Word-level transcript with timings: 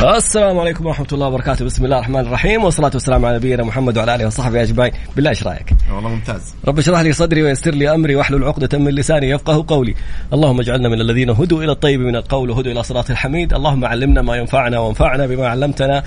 السلام 0.00 0.58
عليكم 0.58 0.86
ورحمة 0.86 1.06
الله 1.12 1.26
وبركاته. 1.26 1.64
بسم 1.64 1.84
الله 1.84 1.96
الرحمن 1.96 2.20
الرحيم 2.20 2.64
والصلاة 2.64 2.90
والسلام 2.94 3.24
على 3.24 3.36
نبينا 3.36 3.64
محمد 3.64 3.98
وعلى 3.98 4.14
آله 4.14 4.26
وصحبه 4.26 4.62
أجمعين. 4.62 4.92
بالله 5.16 5.30
إيش 5.30 5.42
رأيك؟ 5.42 5.74
والله 5.94 6.08
ممتاز. 6.08 6.54
رب 6.68 6.78
اشرح 6.78 7.00
لي 7.00 7.12
صدري 7.12 7.42
ويسر 7.42 7.70
لي 7.70 7.94
أمري 7.94 8.14
واحلل 8.16 8.44
عقدة 8.44 8.78
من 8.78 8.94
لساني 8.94 9.30
يفقه 9.30 9.64
قولي. 9.68 9.94
اللهم 10.32 10.60
اجعلنا 10.60 10.88
من 10.88 11.00
الذين 11.00 11.30
هدوا 11.30 11.62
إلى 11.62 11.72
الطيب 11.72 12.00
من 12.00 12.16
القول 12.16 12.50
وهدوا 12.50 12.72
إلى 12.72 12.82
صراط 12.82 13.10
الحميد. 13.10 13.54
اللهم 13.54 13.84
علمنا 13.84 14.22
ما 14.22 14.36
ينفعنا 14.36 14.78
وانفعنا 14.78 15.26
بما 15.26 15.48
علمتنا. 15.48 16.02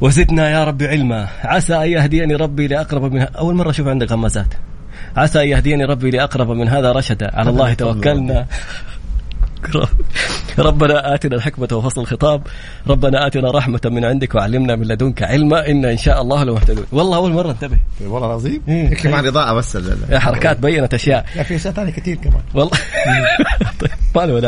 وزدنا 0.00 0.50
يا 0.50 0.64
رب 0.64 0.82
علما. 0.82 1.28
عسى 1.44 1.74
أن 1.74 1.88
يهديني 1.88 2.34
ربي 2.34 2.66
لأقرب 2.68 3.12
من 3.12 3.20
أول 3.20 3.54
مرة 3.54 3.70
أشوف 3.70 3.88
عندك 3.88 4.12
غمازات. 4.12 4.54
عسى 5.16 5.42
أن 5.42 5.48
يهديني 5.48 5.84
ربي 5.84 6.10
لأقرب 6.10 6.50
من 6.50 6.68
هذا 6.68 6.92
رشدا. 6.92 7.30
على 7.34 7.50
الله 7.52 7.74
توكلنا. 7.74 8.46
ربنا 10.58 11.14
آتنا 11.14 11.36
الحكمة 11.36 11.68
وفصل 11.72 12.00
الخطاب. 12.00 12.42
ربنا 12.88 13.26
آتنا 13.26 13.50
رحمة 13.50 13.80
من 13.84 14.04
عندك 14.04 14.34
وعلمنا 14.34 14.76
من 14.76 14.86
لدنك 14.86 15.22
علما. 15.22 15.68
إن 15.70 15.84
إن 15.84 15.96
شاء 15.96 16.22
الله 16.22 16.44
لمهتدون 16.44 16.86
والله 16.92 17.16
أول 17.16 17.32
مرة 17.32 17.50
انتبه. 17.50 17.78
والله 18.00 18.26
العظيم. 18.26 18.62
إيه. 18.68 18.90
يكفي 18.90 19.08
مع 19.08 19.20
الإضاءة 19.20 19.54
بس. 19.54 19.78
يا 20.10 20.18
حركات 20.18 20.58
بينت 20.58 20.94
أشياء. 20.94 21.26
لا 21.36 21.42
في 21.42 21.56
أشياء 21.56 21.72
ثانية 21.72 21.92
كثير 21.92 22.16
كمان. 22.16 22.40
والله. 22.54 22.70
طيب 23.80 23.90
ما 24.16 24.26
له 24.26 24.38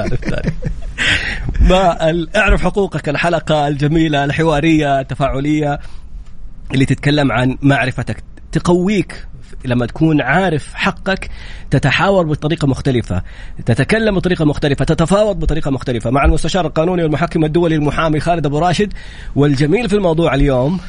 ال- 2.10 2.36
اعرف 2.36 2.62
حقوقك 2.62 3.08
الحلقة 3.08 3.68
الجميلة 3.68 4.24
الحوارية 4.24 5.00
التفاعلية 5.00 5.80
اللي 6.74 6.84
تتكلم 6.84 7.32
عن 7.32 7.58
معرفتك. 7.62 8.22
تقويك. 8.52 9.26
لما 9.64 9.86
تكون 9.86 10.20
عارف 10.20 10.74
حقك 10.74 11.30
تتحاور 11.70 12.26
بطريقة 12.26 12.66
مختلفة 12.68 13.22
تتكلم 13.66 14.14
بطريقة 14.14 14.44
مختلفة 14.44 14.84
تتفاوض 14.84 15.38
بطريقة 15.38 15.70
مختلفة. 15.70 16.10
مع 16.10 16.24
المستشار 16.24 16.66
القانوني 16.66 17.02
والمحكم 17.02 17.44
الدولي 17.44 17.74
المحامي 17.74 18.20
خالد 18.20 18.46
أبو 18.46 18.58
راشد 18.58 18.92
والجميل 19.36 19.88
في 19.88 19.96
الموضوع 19.96 20.34
اليوم 20.34 20.80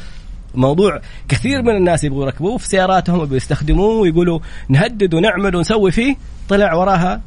موضوع 0.56 1.02
كثير 1.30 1.62
من 1.62 1.76
الناس 1.76 2.04
يبغوا 2.04 2.26
يركبوه 2.26 2.58
في 2.58 2.68
سياراتهم 2.68 3.20
وبيستخدموه 3.20 3.96
ويقولوا 3.96 4.40
نهدد 4.70 5.14
ونعمل 5.14 5.56
ونسوي 5.56 5.92
فيه 5.92 6.16
طلع 6.50 6.74
وراها 6.74 7.22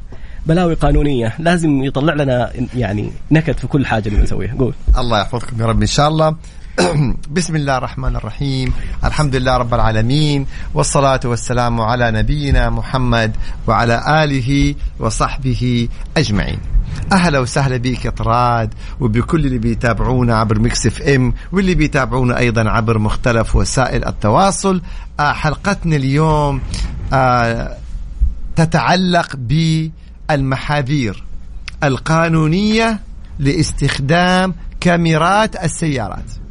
بلاوي 0.46 0.74
قانونية. 0.74 1.34
لازم 1.38 1.84
يطلع 1.84 2.14
لنا 2.14 2.52
يعني 2.74 3.12
نكت 3.30 3.58
في 3.58 3.66
كل 3.66 3.86
اللي 4.06 4.22
نسويها. 4.22 4.54
قول. 4.58 4.74
الله 4.98 5.20
يحفظكم 5.20 5.60
يا 5.60 5.66
رب 5.66 5.80
إن 5.80 5.86
شاء 5.86 6.08
الله. 6.08 6.36
بسم 7.36 7.56
الله 7.56 7.76
الرحمن 7.76 8.16
الرحيم. 8.16 8.72
الحمد 9.04 9.36
لله 9.36 9.56
رب 9.56 9.74
العالمين 9.74 10.46
والصلاة 10.74 11.20
والسلام 11.24 11.80
على 11.80 12.10
نبينا 12.10 12.70
محمد 12.70 13.36
وعلى 13.66 14.24
آله 14.24 14.74
وصحبه 14.98 15.88
أجمعين. 16.16 16.58
أهلا 17.12 17.38
وسهلا 17.38 17.76
بك 17.76 18.04
يا 18.04 18.10
طراد 18.10 18.74
وبكل 19.00 19.46
اللي 19.46 19.58
بيتابعونا 19.58 20.36
عبر 20.36 20.58
Mix 20.58 20.86
FM 20.86 21.34
واللي 21.52 21.74
بيتابعونا 21.74 22.38
أيضا 22.38 22.70
عبر 22.70 22.98
مختلف 22.98 23.56
وسائل 23.56 24.04
التواصل. 24.04 24.82
آه، 25.20 25.32
حلقتنا 25.32 25.96
اليوم 25.96 26.60
آه، 27.12 27.76
تتعلق 28.56 29.36
بالمحاذير 29.36 31.24
القانونية 31.84 33.00
لاستخدام 33.38 34.54
كاميرات 34.80 35.64
السيارات. 35.64 36.41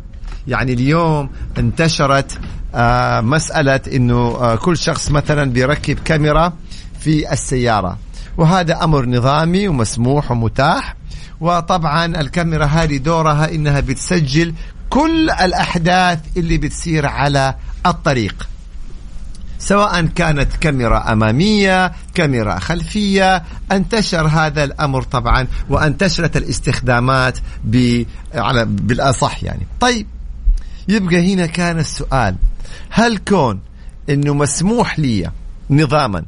يعني 0.52 0.74
اليوم 0.74 1.30
انتشرت 1.58 2.40
آه، 2.76 3.22
مسألة 3.22 3.80
إنه 3.94 4.16
آه، 4.16 4.56
كل 4.56 4.78
شخص 4.78 5.12
مثلا 5.12 5.52
بيركب 5.52 6.00
كاميرا 6.00 6.54
في 7.00 7.34
السيارة 7.34 7.98
وهذا 8.38 8.84
أمر 8.84 9.06
نظامي 9.06 9.68
ومسموح 9.68 10.32
ومتاح 10.32 10.96
وطبعا 11.42 12.06
الكاميرا 12.06 12.66
هذه 12.66 12.98
دورها 12.98 13.52
إنها 13.52 13.80
بتسجل 13.80 14.54
كل 14.90 15.30
الأحداث 15.30 16.20
اللي 16.38 16.58
بتصير 16.58 17.06
على 17.06 17.56
الطريق 17.86 18.48
سواء 19.60 20.06
كانت 20.06 20.56
كاميرا 20.56 21.12
أمامية 21.12 21.92
كاميرا 22.14 22.60
خلفية 22.60 23.44
انتشر 23.72 24.28
هذا 24.28 24.64
الأمر 24.64 25.02
طبعا 25.02 25.48
وانتشرت 25.70 26.38
الاستخدامات. 26.38 27.38
على 28.34 28.66
بالأصح 28.66 29.44
يعني 29.44 29.68
طيب 29.80 30.08
يبقى 30.92 31.34
هنا 31.34 31.46
كان 31.46 31.80
السؤال 31.80 32.36
هل 32.90 33.18
كون 33.18 33.60
أنه 34.10 34.34
مسموح 34.34 35.00
لي 35.00 35.32
نظاما 35.70 36.26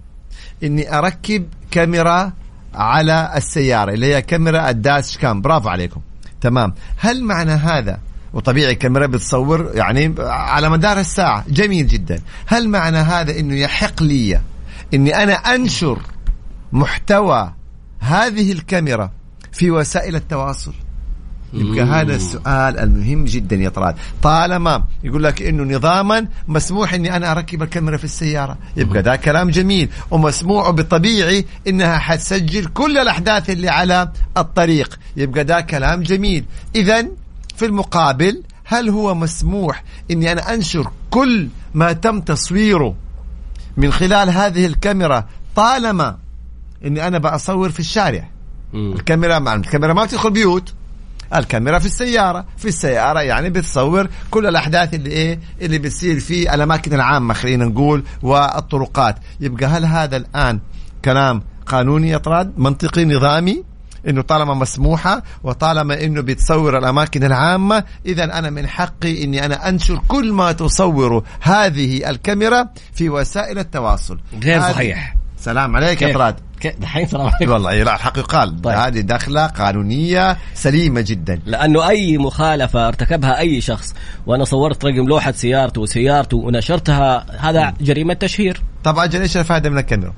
أني 0.63 0.97
أركب 0.97 1.47
كاميرا 1.71 2.33
على 2.73 3.33
السيارة 3.35 3.93
اللي 3.93 4.15
هي 4.15 4.21
كاميرا 4.21 4.69
الداش 4.69 5.17
كام؟ 5.17 5.41
برافو 5.41 5.69
عليكم. 5.69 6.01
تمام. 6.41 6.73
هل 6.97 7.23
معنى 7.23 7.51
هذا؟ 7.51 7.99
وطبيعي 8.33 8.71
الكاميرا 8.71 9.05
بتصور 9.05 9.71
يعني 9.73 10.15
على 10.19 10.69
مدار 10.69 10.99
الساعة. 10.99 11.45
جميل 11.47 11.87
جدا. 11.87 12.21
هل 12.45 12.69
معنى 12.69 12.97
هذا 12.97 13.39
أنه 13.39 13.55
يحق 13.55 14.03
لي 14.03 14.41
أني 14.93 15.23
أنا 15.23 15.33
أنشر 15.33 15.99
محتوى 16.71 17.53
هذه 17.99 18.51
الكاميرا 18.51 19.11
في 19.51 19.71
وسائل 19.71 20.15
التواصل؟ 20.15 20.73
يبقى 21.53 21.85
هذا 21.85 22.15
السؤال 22.15 22.79
المهم 22.79 23.25
جدا 23.25 23.55
يا 23.55 23.69
طراد 23.69 23.95
طالما 24.21 24.83
يقول 25.03 25.23
لك 25.23 25.41
إنه 25.41 25.75
نظاما 25.75 26.27
مسموح 26.47 26.93
إني 26.93 27.15
أنا 27.15 27.31
أركب 27.31 27.63
الكاميرا 27.63 27.97
في 27.97 28.03
السيارة. 28.03 28.57
يبقى 28.77 29.01
ده 29.01 29.15
كلام 29.15 29.49
جميل. 29.49 29.89
ومسموع 30.11 30.67
وبطبيعي 30.67 31.45
إنها 31.67 31.97
حتسجل 31.97 32.65
كل 32.65 32.97
الأحداث 32.97 33.49
اللي 33.49 33.69
على 33.69 34.11
الطريق. 34.37 34.99
يبقى 35.17 35.43
ده 35.43 35.61
كلام 35.61 36.01
جميل. 36.01 36.45
اذا 36.75 37.07
في 37.55 37.65
المقابل 37.65 38.43
هل 38.65 38.89
هو 38.89 39.15
مسموح 39.15 39.83
إني 40.11 40.31
أنا 40.31 40.53
أنشر 40.53 40.91
كل 41.09 41.47
ما 41.73 41.93
تم 41.93 42.21
تصويره 42.21 42.95
من 43.77 43.91
خلال 43.93 44.29
هذه 44.29 44.65
الكاميرا 44.65 45.25
طالما 45.55 46.17
إني 46.85 47.07
أنا 47.07 47.17
بصور 47.17 47.69
في 47.69 47.79
الشارع؟ 47.79 48.29
الكاميرا 48.73 49.39
مع 49.39 49.53
الكاميرا 49.53 49.93
ما 49.93 50.03
بتدخل 50.05 50.31
بيوت. 50.31 50.73
الكاميرا 51.35 51.79
في 51.79 51.85
السيارة 51.85 52.45
في 52.57 52.67
السيارة 52.67 53.19
يعني 53.21 53.49
بتصور 53.49 54.07
كل 54.31 54.47
الأحداث 54.47 54.93
اللي 54.93 55.09
إيه 55.09 55.39
اللي 55.61 55.77
بتصير 55.77 56.19
في 56.19 56.53
الأماكن 56.53 56.93
العامة 56.93 57.33
خلينا 57.33 57.65
نقول 57.65 58.03
والطرقات 58.21 59.15
يبقى 59.39 59.65
هل 59.65 59.85
هذا 59.85 60.17
الآن 60.17 60.59
كلام 61.05 61.43
قانوني 61.65 62.09
يا 62.09 62.17
طراد 62.17 62.53
منطقي 62.59 63.05
نظامي 63.05 63.63
إنه 64.07 64.21
طالما 64.21 64.53
مسموحة 64.53 65.23
وطالما 65.43 66.03
إنه 66.03 66.21
بتصور 66.21 66.77
الأماكن 66.77 67.23
العامة 67.23 67.83
اذا 68.05 68.23
أنا 68.23 68.49
من 68.49 68.67
حقي 68.67 69.23
إني 69.23 69.45
أنا 69.45 69.69
أنشر 69.69 70.01
كل 70.07 70.33
ما 70.33 70.51
تصوره 70.51 71.23
هذه 71.41 72.09
الكاميرا 72.09 72.69
في 72.93 73.09
وسائل 73.09 73.59
التواصل 73.59 74.19
غير 74.43 74.61
صحيح. 74.61 75.15
سلام 75.37 75.75
عليك 75.75 76.01
يا؟ 76.01 76.13
طراد؟ 76.13 76.35
دحين 76.67 77.07
عليكم 77.13 77.51
والله 77.51 77.83
لا 77.83 77.95
الحق 77.95 78.17
يقال 78.17 78.61
طيب. 78.61 78.77
هذه 78.77 78.99
دخلة 78.99 79.45
قانونية 79.45 80.37
سليمة 80.53 81.01
جدا 81.01 81.39
لأنه 81.45 81.89
أي 81.89 82.17
مخالفة 82.17 82.87
ارتكبها 82.87 83.39
أي 83.39 83.61
شخص 83.61 83.95
وأنا 84.25 84.45
صورت 84.45 84.85
رقم 84.85 85.07
لوحة 85.07 85.31
سيارته 85.31 85.81
وسيارته 85.81 86.37
ونشرتها 86.37 87.25
هذا 87.39 87.73
جريمة 87.81 88.13
تشهير 88.13 88.61
طب 88.83 88.97
أجل 88.97 89.21
إيش 89.21 89.37
الفائدة 89.37 89.69
من 89.69 89.77
الكاميرا؟ 89.77 90.13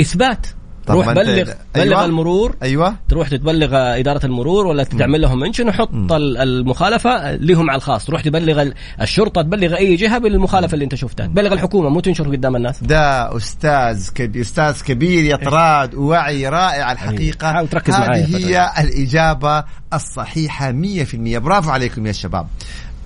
إثبات 0.00 0.46
روح 0.90 1.12
بلغ 1.12 1.44
بلغ 1.44 1.52
أيوة. 1.76 2.04
المرور. 2.04 2.56
أيوه. 2.62 2.94
تروح 3.08 3.28
تتبلغ 3.28 3.76
إدارة 3.76 4.26
المرور 4.26 4.66
ولا 4.66 4.84
تعمل 4.84 5.20
لهم 5.20 5.38
منشن 5.38 5.68
وحط 5.68 6.12
ال- 6.12 6.36
المخالفة 6.36 7.32
لهم 7.36 7.70
على 7.70 7.76
الخاص. 7.76 8.04
تروح 8.04 8.20
تبلغ 8.22 8.62
ال- 8.62 8.74
الشرطة 9.00 9.42
تبلغ 9.42 9.76
أي 9.76 9.96
جهة 9.96 10.18
بالمخالفة 10.18 10.74
اللي 10.74 10.84
أنت 10.84 10.94
شفتها. 10.94 11.26
تبلغ 11.26 11.52
الحكومة 11.52 11.88
مو 11.88 12.00
تنشر 12.00 12.30
قدام 12.30 12.56
الناس. 12.56 12.84
ده 12.84 13.36
أستاذ 13.36 14.10
كبير 14.14 14.42
أستاذ 14.42 14.82
كبير 14.82 15.24
يا 15.24 15.36
طراد 15.36 15.94
ووعي 15.94 16.48
رائع 16.48 16.92
الحقيقة. 16.92 17.52
حاول 17.52 17.68
تركز 17.68 17.94
معايا 17.94 18.24
هذه 18.26 18.36
هي 18.46 18.70
الإجابة 18.80 19.64
الصحيحة 19.94 20.72
100% 20.72 21.38
برافو 21.38 21.70
عليكم 21.70 22.06
يا 22.06 22.12
شباب. 22.12 22.46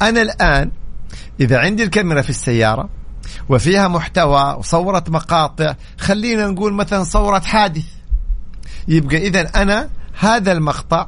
أنا 0.03 0.23
الآن 0.23 0.71
إذا 1.41 1.59
عندي 1.59 1.83
الكاميرا 1.83 2.23
في 2.23 2.31
السيارة 2.31 2.88
وفيها 3.49 3.88
محتوى 3.88 4.56
وصورت 4.58 5.11
مقاطع. 5.11 5.75
خلينا 5.99 6.46
نقول 6.46 6.72
مثلا 6.72 7.05
صورت 7.05 7.44
حادث. 7.44 7.84
يبقى 8.88 9.17
اذا 9.17 9.62
أنا 9.62 9.88
هذا 10.19 10.52
المقطع 10.52 11.06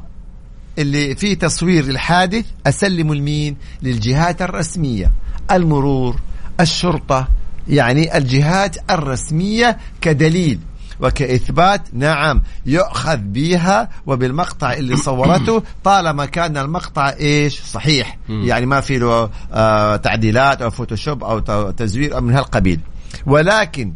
اللي 0.78 1.16
فيه 1.16 1.34
تصوير 1.34 1.84
الحادث 1.84 2.44
اسلمه 2.66 3.14
لمين؟ 3.14 3.56
للجهات 3.82 4.42
الرسمية. 4.42 5.12
المرور 5.50 6.20
الشرطة 6.60 7.28
يعني 7.68 8.16
الجهات 8.16 8.90
الرسمية 8.90 9.78
كدليل. 10.00 10.60
وكإثبات 11.02 11.82
نعم 11.92 12.42
يؤخذ 12.66 13.16
بها 13.16 13.88
وبالمقطع 14.06 14.72
اللي 14.72 14.96
صورته 14.96 15.62
طالما 15.84 16.24
كان 16.26 16.56
المقطع 16.56 17.08
إيش؟ 17.20 17.62
صحيح. 17.62 18.18
يعني 18.28 18.66
ما 18.66 18.80
في 18.80 18.98
له 18.98 19.30
آه 19.52 19.96
تعديلات 19.96 20.62
أو 20.62 20.70
فوتوشوب 20.70 21.24
أو 21.24 21.38
ت- 21.38 21.74
تزوير 21.78 22.16
أو 22.16 22.20
من 22.20 22.34
هالقبيل. 22.34 22.80
ولكن 23.26 23.92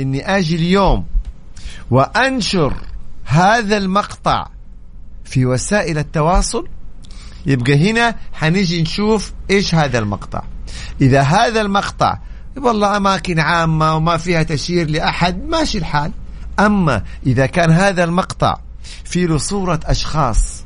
إني 0.00 0.36
أجي 0.38 0.56
اليوم 0.56 1.04
وأنشر 1.90 2.74
هذا 3.24 3.76
المقطع 3.76 4.46
في 5.24 5.46
وسائل 5.46 5.98
التواصل 5.98 6.68
يبقى 7.46 7.90
هنا 7.90 8.14
حنيجي 8.32 8.82
نشوف 8.82 9.32
إيش 9.50 9.74
هذا 9.74 9.98
المقطع. 9.98 10.42
إذا 11.00 11.20
هذا 11.20 11.60
المقطع 11.60 12.18
والله 12.56 12.96
أماكن 12.96 13.38
عامة 13.38 13.96
وما 13.96 14.16
فيها 14.16 14.42
تشير 14.42 14.90
لأحد 14.90 15.48
ماشي 15.48 15.78
الحال. 15.78 16.12
أما 16.60 17.02
إذا 17.26 17.46
كان 17.46 17.70
هذا 17.70 18.04
المقطع 18.04 18.58
في 19.04 19.26
له 19.26 19.38
صورة 19.38 19.80
أشخاص 19.84 20.64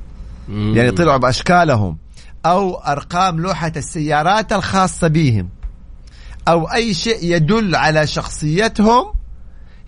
يعني 0.48 0.90
طلعوا 0.90 1.16
بأشكالهم 1.16 1.98
أو 2.46 2.74
أرقام 2.74 3.40
لوحة 3.40 3.72
السيارات 3.76 4.52
الخاصة 4.52 5.08
بهم 5.08 5.48
أو 6.48 6.64
أي 6.64 6.94
شيء 6.94 7.18
يدل 7.22 7.76
على 7.76 8.06
شخصيتهم 8.06 9.12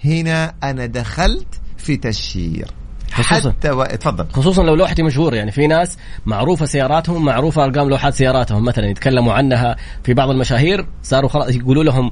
هنا 0.04 0.54
أنا 0.62 0.86
دخلت 0.86 1.60
في 1.76 1.96
تشهير. 1.96 2.70
خصوصا 3.12 3.50
حتى 3.50 3.70
و... 3.70 3.84
تفضل. 3.84 4.26
خصوصا 4.32 4.62
لو 4.62 4.74
لوحتي 4.74 5.02
مشهورة 5.02 5.36
يعني 5.36 5.50
في 5.50 5.66
ناس 5.66 5.98
معروفة 6.26 6.66
سياراتهم 6.66 7.24
معروفة 7.24 7.64
أرقام 7.64 7.88
لوحات 7.88 8.14
سياراتهم. 8.14 8.64
مثلا 8.64 8.86
يتكلموا 8.86 9.32
عنها 9.32 9.76
في 10.04 10.14
بعض 10.14 10.30
المشاهير 10.30 10.86
صاروا 11.02 11.28
خلاص 11.28 11.54
يقولوا 11.54 11.84
لهم 11.84 12.10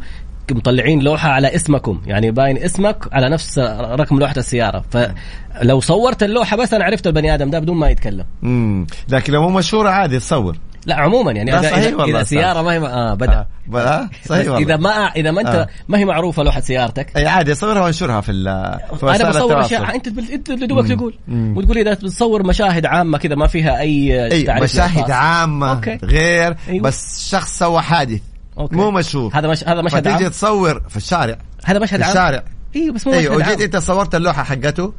مطلعين 0.52 1.00
لوحة 1.00 1.28
على 1.30 1.54
اسمكم 1.54 2.00
يعني 2.06 2.30
باين 2.30 2.58
اسمك 2.58 2.96
على 3.12 3.28
نفس 3.30 3.58
رقم 3.80 4.18
لوحة 4.18 4.34
السيارة 4.36 4.84
فلو 4.90 5.80
صورت 5.80 6.22
اللوحة 6.22 6.56
بس 6.56 6.74
أنا 6.74 6.84
عرفت 6.84 7.06
البني 7.06 7.34
آدم 7.34 7.50
ده 7.50 7.58
بدون 7.58 7.76
ما 7.76 7.88
يتكلم 7.90 8.24
امم 8.44 8.86
لكن 9.08 9.32
لو 9.32 9.42
مو 9.42 9.58
مشهوره 9.58 9.88
عادي 9.90 10.18
تصور 10.18 10.56
لا 10.86 10.94
عموما 10.94 11.32
يعني 11.32 11.50
لا 11.50 11.60
اذا 11.60 11.70
صحيح 11.70 11.84
اذا, 11.86 11.96
والله 11.96 12.04
إذا 12.04 12.24
صحيح. 12.24 12.40
سيارة 12.40 12.62
ما 12.62 12.72
هي 12.72 12.78
آه 12.78 13.14
بدأ 13.14 13.46
آه. 13.74 14.08
صحيح 14.28 14.40
بس 14.42 14.48
والله. 14.48 14.58
إذا 14.58 14.76
ما 14.76 14.90
إذا 14.90 15.30
ما 15.30 15.40
أنت 15.40 15.48
آه. 15.48 15.68
ما 15.88 15.98
هي 15.98 16.04
معروفة 16.04 16.42
لوحة 16.42 16.60
سيارتك 16.60 17.16
إي 17.16 17.26
عادي 17.26 17.52
اصورها 17.52 17.80
وانشرها 17.82 18.20
في, 18.20 18.32
ال- 18.32 18.78
في 19.00 19.10
أنا 19.16 19.28
بصور. 19.30 19.60
أشياء 19.60 19.94
أنت 19.94 20.08
بال- 20.08 20.30
أنت 20.32 20.50
اللي 20.50 20.66
دوبك 20.66 20.88
تقول. 20.88 21.14
وتقول 21.28 21.78
إذا 21.78 21.92
بتصور 21.94 22.46
مشاهد 22.46 22.86
عامة 22.86 23.18
كذا 23.18 23.34
ما 23.34 23.46
فيها 23.46 23.80
أي 23.80 24.24
إي 24.32 24.60
مشاهد. 24.62 25.10
عامة 25.10 25.70
okay. 25.72 25.98
غير 26.04 26.56
أيوة. 26.68 26.82
بس 26.82 27.28
شخص 27.30 27.58
سوى 27.58 27.82
حادث 27.82 28.20
okay. 28.58 28.76
مو 28.76 28.90
مشهور. 28.90 29.30
هذا 29.34 29.48
مش 29.48 29.64
هذا 29.64 29.82
مشهد 29.82 30.00
فتيجي 30.00 30.24
عام؟ 30.24 30.32
تصور 30.32 30.82
في 30.88 30.96
الشارع. 30.96 31.38
هذا 31.64 31.78
مشهد 31.78 32.02
في 32.02 32.08
الشارع. 32.08 32.42
أيوه 32.76 32.94
بس 32.94 33.06
مو 33.06 33.12
أيوه 33.12 33.36
وجيت 33.36 33.60
أنت 33.60 33.76
صورت 33.76 34.14
اللوحة 34.14 34.42
حقته 34.42 34.92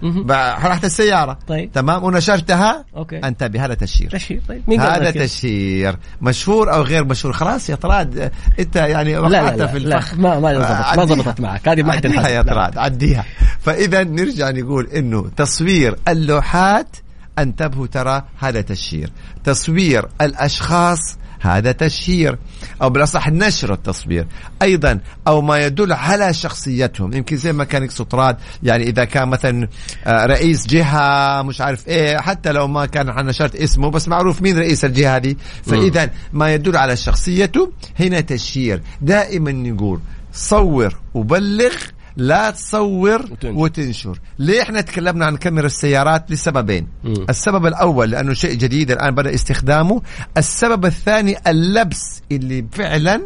رحت 0.65 0.85
السيارة. 0.85 1.38
طيب. 1.47 1.71
تمام؟ 1.71 2.03
ونشرتها. 2.03 2.85
okay. 2.95 3.18
انتبه 3.17 3.65
هذا 3.65 3.73
تشهير. 3.73 4.09
تشهير 4.09 4.41
طيب. 4.47 4.63
مين 4.67 4.81
هذا؟ 4.81 5.11
تشهير. 5.11 5.97
مشهور 6.21 6.73
أو 6.73 6.81
غير 6.81 7.03
مشهور؟ 7.03 7.33
خلاص 7.33 7.69
يا 7.69 7.75
طراد 7.75 8.31
أنت 8.59 8.75
يعني 8.75 9.15
لا 9.15 9.27
لا 9.27 9.56
لا, 9.56 9.67
في 9.67 9.79
لا 9.79 9.97
الفخ. 9.97 10.13
ما 10.13 10.39
ما 10.39 10.53
زبطت 10.53 10.69
ما 10.69 10.75
عديها. 10.75 11.15
زبطت 11.15 11.41
معك. 11.41 11.69
هذه 11.69 11.83
ما 11.83 11.91
حتنحسب 11.91 12.29
يا 12.29 12.44
لا. 12.44 12.53
طراد 12.53 12.77
عديها. 12.77 13.25
فإذا 13.59 14.03
نرجع 14.03 14.51
نقول 14.51 14.88
إنه 14.88 15.29
تصوير 15.38 15.95
اللوحات 16.07 16.95
أنتبهوا 17.39 17.88
ترى 17.88 18.23
هذا 18.39 18.61
تشهير. 18.61 19.11
تصوير 19.44 20.07
الأشخاص 20.21 21.17
هذا 21.39 21.71
تشهير 21.71 22.38
أو 22.81 22.89
بالأصح 22.89 23.30
نشر 23.30 23.74
التصوير. 23.74 24.27
أيضا 24.62 25.00
أو 25.27 25.41
ما 25.41 25.57
يدل 25.57 25.94
على 25.94 26.33
شخصيتهم. 26.33 27.13
يمكن 27.13 27.38
زي 27.38 27.53
ما 27.53 27.63
كان 27.63 27.88
راد 28.13 28.38
يعني 28.63 28.83
إذا 28.83 29.06
كان 29.06 29.27
مثلا 29.27 29.68
آه، 30.06 30.25
رئيس 30.25 30.68
جهة 30.68 31.41
مش 31.41 31.62
عارف 31.62 31.88
إيه 31.88 32.18
حتى 32.18 32.51
لو 32.51 32.68
ما 32.68 32.86
كان 32.86 33.09
عن 33.09 33.25
نشرت 33.25 33.56
اسمه 33.56 33.91
بس 33.91 34.07
معروف 34.07 34.41
مين 34.41 34.57
رئيس 34.57 34.86
الجهة 34.86 35.15
هذه 35.15 35.36
فاذا 35.63 36.09
ما 36.33 36.53
يدل 36.53 36.77
على 36.77 36.97
شخصيته. 36.97 37.71
هنا 38.00 38.21
تشهير. 38.21 38.81
دائما 39.01 39.51
نقول 39.51 40.00
صور 40.33 41.00
وبلغ 41.13 41.74
لا 42.19 42.51
تصور 42.51 43.21
وتنشر. 43.21 43.54
وتنشر 43.60 44.19
ليه 44.39 44.62
إحنا 44.62 44.81
تكلمنا 44.81 45.25
عن 45.25 45.38
كاميرا 45.38 45.66
السيارات 45.66 46.31
لسببين 46.31 46.88
مم. 47.04 47.13
السبب 47.30 47.66
الأول 47.66 48.12
لأنه 48.12 48.33
شيء 48.33 48.54
جديد 48.54 48.92
الآن 48.92 49.16
بدأ 49.16 49.33
استخدامه 49.33 50.01
السبب 50.38 50.86
الثاني 50.86 51.36
اللبس 51.48 52.21
اللي 52.31 52.66
فعلا 52.71 53.21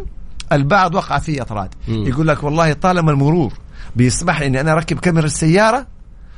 البعض 0.51 0.95
وقع 0.95 1.19
فيه 1.19 1.41
اطراد 1.41 1.69
مم. 1.87 2.07
يقول 2.07 2.27
لك 2.27 2.43
والله 2.43 2.73
طالما 2.73 3.11
المرور 3.11 3.53
بيسمح 3.95 4.39
لي 4.39 4.47
إني 4.47 4.61
أنا 4.61 4.71
أركب 4.71 4.99
كاميرا 4.99 5.25
السيارة 5.25 5.87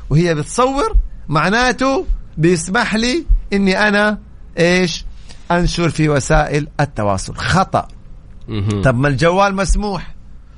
وهي 0.10 0.36
بتصور 0.36 0.96
معناته 1.28 2.06
بيسمح 2.38 2.96
لي 2.96 3.26
إني 3.54 3.88
أنا 3.88 4.18
إيش 4.60 5.06
أنشر 5.52 5.90
في 5.90 6.10
وسائل 6.10 6.68
التواصل 6.80 7.36
خطأ. 7.36 7.88
طب 8.84 8.96
ما 8.96 9.08
الجوال 9.08 9.56
مسموح 9.56 10.16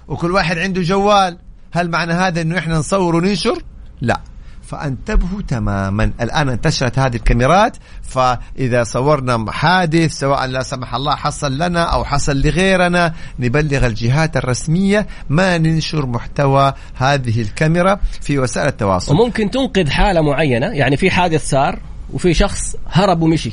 وكل 0.07 0.31
واحد 0.31 0.57
عنده 0.57 0.81
جوال 0.81 1.37
هل 1.77 1.89
معنى 1.89 2.13
هذا 2.13 2.41
إنه 2.41 2.57
إحنا 2.57 2.77
نصور 2.77 3.15
وننشر؟ 3.15 3.63
لا. 4.01 4.19
فأنتبهوا 4.67 5.41
تماما. 5.41 6.11
الآن 6.21 6.49
انتشرت 6.49 6.99
هذه 6.99 7.15
الكاميرات 7.15 7.77
فإذا 8.03 8.83
صورنا 8.83 9.51
حادث 9.51 10.11
سواء 10.11 10.45
لا 10.45 10.63
سمح 10.63 10.95
الله 10.95 11.15
حصل 11.15 11.57
لنا 11.57 11.83
أو 11.83 12.03
حصل 12.03 12.41
لغيرنا 12.41 13.13
نبلغ 13.39 13.85
الجهات 13.87 14.37
الرسمية 14.37 15.07
ما 15.29 15.57
ننشر 15.57 16.05
محتوى 16.05 16.73
هذه 16.95 17.41
الكاميرا 17.41 17.99
في 18.21 18.39
وسائل 18.39 18.67
التواصل. 18.67 19.13
وممكن 19.15 19.51
تنقذ 19.51 19.89
حالة 19.89 20.21
معينة 20.21 20.67
يعني 20.67 20.97
في 20.97 21.11
حادث 21.11 21.49
صار 21.49 21.79
وفي 22.13 22.33
شخص 22.33 22.75
هرب 22.87 23.21
ومشي. 23.21 23.51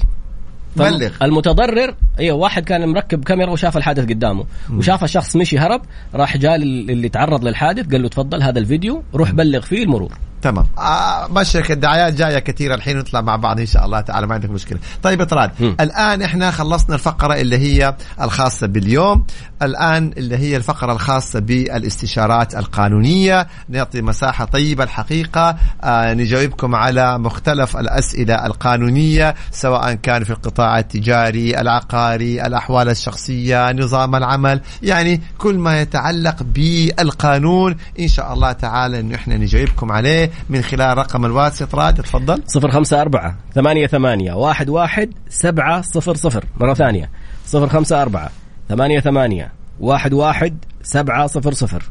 بلغ. 0.77 1.11
المتضرر 1.23 1.95
أيوه 2.19 2.37
واحد 2.37 2.65
كان 2.65 2.89
مركب 2.89 3.25
كاميرا 3.25 3.51
وشاف 3.51 3.77
الحادث 3.77 4.05
قدامه. 4.05 4.45
وشاف 4.73 5.05
الشخص 5.05 5.37
مشي 5.37 5.59
هرب 5.59 5.83
راح 6.15 6.37
جاء 6.37 6.57
لل- 6.57 6.91
اللي 6.91 7.09
تعرض 7.09 7.45
للحادث 7.45 7.87
قال 7.93 8.03
له 8.03 8.09
تفضل 8.09 8.43
هذا 8.43 8.59
الفيديو 8.59 9.03
روح 9.15 9.31
بلغ 9.33 9.61
فيه 9.61 9.83
المرور. 9.85 10.13
تمام. 10.45 10.67
آه 10.79 11.29
الدعايات 11.71 12.15
جاية 12.15 12.39
كثيرة 12.39 12.75
الحين 12.75 12.99
نطلع 12.99 13.21
مع 13.21 13.37
بعض 13.37 13.61
إن 13.61 13.67
شاء 13.67 13.85
الله 13.85 14.01
تعالى 14.01 14.27
ما 14.27 14.35
عندك 14.35 14.51
مشكلة. 14.51 14.79
طيب 15.03 15.21
إطراد. 15.21 15.51
الآن 15.61 16.23
إحنا 16.23 16.51
خلصنا 16.51 16.95
الفقرة 16.95 17.35
اللي 17.35 17.59
هي 17.59 17.97
الخاصة 18.21 18.67
باليوم. 18.67 19.27
الآن 19.63 20.13
اللي 20.17 20.37
هي 20.37 20.57
الفقرة 20.57 20.93
الخاصة 20.93 21.41
بالاستشارات 21.41 22.55
القانونية. 22.55 23.47
نعطي 23.69 24.03
مساحة 24.03 24.45
طيبة 24.45 24.85
الحقيقة. 24.85 25.57
آه 25.85 26.15
نجاوبكم 26.15 26.75
على 26.75 27.19
مختلف 27.19 27.77
الأسئلة 27.77 28.47
القانونية 28.47 29.35
سواء 29.51 29.95
كان 29.95 30.25
في 30.25 30.31
القطاع 30.31 30.79
التجاري 30.79 31.61
العقاري 31.61 32.47
الأحوال 32.47 32.89
الشخصية 32.89 33.73
نظام 33.73 34.15
العمل. 34.17 34.61
يعني 34.83 35.21
كل 35.39 35.59
ما 35.59 35.81
يتعلق 35.81 36.43
بالقانون 36.43 37.77
إن 38.01 38.09
شاء 38.09 38.33
الله 38.33 38.53
تعالى 38.53 39.01
انه 39.01 39.15
إحنا 39.15 39.37
نجاوبكم 39.37 39.93
عليه. 39.93 40.31
من 40.51 40.63
خلال 40.63 40.99
رقم 40.99 41.25
الواتس 41.25 41.75
راد 41.75 41.95
تفضل. 42.03 42.43
صفر 42.47 42.71
خمسة 42.71 43.01
أربعة 43.01 43.37
ثمانية 43.55 43.87
ثمانية 43.87 44.33
واحد 44.33 44.69
واحد 44.69 45.11
سبعة 45.29 45.81
صفر 45.81 46.15
صفر. 46.15 46.45
مرة 46.61 46.75
ثانية. 46.75 47.11
صفر 47.47 47.69
خمسة 47.69 48.03
أربعة 48.03 48.31
ثمانية 48.69 49.01
ثمانية 49.01 49.53
واحد 49.81 50.13
واحد 50.13 50.57
سبعة 50.83 51.27
صفر 51.27 51.53
صفر. 51.53 51.83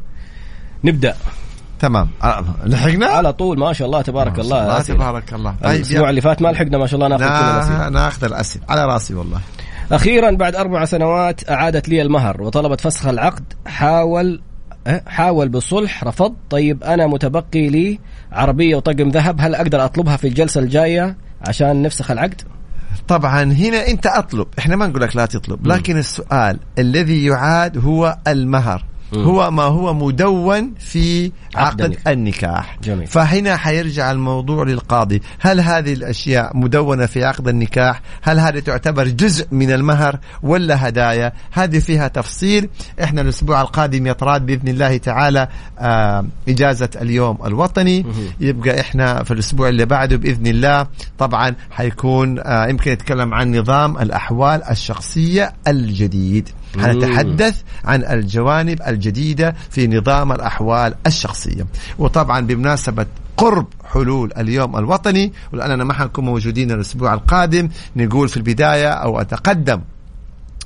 نبدأ. 0.84 1.14
تمام. 1.80 2.08
آه، 2.22 2.44
لحقنا؟ 2.64 3.06
على 3.06 3.32
طول 3.32 3.58
ما 3.58 3.72
شاء 3.72 3.86
الله 3.86 4.02
تبارك 4.02 4.38
الله. 4.38 4.62
الله. 4.62 4.82
تبارك 4.82 5.34
الله. 5.34 5.54
طيب 5.62 5.74
الأسبوع 5.76 6.04
يا- 6.04 6.10
اللي 6.10 6.20
فات 6.20 6.42
ما 6.42 6.48
لحقنا 6.48 6.78
ما 6.78 6.86
شاء 6.86 6.94
الله 6.94 7.08
ناخذ 7.08 7.24
كل 7.24 7.30
الأسئلة. 7.56 7.78
نا- 7.78 7.88
ناخذ 7.88 8.24
الأسئلة. 8.24 8.64
على 8.68 8.84
راسي 8.86 9.14
والله. 9.14 9.40
أخيرا 9.92 10.30
بعد 10.30 10.54
أربع 10.56 10.84
سنوات 10.84 11.50
أعادت 11.50 11.88
لي 11.88 12.02
المهر 12.02 12.42
وطلبت 12.42 12.80
فسخ 12.80 13.06
العقد. 13.06 13.44
حاول 13.66 14.40
حاول 15.06 15.48
بالصلح 15.48 16.04
رفض. 16.04 16.34
طيب 16.50 16.84
أنا 16.84 17.06
متبقي 17.06 17.68
لي 17.68 17.98
عربية 18.32 18.76
وطقم 18.76 19.08
ذهب 19.08 19.40
هل 19.40 19.54
أقدر 19.54 19.84
أطلبها 19.84 20.16
في 20.16 20.28
الجلسة 20.28 20.60
الجاية 20.60 21.16
عشان 21.48 21.82
نفسخ 21.82 22.10
العقد؟ 22.10 22.42
طبعا 23.08 23.42
هنا 23.52 23.88
أنت 23.88 24.06
أطلب. 24.06 24.46
إحنا 24.58 24.76
ما 24.76 24.86
نقول 24.86 25.02
لك 25.02 25.16
لا 25.16 25.26
تطلب 25.26 25.66
لكن 25.66 25.98
السؤال 25.98 26.58
الذي 26.78 27.24
يعاد 27.24 27.78
هو 27.78 28.18
المهر. 28.28 28.84
هو 29.14 29.50
ما 29.50 29.62
هو 29.62 29.94
مدون 29.94 30.74
في 30.78 31.32
عقد 31.54 31.80
النكاح. 31.80 32.08
النكاح. 32.08 32.78
جميل. 32.82 33.06
فهنا 33.06 33.56
حيرجع 33.56 34.10
الموضوع 34.10 34.64
للقاضي. 34.64 35.22
هل 35.40 35.60
هذه 35.60 35.92
الأشياء 35.92 36.56
مدونة 36.56 37.06
في 37.06 37.24
عقد 37.24 37.48
النكاح؟ 37.48 38.02
هل 38.22 38.38
هذه 38.38 38.58
تعتبر 38.58 39.08
جزء 39.08 39.46
من 39.50 39.72
المهر 39.72 40.18
ولا 40.42 40.88
هدايا؟ 40.88 41.32
هذه 41.52 41.78
فيها 41.78 42.08
تفصيل. 42.08 42.68
إحنا 43.02 43.20
الأسبوع 43.20 43.60
القادم 43.60 44.06
يطراد 44.06 44.46
بإذن 44.46 44.68
الله 44.68 44.96
تعالى 44.96 45.48
آه 45.78 46.26
إجازة 46.48 46.90
اليوم 47.02 47.38
الوطني. 47.46 48.02
مهم. 48.02 48.28
يبقى 48.40 48.80
إحنا 48.80 49.22
في 49.22 49.30
الأسبوع 49.30 49.68
اللي 49.68 49.84
بعده 49.84 50.16
بإذن 50.16 50.46
الله. 50.46 50.86
طبعا 51.18 51.54
حيكون 51.70 52.38
آه 52.38 52.66
يمكن 52.66 52.90
نتكلم 52.92 53.34
عن 53.34 53.56
نظام 53.56 53.98
الأحوال 53.98 54.64
الشخصية 54.64 55.52
الجديد. 55.68 56.48
حنتحدث 56.80 57.62
عن 57.84 58.04
الجوانب 58.04 58.82
الجديدة 58.86 59.54
في 59.70 59.86
نظام 59.86 60.32
الأحوال 60.32 60.94
الشخصية. 61.06 61.66
وطبعا 61.98 62.40
بمناسبة 62.40 63.06
قرب 63.36 63.66
حلول 63.92 64.32
اليوم 64.38 64.76
الوطني 64.76 65.32
ولأننا 65.52 65.84
ما 65.84 65.94
حنكون 65.94 66.24
موجودين 66.24 66.70
الأسبوع 66.70 67.14
القادم 67.14 67.68
نقول 67.96 68.28
في 68.28 68.36
البداية 68.36 68.88
أو 68.88 69.20
أتقدم 69.20 69.80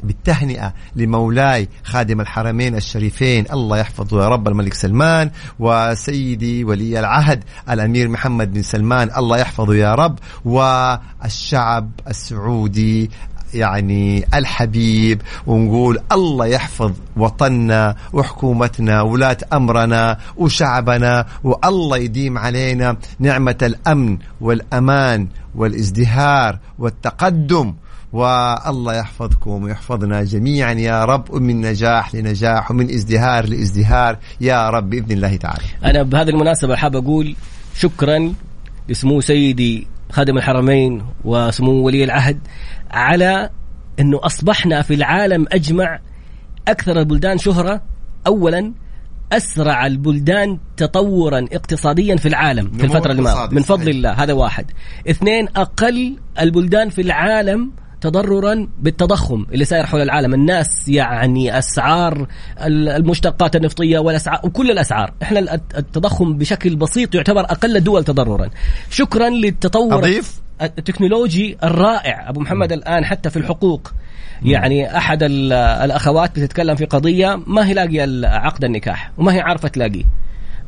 بالتهنئة 0.03 0.75
لمولاي 0.97 1.69
خادم 1.85 2.21
الحرمين 2.21 2.75
الشريفين 2.77 3.45
الله 3.53 3.79
يحفظه 3.79 4.23
يا 4.23 4.29
رب 4.29 4.49
الملك 4.49 4.75
سلمان 4.75 5.31
وسيدي 5.59 6.65
ولي 6.65 7.00
العهد 7.00 7.45
الأمير 7.71 8.09
محمد 8.09 8.53
بن 8.53 8.62
سلمان 8.62 9.11
الله 9.17 9.38
يحفظه 9.38 9.75
يا 9.75 9.95
رب 9.95 10.19
والشعب 10.45 11.91
السعودي 12.09 13.11
يعني 13.55 14.25
الحبيب 14.35 15.23
ونقول 15.47 15.99
الله 16.12 16.47
يحفظ 16.47 16.93
وطننا 17.17 17.97
وحكومتنا 18.12 19.02
ولاة 19.02 19.37
أمرنا 19.52 20.19
وشعبنا 20.37 21.26
والله 21.45 21.97
يديم 21.97 22.38
علينا 22.38 22.97
نعمة 23.19 23.59
الأمن 23.62 24.19
والأمان 24.40 25.28
والازدهار 25.55 26.59
والتقدم 26.78 27.75
والله 28.12 28.95
يحفظكم 28.95 29.62
ويحفظنا 29.62 30.25
جميعا 30.25 30.73
يا 30.73 31.05
رب 31.05 31.31
ومن 31.31 31.61
نجاح 31.61 32.14
لنجاح 32.14 32.71
ومن 32.71 32.90
ازدهار 32.90 33.47
لازدهار 33.49 34.17
يا 34.40 34.71
رب 34.71 34.90
بإذن 34.90 35.12
الله 35.12 35.37
تعالى. 35.37 35.62
أنا 35.85 36.02
بهذه 36.02 36.28
المناسبة 36.28 36.76
حاب 36.76 36.97
أقول 36.97 37.37
شكرا 37.75 38.33
لسمو 38.88 39.21
سيدي 39.21 39.87
خادم 40.12 40.38
الحرمين 40.38 41.02
وسمو 41.25 41.73
ولي 41.73 42.05
العهد 42.05 42.38
على 42.90 43.50
أنه 44.00 44.21
أصبحنا 44.23 44.83
في 44.83 44.95
العالم 44.95 45.47
أجمع 45.52 46.00
أكثر 46.68 46.99
البلدان 47.00 47.38
شهرة. 47.38 47.83
اولا 48.26 48.73
أسرع 49.33 49.87
البلدان 49.87 50.59
تطورا 50.76 51.47
اقتصاديا 51.52 52.16
في 52.16 52.28
العالم 52.28 52.71
في 52.71 52.85
الفترة 52.85 53.11
اللي 53.11 53.23
ماضت 53.23 53.52
من 53.52 53.62
فضل 53.62 53.88
الله. 53.88 54.11
هذا 54.11 54.33
واحد. 54.33 54.71
اثنين 55.11 55.49
أقل 55.57 56.16
البلدان 56.40 56.88
في 56.90 57.02
العالم 57.02 57.73
تضررا 58.00 58.68
بالتضخم 58.78 59.47
اللي 59.52 59.64
صاير 59.64 59.87
حول 59.87 60.00
العالم. 60.00 60.35
الناس 60.35 60.88
يعني 60.88 61.59
أسعار 61.59 62.26
المشتقات 62.66 63.57
النفطية 63.57 63.99
والأسعار 63.99 64.40
وكل 64.45 64.71
الأسعار. 64.71 65.12
إحنا 65.23 65.54
التضخم 65.54 66.37
بشكل 66.38 66.76
بسيط 66.76 67.14
يعتبر 67.14 67.40
أقل 67.40 67.76
الدول 67.76 68.04
تضررا. 68.04 68.50
شكرا 68.90 69.28
للتطور. 69.28 69.99
أضيف 69.99 70.40
التكنولوجي 70.62 71.57
الرائع 71.65 72.29
أبو 72.29 72.41
محمد 72.41 72.73
الآن 72.73 73.05
حتى 73.05 73.31
في 73.31 73.37
الحقوق. 73.37 73.93
يعني 74.43 74.97
أحد 74.97 75.23
الأخوات 75.23 76.31
بتتكلم 76.31 76.75
في 76.75 76.85
قضية 76.85 77.41
ما 77.47 77.67
هي 77.67 77.75
لاقيه 77.75 78.29
عقد 78.29 78.65
النكاح 78.65 79.12
وما 79.19 79.35
هي 79.35 79.41
عارفه 79.41 79.69
تلاقيه 79.69 80.05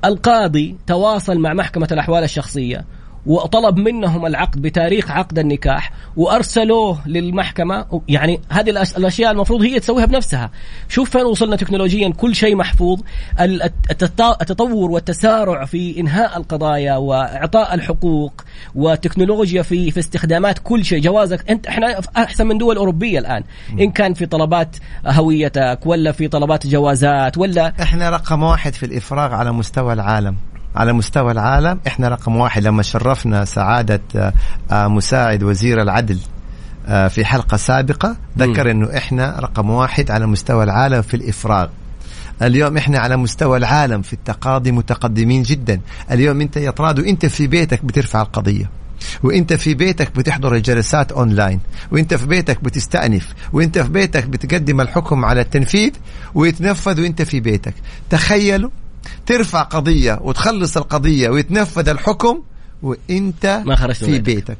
القاضي 0.04 0.76
تواصل 0.86 1.38
مع 1.38 1.54
محكمة 1.54 1.88
الأحوال 1.92 2.24
الشخصية 2.24 2.84
وطلب 3.26 3.76
منهم 3.78 4.26
العقد 4.26 4.62
بتاريخ 4.62 5.10
عقد 5.10 5.38
النكاح 5.38 5.92
وأرسلوه 6.16 7.08
للمحكمة. 7.08 8.00
يعني 8.08 8.40
هذه 8.48 8.70
الأشياء 8.70 9.32
المفروض 9.32 9.62
هي 9.62 9.80
تسويها 9.80 10.06
بنفسها. 10.06 10.50
شوف 10.88 11.10
فين 11.10 11.24
وصلنا 11.24 11.56
تكنولوجيا 11.56 12.08
كل 12.08 12.34
شيء 12.34 12.56
محفوظ. 12.56 13.00
التطور 13.40 14.90
والتسارع 14.90 15.64
في 15.64 16.00
إنهاء 16.00 16.36
القضايا 16.38 16.96
وإعطاء 16.96 17.74
الحقوق 17.74 18.44
وتكنولوجيا 18.74 19.62
في 19.62 19.90
في 19.90 20.00
استخدامات 20.00 20.58
كل 20.58 20.84
شيء. 20.84 21.00
جوازك 21.00 21.50
أنت 21.50 21.66
إحنا 21.66 22.00
أحسن 22.16 22.46
من 22.46 22.58
دول 22.58 22.76
أوروبية 22.76 23.18
الآن. 23.18 23.44
إن 23.80 23.90
كان 23.90 24.14
في 24.14 24.26
طلبات 24.26 24.76
هويتك 25.06 25.78
ولا 25.84 26.12
في 26.12 26.28
طلبات 26.28 26.66
جوازات 26.66 27.38
ولا 27.38 27.72
إحنا 27.82 28.10
رقم 28.10 28.42
واحد 28.42 28.74
في 28.74 28.86
الإفراغ 28.86 29.34
على 29.34 29.52
مستوى 29.52 29.92
العالم. 29.92 30.36
على 30.76 30.92
مستوى 30.92 31.32
العالم 31.32 31.80
إحنا 31.86 32.08
رقم 32.08 32.36
واحد. 32.36 32.62
لما 32.62 32.82
شرفنا 32.82 33.44
سعادة 33.44 34.00
آه، 34.16 34.32
آه، 34.70 34.88
مساعد 34.88 35.42
وزير 35.42 35.82
العدل 35.82 36.18
آه، 36.86 37.08
في 37.08 37.24
حلقة 37.24 37.56
سابقة 37.56 38.16
ذكر 38.38 38.70
إنه 38.70 38.96
إحنا 38.96 39.36
رقم 39.40 39.70
واحد 39.70 40.10
على 40.10 40.26
مستوى 40.26 40.64
العالم 40.64 41.02
في 41.02 41.14
الإفراغ. 41.14 41.68
اليوم 42.42 42.76
إحنا 42.76 42.98
على 42.98 43.16
مستوى 43.16 43.56
العالم 43.56 44.02
في 44.02 44.12
التقاضي 44.12 44.72
متقدمين 44.72 45.42
جدا. 45.42 45.80
اليوم 46.10 46.40
أنت 46.40 46.56
يا 46.56 46.70
طراد 46.70 46.98
وإنت 46.98 47.26
في 47.26 47.46
بيتك 47.46 47.84
بترفع 47.84 48.22
القضية 48.22 48.70
وإنت 49.22 49.52
في 49.52 49.74
بيتك 49.74 50.16
بتحضر 50.16 50.54
الجلسات 50.54 51.12
أونلاين 51.12 51.60
وإنت 51.92 52.14
في 52.14 52.26
بيتك 52.26 52.64
بتستأنف 52.64 53.34
وإنت 53.52 53.78
في 53.78 53.88
بيتك 53.88 54.26
بتقدم 54.26 54.80
الحكم 54.80 55.24
على 55.24 55.40
التنفيذ 55.40 55.90
ويتنفذ 56.34 57.00
وإنت 57.00 57.22
في 57.22 57.40
بيتك. 57.40 57.74
تخيلوا 58.10 58.70
ترفع 59.26 59.62
قضية 59.62 60.18
وتخلص 60.22 60.76
القضية 60.76 61.28
ويتنفذ 61.28 61.88
الحكم 61.88 62.42
وإنت 62.82 63.62
ما 63.66 63.76
خرجت 63.76 64.04
في 64.04 64.18
بيتك. 64.18 64.58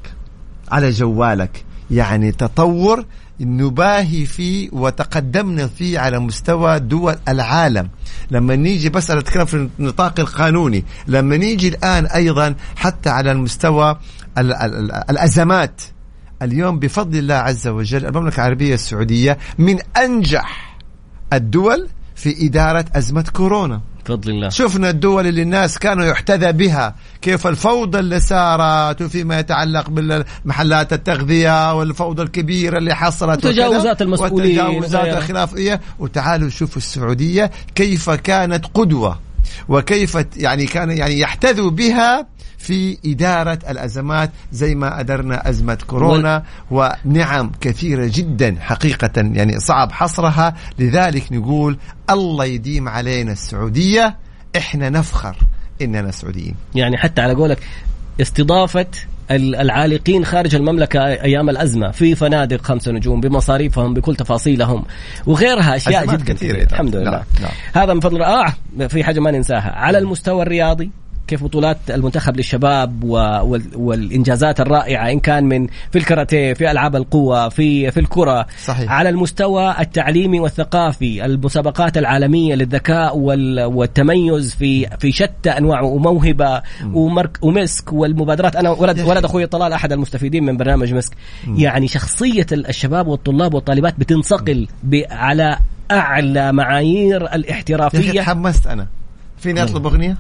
على 0.71 0.91
جوالك. 0.91 1.65
يعني 1.91 2.33
تطور 2.33 3.05
نباهي 3.41 4.27
فيه 4.27 4.69
وتقدمنا 4.73 5.67
فيه 5.67 5.99
على 5.99 6.19
مستوى 6.19 6.79
دول 6.79 7.17
العالم. 7.29 7.89
لما 8.31 8.57
نيجي 8.57 8.89
بس 8.89 9.11
أنا 9.11 9.21
اتكلم 9.21 9.45
في 9.45 9.69
النطاق 9.79 10.21
القانوني 10.21 10.85
لما 11.07 11.37
نيجي 11.37 11.69
الآن 11.69 12.07
أيضا 12.07 12.55
حتى 12.77 13.11
على 13.11 13.33
المستوى 13.33 13.99
ال 14.39 14.53
ال 14.53 14.75
ال 14.75 14.93
الأزمات. 15.11 15.83
اليوم 16.43 16.79
بفضل 16.79 17.19
الله 17.19 17.35
عز 17.35 17.69
وجل 17.69 18.07
المملكة 18.07 18.37
العربية 18.37 18.75
السعودية 18.75 19.39
من 19.59 19.79
أنجح 19.97 20.79
الدول 21.33 21.89
في 22.15 22.47
إدارة 22.47 22.85
أزمة 22.95 23.25
كورونا. 23.33 23.81
بفضل 24.17 24.31
الله. 24.31 24.49
شفنا 24.49 24.91
الدول 24.91 25.27
اللي 25.27 25.43
الناس 25.43 25.79
كانوا 25.79 26.05
يحتذى 26.05 26.53
بها 26.53 26.95
كيف 27.23 27.47
الفوضى 27.47 27.99
اللي 27.99 28.21
صارت 28.21 29.03
وفيما 29.03 29.39
يتعلق 29.39 29.91
بالمحلات 29.91 30.93
التغذية 30.93 31.75
والفوضى 31.75 32.23
الكبيرة 32.23 32.79
اللي 32.79 32.95
حصلت 32.95 33.47
وتجاوزات 33.47 34.03
المسؤولين 34.03 34.61
وتجاوزات 34.61 35.17
الخلافية. 35.17 35.81
وتعالوا 35.99 36.49
شوفوا 36.49 36.77
السعودية 36.77 37.51
كيف 37.75 38.11
كانت 38.11 38.67
قدوة 38.75 39.19
وكيف 39.69 40.19
يعني 40.37 40.67
كان 40.67 40.91
يعني 40.91 41.19
يحتذوا 41.19 41.71
بها 41.71 42.27
في 42.61 42.99
إدارة 43.07 43.59
الأزمات 43.71 44.31
زي 44.53 44.75
ما 44.75 45.01
أدرنا 45.01 45.49
أزمة 45.49 45.79
كورونا 45.87 46.43
ونعم 46.71 47.53
كثيرة 47.61 48.11
جدا 48.15 48.57
حقيقة 48.61 49.11
يعني 49.17 49.61
صعب 49.61 49.93
حصرها. 49.93 50.55
لذلك 50.79 51.33
نقول 51.33 51.79
الله 52.11 52.45
يديم 52.45 52.89
علينا 52.89 53.33
السعودية 53.33 54.17
إحنا 54.57 54.91
نفخر 54.91 55.37
إننا 55.83 56.11
سعوديين. 56.11 56.55
يعني 56.75 56.97
حتى 56.97 57.23
على 57.23 57.35
قولك 57.35 57.59
استضافة 58.21 58.87
العالقين 59.31 60.25
خارج 60.25 60.55
المملكة 60.55 61.07
أيام 61.07 61.51
الأزمة. 61.51 61.91
في 61.91 62.15
فنادق 62.15 62.63
خمسة 62.63 62.93
نجوم 62.93 63.21
بمصاريفهم 63.21 63.95
بكل 63.95 64.17
تفاصيلهم 64.17 64.85
وغيرها 65.27 65.77
أشياء 65.77 66.07
جدا 66.07 66.25
كثيرة 66.35 66.63
الحمد 66.63 66.97
لله. 66.97 67.11
لا. 67.11 67.25
لا. 67.41 67.83
هذا 67.83 67.95
من 67.95 68.01
فضل 68.01 68.23
آه 68.23 68.55
في 68.89 69.05
حاجة 69.05 69.21
ما 69.21 69.31
ننساها. 69.31 69.71
على 69.71 69.99
المستوى 69.99 70.43
الرياضي 70.43 70.91
كيف 71.31 71.45
بطولات 71.45 71.79
المنتخب 71.91 72.37
للشباب 72.37 73.05
والإنجازات 73.75 74.61
الرائعة 74.61 75.11
إن 75.11 75.21
كان 75.21 75.45
من 75.45 75.67
في 75.67 75.99
الكاراتيه 75.99 76.53
في 76.53 76.71
ألعاب 76.71 76.97
القوة 76.97 77.49
في 77.49 77.91
في 77.91 78.01
الكرة. 78.01 78.47
صحيح. 78.65 78.93
على 78.93 79.09
المستوى 79.09 79.75
التعليمي 79.81 80.41
والثقافي 80.41 81.25
المسابقات 81.25 81.99
العالمية 81.99 82.55
للذكاء 82.55 83.19
والتميز 83.19 84.55
في 84.55 84.87
في 84.99 85.13
شتى 85.13 85.51
انواع 85.51 85.81
وموهبة 85.81 86.63
ومرك 86.93 87.39
ومسك 87.43 87.93
والمبادرات. 87.93 88.57
أنا 88.57 88.71
ولد 88.71 89.01
ولد 89.01 89.25
أخوي 89.25 89.47
طلال 89.47 89.73
أحد 89.73 89.93
المستفيدين 89.93 90.45
من 90.45 90.57
برنامج 90.57 90.95
مسك. 90.95 91.13
يعني 91.57 91.89
شخصية 91.89 92.47
الشباب 92.53 93.07
والطلاب 93.07 93.55
والطالبات 93.55 93.95
بتنصقل 93.99 94.69
على 95.11 95.59
أعلى 95.91 96.53
معايير 96.53 97.35
الاحترافية. 97.35 98.23
تحمست 98.23 98.67
أنا. 98.67 98.87
فيني 99.39 99.63
أطلب 99.63 99.87
أغنية؟ 99.87 100.17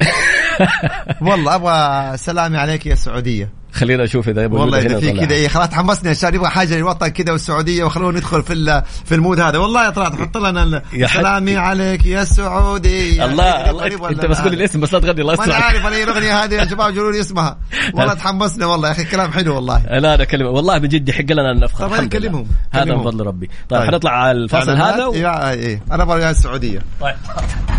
والله 1.28 1.54
أبغى 1.54 2.16
سلامي 2.16 2.58
عليك 2.58 2.86
يا 2.86 2.94
سعودية. 2.94 3.64
خلينا 3.74 4.04
نشوف 4.04 4.28
إذا 4.28 4.46
والله 4.46 4.78
إذا 4.78 5.00
في 5.00 5.12
كذا 5.12 5.34
إيه 5.34 5.48
خلاص 5.48 5.68
تحمسني 5.68 6.10
عشان 6.10 6.34
يبغى 6.34 6.48
حاجة 6.48 6.76
للوطن 6.76 7.08
كذا 7.08 7.32
والسعودية 7.32 7.84
وخلونا 7.84 8.18
ندخل 8.18 8.42
في 8.42 8.82
في 9.04 9.14
المود 9.14 9.40
هذا. 9.40 9.58
والله 9.58 9.84
يا 9.84 9.90
طلعت 9.90 10.20
حط 10.20 10.36
لنا 10.36 10.82
سلامي 11.06 11.56
عليك 11.56 12.06
يا 12.06 12.24
سعودية. 12.24 13.24
الله, 13.24 13.70
الله 13.70 14.10
أنت 14.10 14.26
بس 14.26 14.40
قول 14.40 14.52
الاسم 14.52 14.80
بس 14.80 14.94
لا 14.94 15.00
تغني 15.00 15.20
الله 15.20 15.32
يستر 15.32 15.44
أنا 15.44 15.54
عارف 15.54 15.86
أنا 15.86 16.02
الأغنية 16.02 16.44
هذه 16.44 16.54
يا 16.54 16.64
شباب 16.64 16.96
قولوا 16.96 17.12
لي 17.12 17.20
اسمها. 17.20 17.58
والله 17.94 18.14
تحمسنا 18.14 18.66
والله 18.66 18.88
يا 18.88 18.92
أخي 18.92 19.04
كلام 19.04 19.32
حلو 19.32 19.54
والله. 19.54 19.82
لا 19.98 20.14
أنا 20.14 20.24
كلمه 20.24 20.50
والله 20.50 20.78
من 20.78 20.88
جد 20.88 21.08
يحق 21.08 21.32
لنا 21.32 21.52
نفخر 21.52 21.88
طيب 21.88 22.04
نكلمهم 22.04 22.46
هذا 22.70 22.84
من 22.84 23.04
فضل 23.04 23.26
ربي. 23.26 23.50
طيب, 23.68 23.80
طيب. 23.80 23.90
حنطلع 23.90 24.10
على 24.10 24.38
الفاصل 24.38 24.76
هذا 24.76 25.06
و... 25.06 25.12
إيه 25.14 25.82
أنا 25.92 26.02
أبغى 26.02 26.30
السعوديه 26.30 26.78
طيب. 27.00 27.14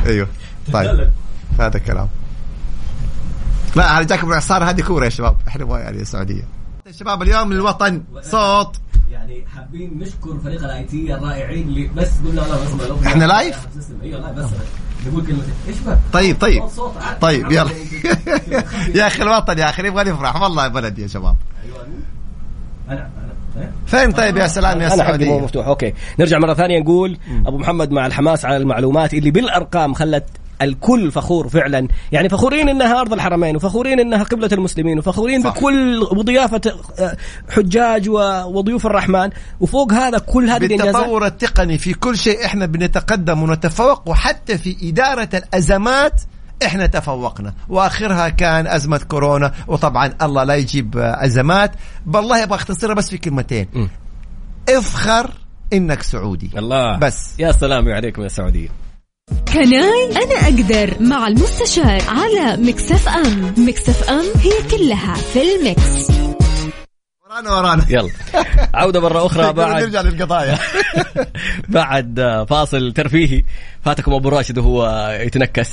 أيوه. 0.05 0.27
طيب. 0.74 1.10
هذا 1.60 1.79
كلام. 1.79 2.08
لا 3.75 3.98
أنا 3.98 4.03
جاكم 4.05 4.27
الاعصار 4.27 4.63
هذه 4.63 4.82
كورة 4.82 5.05
يا 5.05 5.10
شباب. 5.10 5.36
إحنا 5.48 5.79
يعني 5.79 6.01
السعودية. 6.01 6.44
الشباب 6.88 7.22
اليوم 7.22 7.53
للوطن 7.53 8.03
صوت. 8.22 8.75
يعني 9.12 9.46
حابين 9.55 10.00
نشكر 10.00 10.39
فريق 10.44 10.63
ال 10.63 10.83
IT 10.83 11.15
الرائعين 11.15 11.67
اللي 11.67 11.88
بس 11.88 12.10
قلنا 12.25 12.41
لا 12.41 13.08
إحنا 13.08 13.25
live؟ 13.25 13.67
أيوه 14.03 14.20
live 14.19 14.35
بس 14.36 14.46
نقول 15.08 15.25
كلمتين 15.25 15.53
إيش 15.67 15.77
طيب 16.13 16.41
طيب. 16.41 16.63
طيب 17.22 17.51
يلا. 17.51 17.70
يا 18.98 19.08
أخي 19.08 19.24
الوطن 19.24 19.58
يا 19.58 19.70
أخي 19.70 19.82
نبغى 19.82 20.03
نفرح. 20.03 20.41
والله 20.41 20.63
يا 20.63 20.67
بلدي 20.67 21.01
يا 21.01 21.08
شباب. 21.08 21.36
أيوه 21.63 21.88
أنا 22.89 23.10
أنا 23.58 23.72
فين 23.86 24.12
طيب 24.12 24.38
يا 24.38 24.48
سلام 24.48 24.82
يا 24.82 24.89
سعودية؟ 24.89 25.39
مفتوح. 25.39 25.67
أوكي. 25.67 25.94
نرجع 26.20 26.39
مرة 26.39 26.53
ثانية 26.53 26.79
نقول 26.79 27.17
أبو 27.46 27.58
محمد 27.58 27.91
مع 27.91 28.05
الحماس 28.05 28.46
على 28.46 28.58
المعلومات 28.58 29.13
اللي 29.13 29.32
بالأرقام 29.32 29.94
خلت 29.94 30.25
الكل 30.62 31.12
فخور 31.12 31.50
فعلا. 31.50 31.88
يعني 32.12 32.29
فخورين 32.29 32.69
إنها 32.69 33.01
أرض 33.01 33.13
الحرمين 33.13 33.55
وفخورين 33.55 34.00
إنها 34.00 34.24
قبلة 34.24 34.50
المسلمين 34.51 35.00
وفخورين 35.00 35.43
صح. 35.43 35.50
بكل 35.50 36.07
وضيافة 36.12 36.62
آه، 37.00 37.17
حجاج 37.50 38.09
وضيوف 38.09 38.85
الرحمن. 38.85 39.29
وفوق 39.59 39.93
هذا 39.93 40.17
كل 40.17 40.50
هذه 40.50 40.65
الإنجازات 40.65 40.95
بالتطور 40.95 41.25
التقني 41.25 41.77
في 41.77 41.93
كل 41.93 42.17
شيء 42.17 42.45
إحنا 42.45 42.65
بنتقدم 42.65 43.43
ونتفوق 43.43 44.09
وحتى 44.09 44.57
في 44.57 44.89
إدارة 44.89 45.29
الأزمات 45.33 46.21
إحنا 46.65 46.85
تفوقنا. 46.85 47.53
وآخرها 47.69 48.29
كان 48.29 48.67
أزمة 48.67 48.97
كورونا 48.97 49.51
وطبعا 49.67 50.13
الله 50.21 50.43
لا 50.43 50.55
يجيب 50.55 50.97
أزمات. 50.97 51.71
بالله 52.05 52.43
أبغى 52.43 52.55
اختصرها 52.55 52.93
بس 52.93 53.09
في 53.09 53.17
كلمتين. 53.17 53.67
م. 53.74 53.88
افخر 54.69 55.31
إنك 55.74 56.01
سعودي. 56.01 56.51
الله. 56.57 56.97
بس. 56.97 57.39
يا 57.39 57.51
سلام 57.51 57.89
عليكم 57.89 58.24
يا 58.24 58.27
سعودية. 58.27 58.84
Can 59.55 59.96
I 59.96 60.09
أنا 60.24 60.36
أقدر 60.44 60.94
مع 61.00 61.27
المستشار 61.27 62.01
على 62.08 62.58
Mix 62.57 63.09
FM. 63.09 63.53
Mix 63.57 64.09
FM 64.09 64.25
هي 64.41 64.51
كلها 64.72 65.13
في 65.13 65.39
ال 65.55 65.69
Mix 65.69 66.12
ورانا 67.25 67.51
ورانا. 67.58 67.86
يلا. 67.89 68.10
عودة 68.74 69.00
مرة 69.00 69.25
أخرى 69.25 69.53
بعد. 69.53 69.84
نرجع 69.84 70.01
للقضايا. 70.01 70.58
بعد 71.70 72.46
فاصل 72.50 72.94
ترفيهي. 72.94 73.44
فاتكم 73.86 74.13
أبو 74.13 74.29
راشد 74.29 74.58
وهو 74.58 75.10
يتنكس 75.22 75.70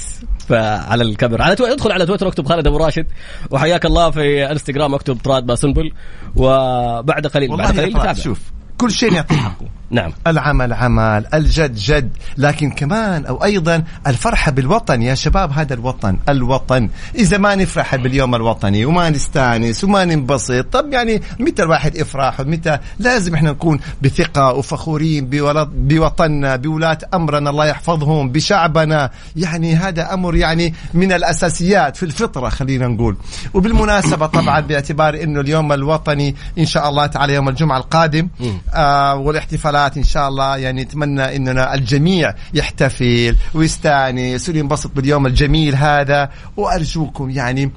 على 0.51 1.03
الكاميرا 1.03 1.43
على 1.43 1.57
تو... 1.57 1.65
ادخل 1.65 1.93
على 1.93 2.07
تويتر 2.07 2.29
أكتب 2.29 2.47
خالد 2.47 2.67
أبو 2.67 2.77
راشد. 2.77 3.07
وحياك 3.51 3.87
الله 3.87 4.11
في 4.11 4.51
إنستغرام 4.51 4.95
أكتب 4.95 5.17
طراد 5.25 5.47
باسنبل. 5.47 5.93
وبعد 6.37 7.27
قليل 7.27 7.57
بعد 7.57 7.81
قليل 7.81 8.17
شوف 8.17 8.39
كل 8.79 8.91
شيء 8.93 9.13
يعطي 9.13 9.35
حقه. 9.37 9.82
نعم. 9.93 10.13
العمل 10.27 10.73
عمل 10.73 11.27
الجد 11.35 11.75
جد. 11.75 12.11
لكن 12.39 12.71
كمان 12.71 13.27
أو 13.27 13.45
أيضا 13.45 13.85
الفرحة 14.07 14.53
بالوطن. 14.53 15.03
يا 15.03 15.15
شباب 15.15 15.53
هذا 15.53 15.75
الوطن 15.75 16.17
الوطن. 16.29 16.89
إذا 17.15 17.39
ما 17.39 17.55
نفرح 17.55 17.97
باليوم 17.97 18.35
الوطني 18.35 18.85
وما 18.85 19.11
نستانس 19.11 19.85
وما 19.85 20.05
ننبسط 20.05 20.67
طب 20.73 20.93
يعني 20.93 21.23
متى 21.41 21.63
الواحد 21.63 21.97
يفرح 21.97 22.41
ومتى؟ 22.41 22.79
لازم 22.99 23.35
إحنا 23.35 23.51
نكون 23.51 23.81
بثقة 24.03 24.53
وفخورين 24.53 25.31
بوطننا 25.75 26.57
بولاة 26.57 26.99
أمرنا 27.15 27.51
الله 27.51 27.67
يحفظهم 27.67 28.33
بشعبنا. 28.33 29.11
يعني 29.37 29.75
هذا 29.75 30.15
أمر 30.15 30.37
يعني 30.37 30.75
من 30.95 31.13
الأساسيات 31.13 31.97
في 31.97 32.03
الفطرة 32.03 32.49
خلينا 32.49 32.89
نقول. 32.89 33.17
وبالمناسبة 33.55 34.27
طبعا 34.43 34.61
باعتبار 34.61 35.23
أنه 35.23 35.41
اليوم 35.41 35.73
الوطني 35.73 36.37
إن 36.59 36.67
شاء 36.67 36.89
الله 36.89 37.07
تعالى 37.07 37.35
يوم 37.35 37.49
الجمعة 37.49 37.79
القادم 37.79 38.29
آه 38.75 39.15
والاحتفالات 39.15 39.82
الحلقات 39.83 39.97
إن 39.97 40.05
شاء 40.05 40.29
الله. 40.29 40.57
يعني 40.57 40.83
نتمنى 40.83 41.37
إننا 41.37 41.75
الجميع 41.75 42.35
يحتفل 42.55 43.37
ويستأنس 43.55 44.49
وينبسط 44.49 44.91
باليوم 44.97 45.27
الجميل 45.27 45.75
هذا. 45.75 46.31
وأرجوكم 46.57 47.31
يعني 47.31 47.71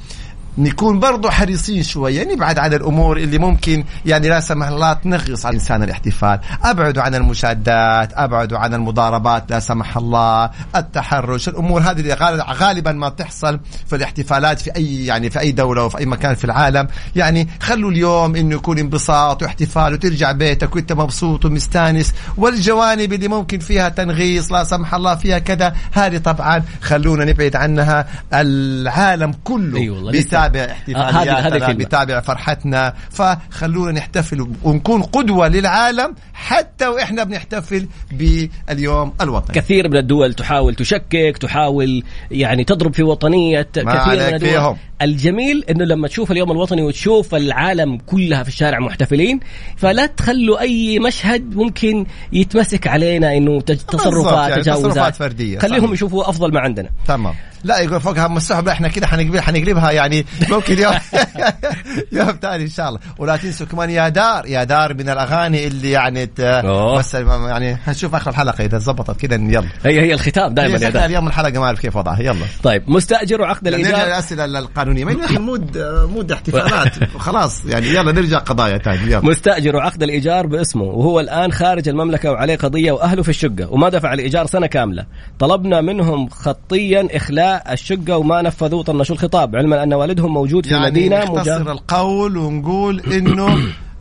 نكون 0.58 1.00
برضو 1.00 1.30
حريصين 1.30 1.84
شوية 1.84 2.24
نبعد 2.34 2.60
عن 2.60 2.74
الأمور 2.74 3.18
اللي 3.18 3.38
ممكن 3.38 3.84
يعني 4.06 4.30
لا 4.30 4.40
سمح 4.40 4.68
الله 4.68 4.94
تنغص 4.94 5.46
على 5.46 5.56
الإنسان 5.56 5.84
الاحتفال. 5.84 6.40
أبعدوا 6.64 7.04
عن 7.04 7.16
المشادات 7.16 8.14
أبعدوا 8.14 8.58
عن 8.58 8.74
المضاربات 8.74 9.52
لا 9.52 9.60
سمح 9.60 9.98
الله 9.98 10.50
التحرش 10.76 11.48
الأمور 11.48 11.82
هذه 11.82 12.00
اللي 12.00 12.14
غالبا 12.54 12.92
ما 12.92 13.10
تحصل 13.10 13.60
في 13.88 13.96
الاحتفالات 13.96 14.62
في 14.62 14.76
أي 14.76 15.06
يعني 15.06 15.30
في 15.30 15.40
أي 15.40 15.52
دولة 15.52 15.86
وفي 15.86 15.98
أي 15.98 16.06
مكان 16.06 16.36
في 16.36 16.46
العالم. 16.46 16.88
يعني 17.16 17.48
خلوا 17.62 17.92
اليوم 17.92 18.36
إنه 18.36 18.56
يكون 18.56 18.80
انبساط 18.80 19.44
واحتفال 19.44 19.94
وترجع 19.94 20.32
بيتك 20.32 20.76
وأنت 20.76 20.94
مبسوط 20.94 21.46
ومستانس. 21.46 22.14
والجوانب 22.38 23.14
اللي 23.14 23.28
ممكن 23.28 23.60
فيها 23.60 23.90
تنغيص 23.90 24.52
لا 24.52 24.64
سمح 24.64 24.94
الله 24.94 25.16
فيها 25.16 25.40
كذا 25.40 25.76
هذه 25.92 26.18
طبعا 26.18 26.64
خلونا 26.82 27.26
نبعد 27.26 27.56
عنها. 27.56 28.08
العالم 28.34 29.34
كله 29.44 29.80
أيوة 29.80 30.12
بيتابع 30.48 30.72
احتفالياتنا 30.72 31.74
بيتابع 31.74 32.22
فرحتنا. 32.22 32.94
فخلونا 33.10 33.92
نحتفل 33.92 34.48
ونكون 34.64 35.02
قدوة 35.02 35.48
للعالم 35.48 36.16
حتى 36.34 36.88
وإحنا 36.88 37.24
بنحتفل 37.24 37.88
باليوم 38.12 39.14
الوطني. 39.22 39.56
كثير 39.56 39.90
من 39.90 39.98
الدول 39.98 40.34
تحاول 40.34 40.76
تشكك 40.76 41.38
تحاول 41.42 42.04
يعني 42.32 42.64
تضرب 42.64 42.94
في 42.94 43.04
وطنية 43.04 43.62
كثير 43.62 43.86
من 43.86 44.34
الدول. 44.34 44.40
فيهم. 44.40 44.78
الجميل 45.06 45.64
إنه 45.70 45.86
لما 45.86 46.08
تشوف 46.08 46.32
اليوم 46.32 46.52
الوطني 46.52 46.82
وتشوف 46.82 47.36
العالم 47.36 47.98
كلها 47.98 48.44
في 48.44 48.50
الشارع 48.50 48.80
محتفلين 48.80 49.40
فلا 49.78 50.06
تخلوا 50.06 50.62
أي 50.62 51.00
مشهد 51.00 51.56
ممكن 51.56 52.06
يتمسك 52.34 52.88
علينا 52.88 53.38
إنه 53.38 53.62
تصرفات 53.62 54.50
يعني 54.50 54.62
تجاوزات. 54.62 54.92
تصرفات 54.92 55.16
فردية 55.16 55.60
خليهم 55.60 55.80
صحيح. 55.80 55.92
يشوفوا 55.92 56.30
أفضل 56.30 56.54
ما 56.54 56.60
عندنا. 56.60 56.90
تمام. 57.08 57.34
لا 57.64 57.80
يقول 57.80 58.02
فوقها 58.02 58.28
مسحب 58.28 58.68
إحنا 58.68 58.88
كده 58.88 59.08
حنقلبها 59.08 59.42
حنقلبها 59.42 59.92
يعني 59.92 60.26
ممكن 60.50 60.80
يوم 60.80 60.94
يوم 62.18 62.38
ثاني 62.42 62.64
إن 62.64 62.70
شاء 62.70 62.90
الله. 62.90 63.00
ولا 63.18 63.38
تنسوا 63.38 63.68
كمان 63.68 63.90
يا 63.90 64.10
دار 64.10 64.46
يا 64.46 64.64
دار 64.64 64.94
من 64.94 65.10
الأغاني 65.10 65.68
اللي 65.68 65.92
يعني 65.92 66.30
بس 66.98 67.14
يعني 67.14 67.78
هنشوف 67.86 68.16
آخر 68.16 68.32
الحلقة 68.32 68.66
إذا 68.66 68.78
ظبطت 68.78 69.20
كده 69.20 69.36
يلا. 69.36 69.68
هي 69.86 70.02
هي 70.02 70.14
الختام 70.14 70.54
دائما 70.54 70.80
يا 70.80 70.90
دار. 70.90 71.06
اليوم 71.06 71.28
الحلقة 71.28 71.60
ما 71.60 71.66
أعرف 71.66 71.80
كيف 71.80 71.96
وضعها. 71.96 72.22
يلا. 72.22 72.46
طيب 72.64 72.84
مستأجر 72.88 73.42
وعقد 73.42 73.68
الإيجار. 73.68 73.92
نرجع 73.92 74.06
للاسئله 74.06 74.46
القانونيه 75.04 75.28
ما 75.28 75.34
يا 75.34 75.40
mood 75.40 75.78
mood 76.14 76.32
احتفالات. 76.32 77.04
خلاص 77.18 77.66
يعني 77.66 77.88
يلا 77.88 78.12
نرجع 78.12 78.38
قضايا 78.38 78.78
ثانية 78.78 79.02
يلا. 79.02 79.26
مستأجر 79.26 79.76
وعقد 79.76 80.04
الإيجار 80.04 80.48
باسمه 80.48 80.84
وهو 80.84 81.20
الآن 81.20 81.52
خارج 81.52 81.90
المملكة 81.90 82.32
وعليه 82.32 82.56
قضية 82.56 82.92
وأهله 82.92 83.24
في 83.24 83.30
الشقة 83.30 83.72
وما 83.72 83.90
دفع 83.90 84.14
الإيجار 84.14 84.46
سنة 84.46 84.68
كاملة. 84.68 85.06
طلبنا 85.40 85.82
منهم 85.82 86.30
خطيا 86.30 87.08
إخلاء 87.12 87.74
الشقة 87.74 88.18
وما 88.18 88.42
نفذوا 88.42 88.84
طنشوا 88.84 89.16
الخطاب؟ 89.16 89.56
علما 89.56 89.84
أن 89.84 89.94
والدهم 89.94 90.34
موجود 90.34 90.66
في 90.66 90.74
يعني 90.74 90.88
المدينة 90.88 91.24
نختصر 91.24 91.72
القول 91.72 92.38
ونقول 92.38 93.00
إنه 93.00 93.58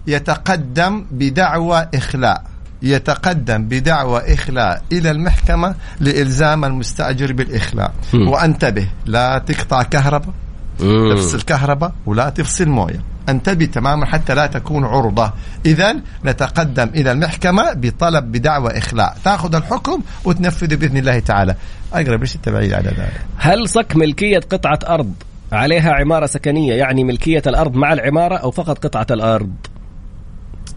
يتقدم 0.07 1.07
بدعوى 1.11 1.89
إخلاء. 1.95 2.45
يتقدم 2.83 3.65
بدعوى 3.65 4.35
إخلاء 4.35 4.83
إلى 4.93 5.11
المحكمة 5.11 5.75
لإلزام 6.01 6.65
المستأجر 6.65 7.33
بالإخلاء. 7.33 7.93
وانتبه 8.15 8.89
لا 9.07 9.39
تقطع 9.39 9.83
كهرباء. 9.83 10.35
تفصل 10.79 11.43
كهرباء 11.43 11.93
ولا 12.07 12.29
تفصل 12.31 12.69
موية. 12.69 13.01
أنتبه 13.29 13.65
تماما 13.65 14.07
حتى 14.07 14.35
لا 14.35 14.47
تكون 14.47 14.85
عرضة. 14.85 15.33
إذا 15.67 15.97
نتقدم 16.25 16.89
إلى 16.95 17.13
المحكمة 17.13 17.73
بطلب 17.73 18.33
بدعوى 18.33 18.79
إخلاء. 18.79 19.17
تأخذ 19.25 19.55
الحكم 19.55 20.01
وتنفذه 20.25 20.75
بإذن 20.75 20.97
الله 20.97 21.19
تعالى. 21.19 21.55
أقرب 21.93 22.21
إيش 22.21 22.35
التبعيد 22.35 22.73
على 22.73 22.89
ذلك؟ 22.89 23.21
هل 23.37 23.69
صك 23.69 23.97
ملكية 23.97 24.39
قطعة 24.39 24.79
أرض 24.89 25.13
عليها 25.53 25.93
عمارة 25.93 26.27
سكنية؟ 26.27 26.75
يعني 26.75 27.05
ملكية 27.05 27.43
الأرض 27.47 27.75
مع 27.75 27.93
العمارة 27.93 28.37
أو 28.37 28.51
فقط 28.51 28.79
قطعة 28.79 29.07
الأرض؟ 29.11 29.53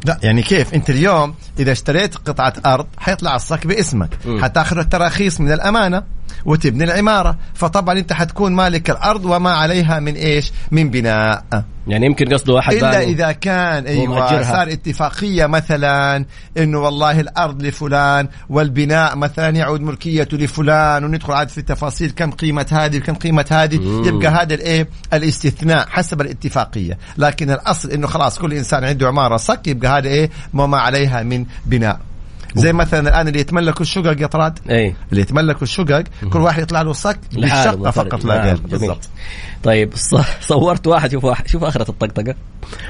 لا 0.06 0.18
يعني 0.24 0.42
كيف؟ 0.42 0.74
أنت 0.74 0.90
اليوم 0.90 1.34
إذا 1.60 1.72
اشتريت 1.72 2.16
قطعة 2.16 2.54
أرض 2.66 2.86
حيطلع 2.98 3.36
الصك 3.36 3.68
باسمك. 3.68 4.10
حتاخذ 4.42 4.78
التراخيص 4.78 5.42
من 5.42 5.52
الأمانة 5.52 6.04
وتبني 6.46 6.84
العمارة. 6.84 7.38
فطبعا 7.54 7.98
أنت 8.00 8.14
حتكون 8.14 8.56
مالك 8.56 8.90
الأرض 8.90 9.26
وما 9.26 9.52
عليها 9.52 10.00
من 10.00 10.16
إيش؟ 10.16 10.52
من 10.72 10.90
بناء. 10.90 11.44
يعني 11.88 12.06
يمكن 12.06 12.34
قصده 12.34 12.54
واحد 12.54 12.74
إلا 12.74 13.02
إذا 13.02 13.32
كان 13.32 13.86
أيوه 13.86 14.44
صار 14.44 14.72
اتفاقية 14.72 15.46
مثلا 15.46 16.26
إنه 16.58 16.80
والله 16.80 17.20
الأرض 17.20 17.62
لفلان 17.64 18.28
والبناء 18.50 19.16
مثلا 19.16 19.50
يعود 19.50 19.82
ملكيته 19.82 20.38
لفلان 20.38 21.04
وندخل 21.04 21.34
عاد 21.34 21.50
في 21.50 21.58
التفاصيل 21.58 22.12
كم 22.12 22.32
قيمة 22.32 22.66
هذه 22.72 22.98
وكم 22.98 23.14
قيمة 23.14 23.46
هذه. 23.52 23.76
يبقى 24.08 24.28
هذا 24.28 24.54
الايه 24.54 24.90
الاستثناء 25.14 25.88
حسب 25.90 26.22
الاتفاقية. 26.22 26.98
لكن 27.18 27.52
الأصل 27.52 27.92
إنه 27.92 28.08
خلاص 28.08 28.40
كل 28.40 28.54
إنسان 28.54 28.84
عنده 28.84 29.08
عمارة 29.08 29.38
صك 29.38 29.68
يبقى 29.68 29.98
هذا 29.98 30.08
إيه؟ 30.08 30.30
ما 30.54 30.78
عليها 30.78 31.24
من 31.24 31.46
بناء. 31.66 32.00
زي 32.56 32.74
مثلا 32.74 33.10
الآن 33.10 33.28
اللي 33.28 33.40
يتملكوا 33.40 33.82
الشقق 33.82 34.22
يا 34.22 34.28
طراد. 34.28 34.60
أي. 34.70 34.96
اللي 35.12 35.22
يتملكوا 35.22 35.64
الشقق 35.64 36.04
كل 36.30 36.40
واحد 36.40 36.62
يطلع 36.62 36.82
له 36.82 36.94
صك 36.94 37.20
بالشقة 37.34 37.92
فقط 37.92 38.26
لا 38.26 38.44
غير. 38.44 38.58
بالضبط. 38.58 39.10
طيب 39.64 39.94
صورت 40.42 40.88
واحد 40.88 41.12
شوف 41.12 41.24
واحد 41.24 41.48
شوف 41.48 41.64
آخرة 41.64 41.92
الطقطقة. 41.92 42.36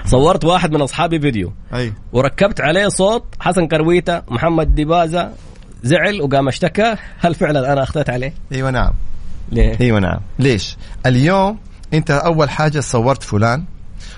صورت 0.06 0.46
واحد 0.46 0.72
من 0.72 0.82
أصحابي 0.82 1.20
فيديو. 1.20 1.54
أي. 1.74 1.93
وركبت 2.13 2.62
عليه 2.62 2.88
صوت 2.88 3.24
حسن 3.39 3.67
كرويته 3.67 4.22
محمد 4.28 4.76
ديبازا 4.76 5.34
زعل 5.84 6.22
وقام 6.22 6.48
اشتكى. 6.48 6.96
هل 7.20 7.36
فعلا 7.36 7.74
أنا 7.74 7.84
أخذت 7.84 8.10
عليه؟ 8.10 8.34
أيوه 8.52 8.72
نعم. 8.72 8.91
ليه؟ 9.52 9.78
أيوه 9.82 10.00
نعم. 10.00 10.20
ليش؟ 10.39 10.78
اليوم 11.06 11.58
أنت 11.93 12.12
أول 12.12 12.50
حاجة 12.50 12.80
صورت 12.80 13.24
فلان 13.24 13.63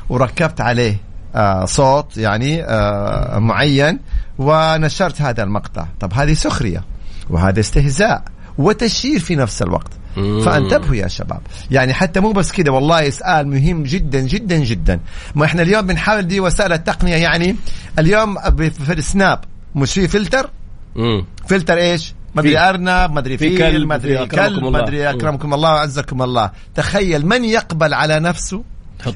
وركبت 0.09 0.61
عليه 0.61 0.97
آه 1.35 1.65
صوت 1.65 2.17
يعني 2.17 2.63
آه 2.63 3.39
معين. 3.39 3.99
ونشرت 4.39 5.21
هذا 5.21 5.43
المقطع. 5.43 5.85
طب 5.99 6.13
هذه 6.13 6.33
سخرية 6.33 6.83
وهذا 7.29 7.59
استهزاء 7.59 8.23
وتشهير 8.57 9.19
في 9.19 9.35
نفس 9.35 9.61
الوقت. 9.61 9.91
فانتبهوا 10.15 10.95
يا 10.95 11.07
شباب. 11.07 11.41
يعني 11.71 11.93
حتى 11.93 12.19
مو 12.19 12.31
بس 12.31 12.51
كده 12.51 12.71
والله 12.71 13.09
سؤال 13.09 13.47
مهم 13.47 13.83
جدا 13.83 14.19
جدا 14.19 14.57
جدا. 14.57 14.99
ما 15.35 15.45
إحنا 15.45 15.61
اليوم 15.61 15.81
بنحاول 15.87 16.21
دي 16.21 16.39
وسائل 16.39 16.73
التقنية 16.73 17.15
يعني 17.15 17.55
اليوم 17.99 18.37
في 18.57 18.93
ال 18.93 19.02
Snap 19.02 19.39
مش 19.75 19.93
في 19.93 20.07
فلتر؟ 20.07 20.49
مم. 20.95 21.25
فلتر 21.47 21.77
إيش؟ 21.77 22.13
مدري 22.35 22.49
في- 22.51 22.59
ارنب 22.59 23.11
مدري 23.11 23.37
في 23.37 23.57
فيل 23.57 23.99
في 23.99 24.23
أكرمكم 24.23 24.27
كلب 24.55 24.65
الله. 24.65 24.81
مدري 24.81 25.09
أكرمكم 25.09 25.53
الله 25.53 25.69
وعزكم 25.73 26.21
الله. 26.21 26.51
تخيل 26.75 27.25
من 27.25 27.43
يقبل 27.45 27.93
على 27.93 28.19
نفسه 28.19 28.63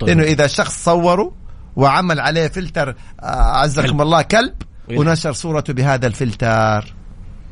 إنه 0.07 0.23
إذا 0.23 0.47
شخص 0.47 0.83
صوره 0.83 1.31
وعمل 1.75 2.19
عليه 2.19 2.47
فلتر 2.47 2.95
آه، 3.23 3.25
عزكم 3.57 3.87
كلب. 3.87 4.01
الله 4.01 4.21
كلب. 4.21 4.53
ونشر 4.89 5.33
صورته 5.33 5.73
بهذا 5.73 6.07
الفلتر. 6.07 6.93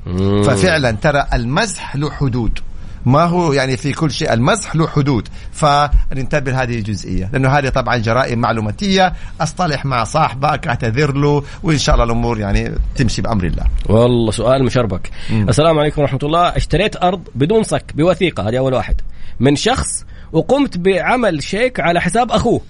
مم. 0.05 0.43
ففعلا 0.43 0.91
ترى 0.91 1.27
المزح 1.33 1.95
له 1.95 2.11
حدود. 2.11 2.59
ما 3.05 3.23
هو 3.23 3.53
يعني 3.53 3.77
في 3.77 3.93
كل 3.93 4.11
شيء 4.11 4.33
المزح 4.33 4.75
له 4.75 4.87
حدود. 4.87 5.27
فننتبه 5.51 6.51
لهذه 6.51 6.75
الجزئية 6.77 7.29
لأنه 7.33 7.49
هذه 7.49 7.69
طبعا 7.69 7.97
جرائم 7.97 8.39
معلوماتية. 8.39 9.13
أصطلح 9.41 9.85
مع 9.85 10.03
صاحبك 10.03 10.67
أعتذر 10.67 11.13
له 11.13 11.43
وإن 11.63 11.77
شاء 11.77 11.95
الله 11.95 12.05
الأمور 12.05 12.39
يعني 12.39 12.71
تمشي 12.95 13.21
بأمر 13.21 13.43
الله. 13.43 13.65
والله 13.89 14.31
سؤال 14.31 14.65
مشربك. 14.65 15.09
مم. 15.29 15.49
السلام 15.49 15.79
عليكم 15.79 16.01
ورحمة 16.01 16.19
الله. 16.23 16.47
اشتريت 16.57 17.03
أرض 17.03 17.21
بدون 17.35 17.63
صك 17.63 17.93
بوثيقة. 17.95 18.49
هذه 18.49 18.57
أول 18.57 18.73
واحد. 18.73 19.01
من 19.39 19.55
شخص 19.55 20.05
وقمت 20.31 20.77
بعمل 20.77 21.43
شيك 21.43 21.79
على 21.79 22.01
حساب 22.01 22.31
أخوه. 22.31 22.61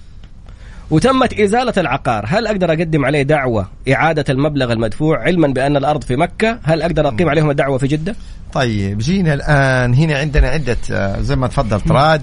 وتمت 0.92 1.40
إزالة 1.40 1.74
العقار. 1.78 2.26
هل 2.28 2.48
أقدر 2.48 2.70
أقدم 2.74 3.06
عليه 3.06 3.22
دعوة 3.22 3.68
إعادة 3.92 4.26
المبلغ 4.30 4.74
المدفوع 4.74 5.20
علما 5.22 5.48
بأن 5.48 5.78
الأرض 5.78 6.04
في 6.04 6.16
مكة؟ 6.16 6.60
هل 6.64 6.82
أقدر 6.82 7.08
أقيم 7.08 7.30
عليهم 7.30 7.50
الدعوة 7.50 7.78
في 7.78 7.88
جدة؟ 7.88 8.16
طيب 8.54 8.98
جينا 8.98 9.34
الآن. 9.34 9.94
هنا 9.94 10.18
عندنا 10.18 10.48
عدة 10.48 10.78
آه، 10.92 11.22
زي 11.22 11.36
ما 11.36 11.48
تفضلت 11.48 11.92
راد 11.92 12.22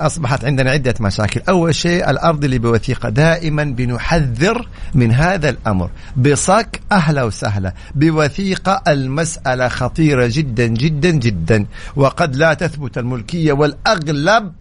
أصبحت 0.00 0.44
عندنا 0.44 0.70
عدة 0.70 0.94
مشاكل، 1.00 1.40
أول 1.48 1.74
شيء 1.74 2.10
الأرض 2.10 2.44
اللي 2.44 2.58
بوثيقة 2.58 3.08
دائما 3.08 3.64
بنحذر 3.64 4.68
من 4.94 5.12
هذا 5.12 5.48
الأمر، 5.48 5.90
بصك 6.16 6.80
أهلا 6.92 7.22
وسهلا، 7.22 7.74
بوثيقة 7.94 8.82
المسألة 8.88 9.68
خطيرة 9.68 10.26
جدا 10.32 10.66
جدا 10.66 11.10
جدا، 11.10 11.66
وقد 11.96 12.36
لا 12.36 12.54
تثبت 12.54 12.98
الملكية 12.98 13.52
والأغلب 13.52 14.52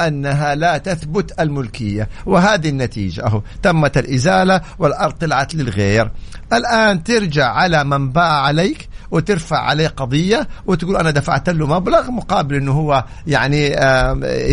أنها 0.00 0.54
لا 0.54 0.78
تثبت 0.78 1.40
الملكية 1.40 2.08
وهذه 2.26 2.68
النتيجة 2.68 3.26
أهو. 3.26 3.42
تمت 3.62 3.98
الإزالة 3.98 4.60
والأرض 4.78 5.12
طلعت 5.12 5.54
للغير. 5.54 6.10
الآن 6.52 7.02
ترجع 7.04 7.46
على 7.52 7.84
من 7.84 8.10
باع 8.10 8.32
عليك 8.32 8.88
وترفع 9.10 9.58
عليه 9.58 9.88
قضية 9.88 10.48
وتقول 10.66 10.96
أنا 10.96 11.10
دفعت 11.10 11.48
له 11.50 11.66
مبلغ 11.66 12.10
مقابل 12.10 12.54
إنه 12.54 12.72
هو 12.72 13.04
يعني 13.26 13.66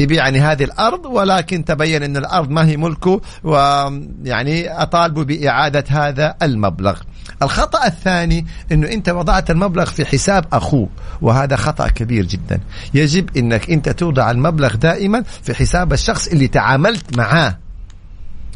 يبيعني 0.02 0.40
هذه 0.40 0.64
الأرض 0.64 1.06
ولكن 1.06 1.66
تبين 1.66 2.04
إن 2.04 2.18
الأرض 2.18 2.50
ما 2.50 2.66
هي 2.66 2.78
ملكه 2.78 3.22
ويعني 3.44 4.82
اطالبه 4.82 5.24
بإعادة 5.24 5.84
هذا 5.88 6.36
المبلغ. 6.42 7.02
الخطأ 7.44 7.88
الثاني 7.88 8.46
إنه 8.72 8.88
أنت 8.88 9.10
وضعت 9.10 9.52
المبلغ 9.52 9.86
في 9.86 10.06
حساب 10.06 10.46
اخوه 10.54 10.90
وهذا 11.22 11.56
خطأ 11.56 11.88
كبير 11.88 12.26
جدا. 12.26 12.60
يجب 12.94 13.38
إنك 13.38 13.70
أنت 13.70 13.90
توضع 13.90 14.32
المبلغ 14.32 14.76
دائما 14.76 15.24
في 15.44 15.54
حساب 15.54 15.94
الشخص 15.94 16.28
اللي 16.28 16.48
تعاملت 16.48 17.18
معاه 17.18 17.58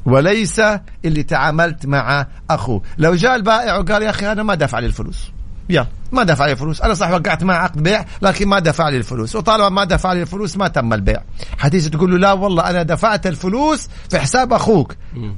وليس 0.05 0.61
اللي 1.05 1.23
تعاملت 1.23 1.85
مع 1.85 2.27
اخوه 2.49 2.81
لو 2.97 3.15
جاء 3.15 3.35
البائع 3.35 3.77
وقال 3.77 4.03
يا 4.03 4.09
أخي 4.09 4.31
أنا 4.31 4.43
ما 4.43 4.55
دفع 4.55 4.79
لي 4.79 4.85
الفلوس 4.85 5.31
يلا 5.69 5.87
ما 6.11 6.23
دفع 6.23 6.45
لي 6.45 6.51
الفلوس 6.51 6.81
أنا 6.81 6.93
صح 6.93 7.11
وقعت 7.11 7.43
معه 7.43 7.57
عقد 7.57 7.83
بيع 7.83 8.05
لكن 8.21 8.47
ما 8.47 8.59
دفع 8.59 8.89
لي 8.89 8.97
الفلوس 8.97 9.35
وطالما 9.35 9.69
ما 9.69 9.83
دفع 9.83 10.13
لي 10.13 10.21
الفلوس 10.21 10.57
ما 10.57 10.67
تم 10.67 10.93
البيع. 10.93 11.21
حتيجي 11.57 11.89
تقول 11.89 12.11
له 12.11 12.17
لا 12.17 12.33
والله 12.33 12.69
أنا 12.69 12.83
دفعت 12.83 13.27
الفلوس 13.27 13.89
في 14.09 14.19
حساب 14.19 14.53
أخوك. 14.53 14.95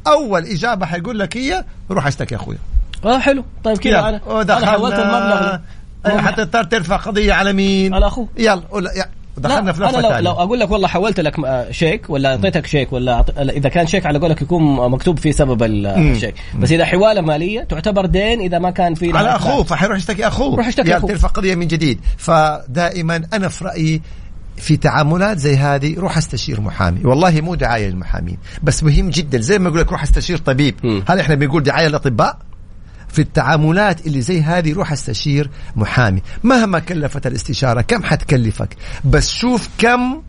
أول 0.08 0.46
إجابة 0.46 0.86
حيقول 0.86 1.20
لك 1.20 1.38
هي 1.38 1.66
روح 1.92 2.08
اشتكي 2.08 2.36
أخويا. 2.36 2.58
آه 3.06 3.20
حلو. 3.20 3.44
طيب 3.64 3.78
كذا 3.78 4.00
أنا 4.10 4.66
حولت 4.66 5.00
المبلغ 5.00 5.58
أيوة، 6.06 6.22
حتى 6.22 6.46
تضطر 6.46 6.64
ترفع 6.64 6.96
قضية 6.96 7.34
على 7.34 7.54
مين؟ 7.54 7.94
على 7.94 8.08
أخوه. 8.08 8.28
يلا 8.38 8.64
دخلنا 9.38 9.72
في 9.72 9.82
لفه 9.82 10.00
أنا 10.00 10.08
لو. 10.08 10.20
لو 10.20 10.32
أقول 10.32 10.60
لك 10.60 10.72
والله 10.72 10.88
حولت 10.88 11.20
لك 11.20 11.40
آه، 11.40 11.72
شيك 11.72 12.10
ولا 12.10 12.30
أعطيتك 12.30 12.66
شيك 12.66 12.94
ولا 12.94 13.26
إذا 13.40 13.70
كان 13.70 13.88
شيك 13.88 14.06
على 14.06 14.20
قولك 14.20 14.42
يكون 14.42 14.92
مكتوب 14.92 15.20
فيه 15.20 15.32
سبب. 15.32 15.64
الشيك. 15.64 16.36
بس 16.60 16.72
إذا 16.72 16.86
حوالة 16.86 17.22
مالية 17.22 17.64
تعتبر 17.64 18.06
دين 18.06 18.40
إذا 18.40 18.60
ما 18.60 18.72
كان 18.72 18.96
في 18.96 19.18
على 19.18 19.36
أخوه 19.36 19.64
فحيروح 19.64 19.98
يشتكي 19.98 20.28
أخوه. 20.28 20.56
روح 20.56 20.68
اشتكي 20.68 20.88
يلا 20.88 20.98
أخوه. 20.98 21.10
ترفع 21.10 21.28
قضية 21.28 21.56
من 21.56 21.68
جديد. 21.68 22.00
فدائما 22.18 23.22
أنا 23.34 23.48
في 23.48 23.66
رأيي 23.66 24.02
في 24.58 24.78
تعاملات 24.78 25.38
زي 25.38 25.56
هذه 25.56 26.00
روح 26.00 26.18
أستشير 26.18 26.62
محامي. 26.62 27.06
والله 27.06 27.42
مو 27.42 27.56
دعاية 27.56 27.88
للمحامين 27.88 28.38
بس 28.64 28.84
مهم 28.84 29.10
جدا. 29.10 29.42
زي 29.42 29.60
ما 29.60 29.70
أقول 29.70 29.80
لك 29.80 29.92
روح 29.92 30.04
أستشير 30.04 30.38
طبيب. 30.38 31.04
هل 31.08 31.20
إحنا 31.20 31.36
بنقول 31.36 31.64
دعاية 31.64 31.88
للأطباء. 31.88 32.38
في 33.12 33.20
التعاملات 33.20 34.08
اللي 34.08 34.22
زي 34.22 34.42
هذه 34.42 34.74
روح 34.74 34.92
استشير 34.92 35.50
محامي 35.76 36.22
مهما 36.44 36.80
كلفت 36.80 37.28
الاستشارة 37.28 37.82
كم 37.82 38.04
حتكلفك 38.04 38.76
بس 39.06 39.32
شوف 39.32 39.70
كم 39.78 40.22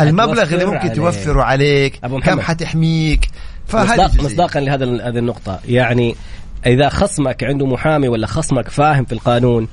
المبلغ 0.00 0.54
اللي 0.54 0.64
ممكن 0.64 0.78
عليك. 0.78 0.96
توفره 0.96 1.42
عليك 1.42 1.98
أبو 2.04 2.20
كم 2.20 2.28
محمد. 2.28 2.42
حتحميك 2.42 3.28
فهذه 3.66 4.04
مصداق. 4.04 4.24
مصداقا 4.24 4.60
لهذا 4.60 4.84
هذه 4.84 5.18
النقطة 5.18 5.60
يعني 5.68 6.16
إذا 6.66 6.88
خصمك 6.88 7.44
عنده 7.44 7.66
محامي 7.66 8.08
ولا 8.08 8.26
خصمك 8.26 8.68
فاهم 8.68 9.04
في 9.04 9.12
القانون 9.12 9.68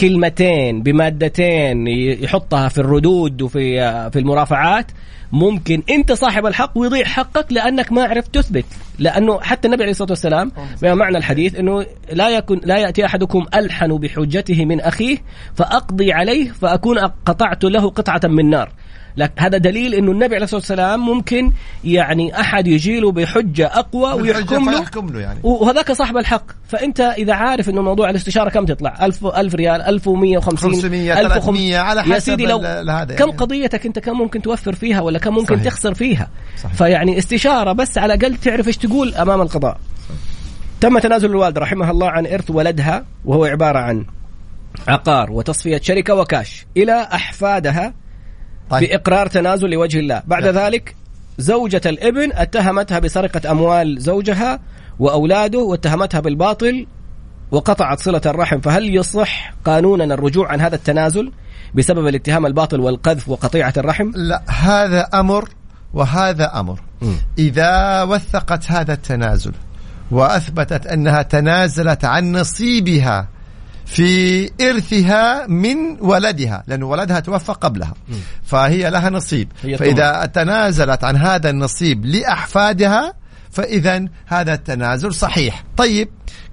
كلمتين 0.00 0.82
بمادتين 0.82 1.86
يحطها 2.22 2.68
في 2.68 2.78
الردود 2.78 3.42
وفي 3.42 3.80
في 4.12 4.18
المرافعات 4.18 4.86
ممكن 5.32 5.82
انت 5.90 6.12
صاحب 6.12 6.46
الحق 6.46 6.78
ويضيع 6.78 7.04
حقك 7.04 7.52
لأنك 7.52 7.92
ما 7.92 8.04
عرفت 8.04 8.34
تثبت. 8.34 8.64
لأنه 8.98 9.40
حتى 9.40 9.68
النبي 9.68 9.82
عليه 9.82 9.90
الصلاة 9.90 10.10
والسلام 10.10 10.52
معنى 10.82 11.18
الحديث 11.18 11.54
إنه 11.54 11.86
لا 12.12 12.28
يكن 12.28 12.60
لا 12.64 12.78
يأتي 12.78 13.06
أحدكم 13.06 13.46
ألحن 13.54 13.98
بحجته 13.98 14.64
من 14.64 14.80
أخيه 14.80 15.18
فأقضي 15.54 16.12
عليه 16.12 16.50
فأكون 16.50 16.98
قطعت 16.98 17.64
له 17.64 17.90
قطعة 17.90 18.20
من 18.24 18.50
نار. 18.50 18.72
لك 19.16 19.32
هذا 19.38 19.58
دليل 19.58 19.94
إنه 19.94 20.12
النبي 20.12 20.34
عليه 20.34 20.44
الصلاة 20.44 20.60
والسلام 20.60 21.00
ممكن 21.00 21.52
يعني 21.84 22.40
أحد 22.40 22.66
يجي 22.66 23.00
له 23.00 23.12
بحجة 23.12 23.66
أقوى 23.66 24.12
ويحكم 24.12 24.70
له. 24.70 24.84
له 25.12 25.20
يعني. 25.20 25.40
وهذاك 25.42 25.92
صاحب 25.92 26.16
الحق. 26.16 26.44
فأنت 26.68 27.00
إذا 27.00 27.34
عارف 27.34 27.68
إنه 27.68 27.82
موضوع 27.82 28.10
الاستشارة 28.10 28.50
كم 28.50 28.64
تطلع؟ 28.64 29.06
1000 29.06 29.26
1000 29.26 29.54
ريال 29.54 29.82
1150 29.82 30.70
500 30.72 31.20
1500 31.20 31.28
300 31.28 31.78
على 31.78 32.00
يا 32.00 32.14
حسب 32.14 32.18
سيدي 32.18 32.46
لو 32.46 32.58
هذا 32.58 33.14
كم 33.14 33.26
يعني. 33.26 33.36
قضيتك 33.36 33.86
أنت؟ 33.86 33.98
كم 33.98 34.18
ممكن 34.18 34.42
توفر 34.42 34.74
فيها؟ 34.74 35.00
ولا 35.00 35.18
كم 35.18 35.34
ممكن 35.34 35.54
صحيح. 35.54 35.64
تخسر 35.64 35.94
فيها؟ 35.94 36.30
صحيح. 36.62 36.74
فيعني 36.74 37.18
استشارة 37.18 37.72
بس 37.72 37.98
على 37.98 38.14
الأقل 38.14 38.36
تعرف 38.36 38.68
إيش 38.68 38.76
تقول 38.76 39.14
أمام 39.14 39.40
القضاء. 39.40 39.78
تم 40.80 40.98
تنازل 40.98 41.30
الوالده 41.30 41.60
رحمها 41.60 41.90
الله 41.90 42.10
عن 42.10 42.26
إرث 42.26 42.50
ولدها 42.50 43.04
وهو 43.24 43.44
عبارة 43.44 43.78
عن 43.78 44.04
عقار 44.88 45.32
وتصفية 45.32 45.80
شركة 45.82 46.14
وكاش 46.14 46.66
إلى 46.76 47.08
أحفادها 47.12 47.94
طيب. 48.70 48.88
بإقرار 48.88 49.26
تنازل 49.26 49.70
لوجه 49.70 49.98
الله 49.98 50.22
بعد 50.26 50.44
نعم. 50.44 50.54
ذلك 50.54 50.94
زوجة 51.38 51.80
الابن 51.86 52.32
اتهمتها 52.32 52.98
بسرقة 52.98 53.50
أموال 53.50 54.00
زوجها 54.00 54.60
وأولاده 54.98 55.58
واتهمتها 55.58 56.20
بالباطل 56.20 56.86
وقطعت 57.50 58.00
صلة 58.00 58.20
الرحم 58.26 58.60
فهل 58.60 58.96
يصح 58.96 59.54
قانونا 59.64 60.14
الرجوع 60.14 60.52
عن 60.52 60.60
هذا 60.60 60.74
التنازل 60.74 61.32
بسبب 61.74 62.06
الاتهام 62.06 62.46
الباطل 62.46 62.80
والقذف 62.80 63.28
وقطيعة 63.28 63.72
الرحم 63.76 64.10
لا 64.14 64.42
هذا 64.48 65.00
أمر 65.14 65.48
وهذا 65.94 66.60
أمر 66.60 66.80
مم. 67.02 67.14
إذا 67.38 68.02
وثقت 68.02 68.70
هذا 68.70 68.92
التنازل 68.92 69.52
وأثبتت 70.10 70.86
أنها 70.86 71.22
تنازلت 71.22 72.04
عن 72.04 72.32
نصيبها 72.32 73.28
في 73.90 74.50
إرثها 74.60 75.46
من 75.46 75.76
ولدها 76.00 76.64
لأن 76.66 76.82
ولدها 76.82 77.20
توفى 77.20 77.52
قبلها. 77.52 77.94
فهي 78.44 78.90
لها 78.90 79.10
نصيب. 79.10 79.52
هي 79.62 79.76
فإذا 79.76 80.26
تنازلت 80.26 81.04
عن 81.04 81.16
هذا 81.16 81.50
النصيب 81.50 82.04
لأحفادها 82.06 83.14
فإذا 83.50 84.04
هذا 84.26 84.54
التنازل 84.54 85.14
صحيح. 85.14 85.64
طيب 85.76 86.08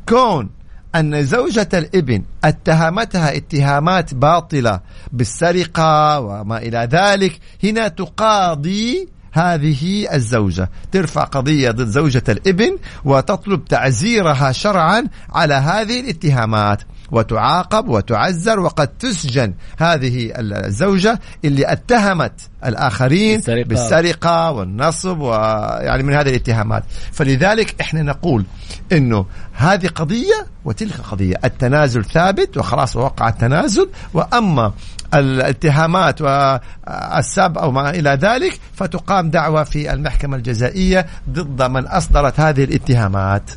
كون 0.10 0.50
أن 0.96 1.26
زوجة 1.26 1.70
الإبن 1.74 2.24
اتهمتها 2.44 3.36
اتهامات 3.36 4.14
باطلة 4.14 4.80
بالسرقة 5.12 6.20
وما 6.20 6.58
إلى 6.58 6.90
ذلك 6.92 7.40
هنا 7.64 7.88
تقاضي 7.88 9.10
هذه 9.32 10.14
الزوجة. 10.14 10.70
ترفع 10.92 11.24
قضية 11.24 11.72
ضد 11.72 11.88
زوجة 11.88 12.24
الإبن 12.30 12.78
وتطلب 13.06 13.66
تعزيرها 13.66 14.52
شرعا 14.52 15.04
على 15.30 15.54
هذه 15.54 16.00
الاتهامات. 16.00 16.82
وتعاقب 17.12 17.88
وتعزر 17.88 18.60
وقد 18.60 18.88
تسجن 18.88 19.54
هذه 19.78 20.32
الزوجة 20.36 21.20
اللي 21.46 21.72
اتهمت 21.72 22.34
الآخرين 22.66 23.38
بالسرقة. 23.38 23.64
بالسرقة 23.64 24.52
والنصب 24.52 25.20
ويعني 25.20 26.04
من 26.04 26.14
هذه 26.14 26.30
الاتهامات. 26.30 26.84
فلذلك 27.12 27.82
إحنا 27.82 28.02
نقول 28.02 28.46
إنه 28.92 29.26
هذه 29.54 29.88
قضية 29.88 30.46
وتلك 30.66 31.00
قضية. 31.12 31.36
التنازل 31.46 32.06
ثابت 32.06 32.58
وخلاص 32.58 32.96
وقع 32.96 33.30
التنازل 33.30 33.90
وأما 34.14 34.74
الاتهامات 35.14 36.22
والسب 36.22 37.58
أو 37.58 37.72
ما 37.72 37.90
إلى 37.90 38.10
ذلك 38.10 38.60
فتقام 38.74 39.30
دعوة 39.30 39.64
في 39.64 39.94
المحكمة 39.94 40.38
الجزائية 40.38 41.06
ضد 41.30 41.62
من 41.62 41.88
أصدرت 41.88 42.40
هذه 42.40 42.64
الاتهامات. 42.64 43.52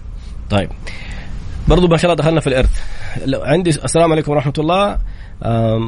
طيب. 0.51 0.71
برضو 1.69 1.89
ما 1.89 1.97
شاء 1.97 2.13
الله 2.13 2.23
دخلنا 2.23 2.41
في 2.41 2.47
الإرث. 2.47 2.71
لو 3.27 3.43
عندي 3.43 3.71
السلام 3.71 4.13
عليكم 4.13 4.33
ورحمة 4.33 4.53
الله. 4.59 4.99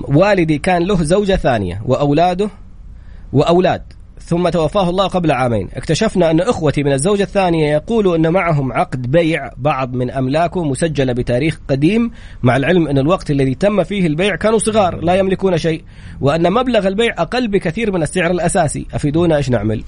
والدي 0.09 0.59
كان 0.59 0.83
له 0.83 1.03
زوجة 1.03 1.37
ثانية 1.37 1.83
وأولاده 1.87 2.51
وأولاد 3.33 3.83
ثم 4.21 4.49
توفاه 4.49 4.91
الله 4.91 5.07
قبل 5.07 5.31
عامين. 5.31 5.69
اكتشفنا 5.75 6.31
أن 6.31 6.41
إخوتي 6.41 6.83
من 6.83 6.93
الزوجة 6.93 7.23
الثانية 7.23 7.73
يقولوا 7.73 8.17
أن 8.17 8.33
معهم 8.33 8.73
عقد 8.73 9.11
بيع 9.11 9.51
بعض 9.57 9.95
من 9.95 10.11
أملاكه 10.11 10.65
مسجلة 10.65 11.13
بتاريخ 11.13 11.61
قديم 11.69 12.11
مع 12.43 12.57
العلم 12.57 12.89
أن 12.89 12.99
الوقت 12.99 13.31
الذي 13.31 13.55
تم 13.55 13.85
فيه 13.85 14.07
البيع 14.07 14.37
كانوا 14.37 14.59
صغار 14.59 15.01
لا 15.01 15.15
يملكون 15.15 15.59
شيء. 15.59 15.83
وأن 16.21 16.53
مبلغ 16.53 16.89
البيع 16.89 17.15
أقل 17.19 17.49
بكثير 17.49 17.93
من 17.93 18.03
السعر 18.03 18.31
الأساسي. 18.31 18.87
أفيدونا 18.95 19.37
إيش 19.37 19.51
نعمل؟ 19.51 19.85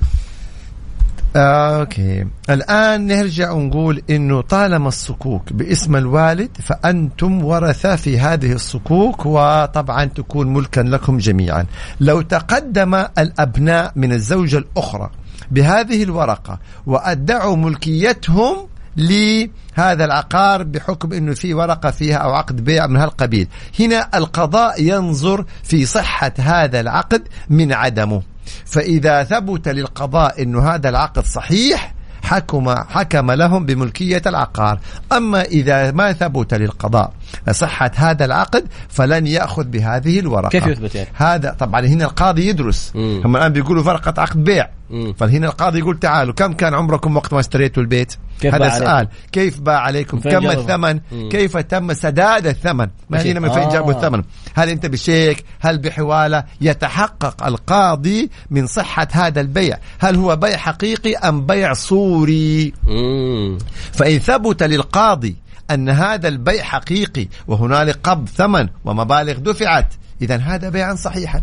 أوكي. 1.37 2.27
الآن 2.51 3.07
نرجع 3.07 3.51
ونقول 3.51 4.03
إنه 4.11 4.40
طالما 4.40 4.88
الصكوك 4.88 5.53
باسم 5.53 5.97
الوالد 5.97 6.51
فأنتم 6.62 7.44
ورثة 7.44 7.97
في 7.97 8.18
هذه 8.18 8.53
الصكوك 8.53 9.27
وطبعا 9.27 10.05
تكون 10.05 10.53
ملكا 10.53 10.81
لكم 10.81 11.18
جميعا. 11.18 11.66
لو 12.01 12.20
تقدم 12.20 12.94
الأبناء 12.94 13.92
من 13.97 14.12
الزوجة 14.12 14.59
الأخرى 14.59 15.11
بهذه 15.51 16.03
الورقة 16.03 16.59
وأدعوا 16.87 17.57
ملكيتهم 17.57 18.57
لهذا 18.97 20.05
العقار 20.05 20.62
بحكم 20.62 21.12
إنه 21.12 21.35
في 21.35 21.55
ورقة 21.55 21.90
فيها 21.90 22.16
أو 22.16 22.31
عقد 22.31 22.64
بيع 22.64 22.87
من 22.87 22.97
هالقبيل. 22.97 23.49
هنا 23.81 24.09
القضاء 24.14 24.83
ينظر 24.83 25.44
في 25.62 25.87
صحة 25.87 26.33
هذا 26.38 26.81
العقد 26.81 27.23
من 27.51 27.73
عدمه. 27.73 28.23
فإذا 28.66 29.24
ثبت 29.24 29.68
للقضاء 29.68 30.42
أن 30.42 30.57
هذا 30.57 30.88
العقد 30.88 31.24
صحيح 31.24 31.94
حكم 32.22 32.74
حكم 32.74 33.30
لهم 33.30 33.66
بملكية 33.66 34.22
العقار. 34.26 34.80
أما 35.12 35.42
إذا 35.42 35.90
ما 35.90 36.12
ثبت 36.12 36.54
للقضاء 36.54 37.12
صحة 37.51 37.90
هذا 37.94 38.25
العقد 38.25 38.64
فلن 38.88 39.27
يأخذ 39.27 39.64
بهذه 39.64 40.18
الورقة 40.18 40.49
كيف 40.49 40.66
يثبت 40.66 40.94
يعني؟ 40.94 41.09
هذا 41.14 41.57
طبعا 41.59 41.81
هنا 41.81 42.05
القاضي 42.05 42.49
يدرس 42.49 42.92
مم. 42.94 43.23
هم 43.25 43.37
الآن 43.37 43.53
بيقولوا 43.53 43.83
ورقة 43.83 44.20
عقد 44.23 44.44
بيع 44.44 44.68
مم. 44.90 45.12
فهنا 45.12 45.47
القاضي 45.47 45.79
يقول 45.79 45.99
تعالوا 45.99 46.35
كم 46.35 46.53
كان 46.53 46.75
عمركم 46.75 47.16
وقت 47.16 47.33
ما 47.33 47.40
اشتريتوا 47.40 47.83
البيت 47.83 48.14
كيف 48.40 48.55
هذا 48.55 48.68
سؤال؟ 48.68 49.09
كيف 49.33 49.61
باع 49.61 49.79
عليكم 49.79 50.20
كم؟ 50.20 50.51
الثمن 50.51 51.01
مم. 51.12 51.29
كيف 51.29 51.57
تم 51.57 51.94
سداد 51.94 52.47
الثمن 52.47 52.88
ما. 53.11 53.23
هنا 53.23 53.40
من 53.40 53.53
فين 53.53 53.62
آه. 53.62 53.73
جابوا 53.73 53.92
الثمن 53.92 54.23
هل 54.55 54.68
انت 54.68 54.87
بشيك 54.87 55.44
هل 55.61 55.79
بحوالة 55.79 56.44
يتحقق 56.61 57.47
القاضي 57.47 58.31
من 58.51 58.66
صحة 58.66 59.09
هذا 59.12 59.40
البيع 59.40 59.79
هل 59.99 60.16
هو 60.16 60.37
بيع 60.37 60.57
حقيقي 60.57 61.14
أم 61.14 61.47
بيع 61.47 61.73
صوري 61.73 62.73
مم. 62.87 63.59
فإن 63.92 64.18
ثبت 64.18 64.62
للقاضي 64.62 65.43
أن 65.70 65.88
هذا 65.88 66.29
البيع 66.29 66.62
حقيقي 66.62 67.29
وهنالك 67.46 67.98
قبض 68.05 68.29
ثمن 68.29 68.68
ومبالغ 68.85 69.38
دفعت. 69.38 69.94
إذا 70.22 70.37
هذا 70.37 70.68
بيعا 70.68 70.94
صحيحا. 70.94 71.42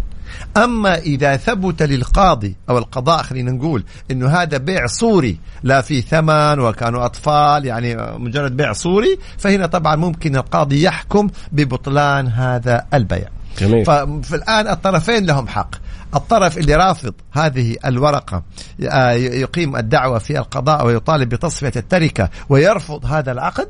أما 0.58 0.98
إذا 0.98 1.38
ثبت 1.38 1.84
للقاضي 1.84 2.56
أو 2.70 2.78
القضاء 2.78 3.24
خلينا 3.24 3.52
نقول 3.52 3.84
أنه 4.12 4.30
هذا 4.30 4.58
بيع 4.58 4.88
صوري 4.88 5.38
لا 5.64 5.82
في 5.82 6.02
ثمن 6.02 6.60
وكانوا 6.60 7.06
أطفال 7.06 7.66
يعني 7.66 7.96
مجرد 8.18 8.58
بيع 8.58 8.74
صوري 8.74 9.20
فهنا 9.38 9.66
طبعا 9.66 9.96
ممكن 9.96 10.36
القاضي 10.36 10.84
يحكم 10.84 11.30
ببطلان 11.52 12.28
هذا 12.28 12.86
البيع. 12.94 13.28
جميل. 13.60 13.86
ففي 13.86 14.36
الآن 14.36 14.68
الطرفين 14.68 15.26
لهم 15.26 15.48
حق. 15.48 15.76
الطرف 16.16 16.58
اللي 16.58 16.76
رافض 16.76 17.14
هذه 17.32 17.76
الورقة 17.86 18.44
آه، 18.90 19.12
يقيم 19.12 19.76
الدعوة 19.76 20.20
في 20.20 20.40
القضاء 20.40 20.86
ويطالب 20.86 21.30
بتصفية 21.30 21.72
التركة 21.76 22.30
ويرفض 22.50 23.06
هذا 23.06 23.32
العقد 23.32 23.68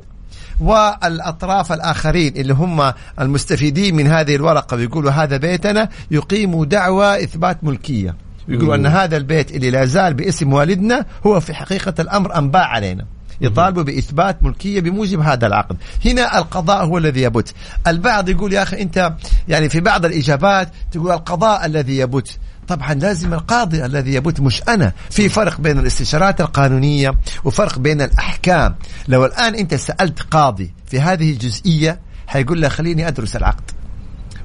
والأطراف 0.60 1.72
الآخرين 1.72 2.36
اللي 2.36 2.54
هم 2.54 2.92
المستفيدين 3.20 3.96
من 3.96 4.06
هذه 4.06 4.36
الورقة 4.36 4.76
ويقولوا 4.76 5.10
هذا 5.10 5.36
بيتنا 5.36 5.88
يقيموا 6.10 6.64
دعوة 6.64 7.22
إثبات 7.22 7.64
ملكية. 7.64 8.16
يقولوا 8.48 8.74
أن 8.74 8.86
هذا 8.86 9.16
البيت 9.16 9.50
اللي 9.50 9.70
لا 9.70 9.84
زال 9.84 10.14
باسم 10.14 10.52
والدنا 10.52 11.06
هو 11.26 11.40
في 11.40 11.54
حقيقة 11.54 11.94
الأمر 11.98 12.38
أنباع 12.38 12.66
علينا. 12.66 13.04
يطالبوا 13.40 13.82
بإثبات 13.82 14.42
ملكية 14.42 14.80
بموجب 14.80 15.20
هذا 15.20 15.46
العقد. 15.46 15.76
هنا 16.04 16.38
القضاء 16.38 16.84
هو 16.84 16.98
الذي 16.98 17.22
يبت. 17.22 17.54
البعض 17.86 18.28
يقول 18.28 18.52
يا 18.52 18.62
أخي 18.62 18.82
أنت 18.82 19.12
يعني 19.48 19.68
في 19.68 19.80
بعض 19.80 20.04
الإجابات 20.04 20.68
تقول 20.92 21.10
القضاء 21.10 21.66
الذي 21.66 21.98
يبت. 21.98 22.38
طبعا 22.72 22.94
لازم 22.94 23.34
القاضي 23.34 23.84
الذي 23.84 24.14
يبت 24.14 24.40
مش 24.40 24.62
أنا. 24.68 24.92
في 25.10 25.28
فرق 25.28 25.60
بين 25.60 25.78
الاستشارات 25.78 26.40
القانونية 26.40 27.14
وفرق 27.44 27.78
بين 27.78 28.02
الأحكام. 28.02 28.74
لو 29.08 29.24
الآن 29.24 29.54
أنت 29.54 29.74
سألت 29.74 30.22
قاضي 30.22 30.72
في 30.86 31.00
هذه 31.00 31.30
الجزئية 31.30 32.00
حيقول 32.26 32.60
له 32.60 32.68
خليني 32.68 33.08
أدرس 33.08 33.36
العقد 33.36 33.70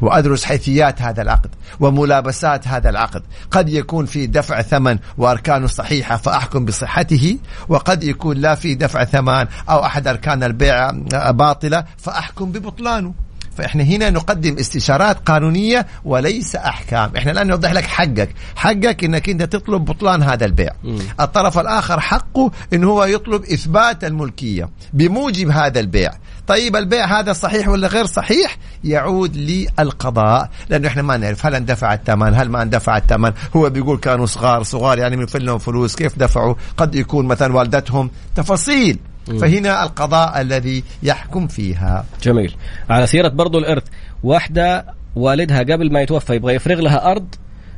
وأدرس 0.01 0.45
حيثيات 0.45 1.01
هذا 1.01 1.21
العقد 1.21 1.49
وملابسات 1.79 2.67
هذا 2.67 2.89
العقد، 2.89 3.23
قد 3.51 3.69
يكون 3.69 4.05
في 4.05 4.27
دفع 4.27 4.61
ثمن 4.61 4.99
وأركانه 5.17 5.67
صحيحة 5.67 6.17
فأحكم 6.17 6.65
بصحته، 6.65 7.37
وقد 7.69 8.03
يكون 8.03 8.37
لا 8.37 8.55
في 8.55 8.75
دفع 8.75 9.03
ثمن 9.03 9.47
أو 9.69 9.85
أحد 9.85 10.07
أركان 10.07 10.43
البيع 10.43 10.91
باطلة 11.31 11.85
فأحكم 11.97 12.51
ببطلانه. 12.51 13.26
فإحنا 13.57 13.83
هنا 13.83 14.09
نقدم 14.09 14.57
استشارات 14.59 15.17
قانونية 15.25 15.87
وليس 16.05 16.55
أحكام، 16.55 17.11
إحنا 17.17 17.31
الآن 17.31 17.47
نوضح 17.47 17.71
لك 17.71 17.83
حقك، 17.83 18.29
حقك 18.55 19.03
إنك 19.03 19.29
أنت 19.29 19.43
تطلب 19.43 19.85
بطلان 19.85 20.23
هذا 20.23 20.45
البيع. 20.45 20.71
الطرف 21.19 21.59
الآخر 21.59 21.99
حقه 21.99 22.51
إن 22.73 22.83
هو 22.83 23.03
يطلب 23.05 23.43
إثبات 23.43 24.03
الملكية 24.03 24.69
بموجب 24.93 25.49
هذا 25.49 25.79
البيع. 25.79 26.11
طيب 26.47 26.75
البيع 26.75 27.19
هذا 27.19 27.33
صحيح 27.33 27.67
ولا 27.67 27.87
غير 27.87 28.05
صحيح؟ 28.05 28.57
يعود 28.83 29.37
للقضاء. 29.37 30.49
لأنه 30.69 30.87
إحنا 30.87 31.01
ما 31.01 31.17
نعرف 31.17 31.45
هل 31.45 31.55
اندفع 31.55 31.93
الثمن 31.93 32.33
هل 32.33 32.49
ما 32.49 32.61
اندفع 32.61 32.97
الثمن. 32.97 33.31
هو 33.55 33.69
بيقول 33.69 33.97
كانوا 33.97 34.25
صغار 34.25 34.63
صغار 34.63 34.99
يعني 34.99 35.17
من 35.17 35.25
لهم 35.35 35.57
فلوس 35.57 35.95
كيف 35.95 36.19
دفعوا؟ 36.19 36.55
قد 36.77 36.95
يكون 36.95 37.25
مثلا 37.25 37.55
والدتهم 37.55 38.11
تفاصيل. 38.35 38.99
فهنا 39.41 39.83
القضاء 39.83 40.41
الذي 40.41 40.83
يحكم 41.03 41.47
فيها. 41.47 42.05
جميل. 42.23 42.55
على 42.89 43.07
سيرة 43.07 43.27
برضو 43.27 43.57
الإرث 43.57 43.83
واحدة 44.23 44.85
والدها 45.15 45.59
قبل 45.59 45.93
ما 45.93 46.01
يتوفى 46.01 46.35
يبغى 46.35 46.53
يفرغ 46.53 46.79
لها 46.79 47.11
أرض 47.11 47.35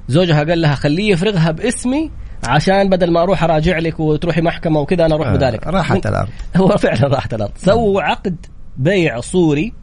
زوجها 0.08 0.44
قال 0.44 0.62
لها 0.62 0.76
خليه 0.76 1.12
يفرغها 1.12 1.52
باسمي 1.52 2.12
عشان 2.48 2.90
بدل 2.90 3.12
ما 3.12 3.24
أروح 3.24 3.44
أراجع 3.44 3.78
لك 3.78 4.00
وتروحي 4.00 4.42
محكمة 4.42 4.80
وكذا 4.80 5.06
أنا 5.06 5.16
أروح 5.16 5.28
آه، 5.28 5.34
بدالك 5.34 5.68
راحت 5.68 6.08
الأرض. 6.08 6.30
هو 6.58 6.68
فعلا 6.68 7.08
راحت 7.08 7.34
الأرض. 7.34 7.52
سووا 7.58 8.02
عقد 8.02 8.46
بيع 8.78 9.20
صوري 9.20 9.74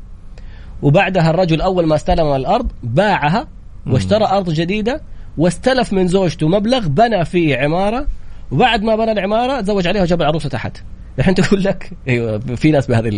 وبعدها 0.83 1.31
الرجل 1.31 1.61
أول 1.61 1.87
ما 1.87 1.95
استلم 1.95 2.35
الأرض 2.35 2.73
باعها 2.83 3.49
واشترى 3.87 4.25
أرض 4.25 4.51
جديدة 4.51 5.01
واستلف 5.39 5.93
من 5.93 6.09
زوجته 6.09 6.49
مبلغ 6.49 6.89
بنى 6.89 7.25
فيه 7.25 7.57
عمارة 7.57 8.07
وبعد 8.51 8.83
ما 8.83 8.97
بنى 8.97 9.13
العمارة 9.13 9.61
تزوج 9.61 9.87
عليها 9.87 10.03
وجاب 10.03 10.21
العروسه 10.21 10.49
تحت. 10.49 10.77
الحين 11.19 11.35
تقول 11.35 11.65
لك 11.65 11.93
أيوه 12.09 12.39
في 12.39 12.71
ناس 12.71 12.87
بهذه 12.87 13.11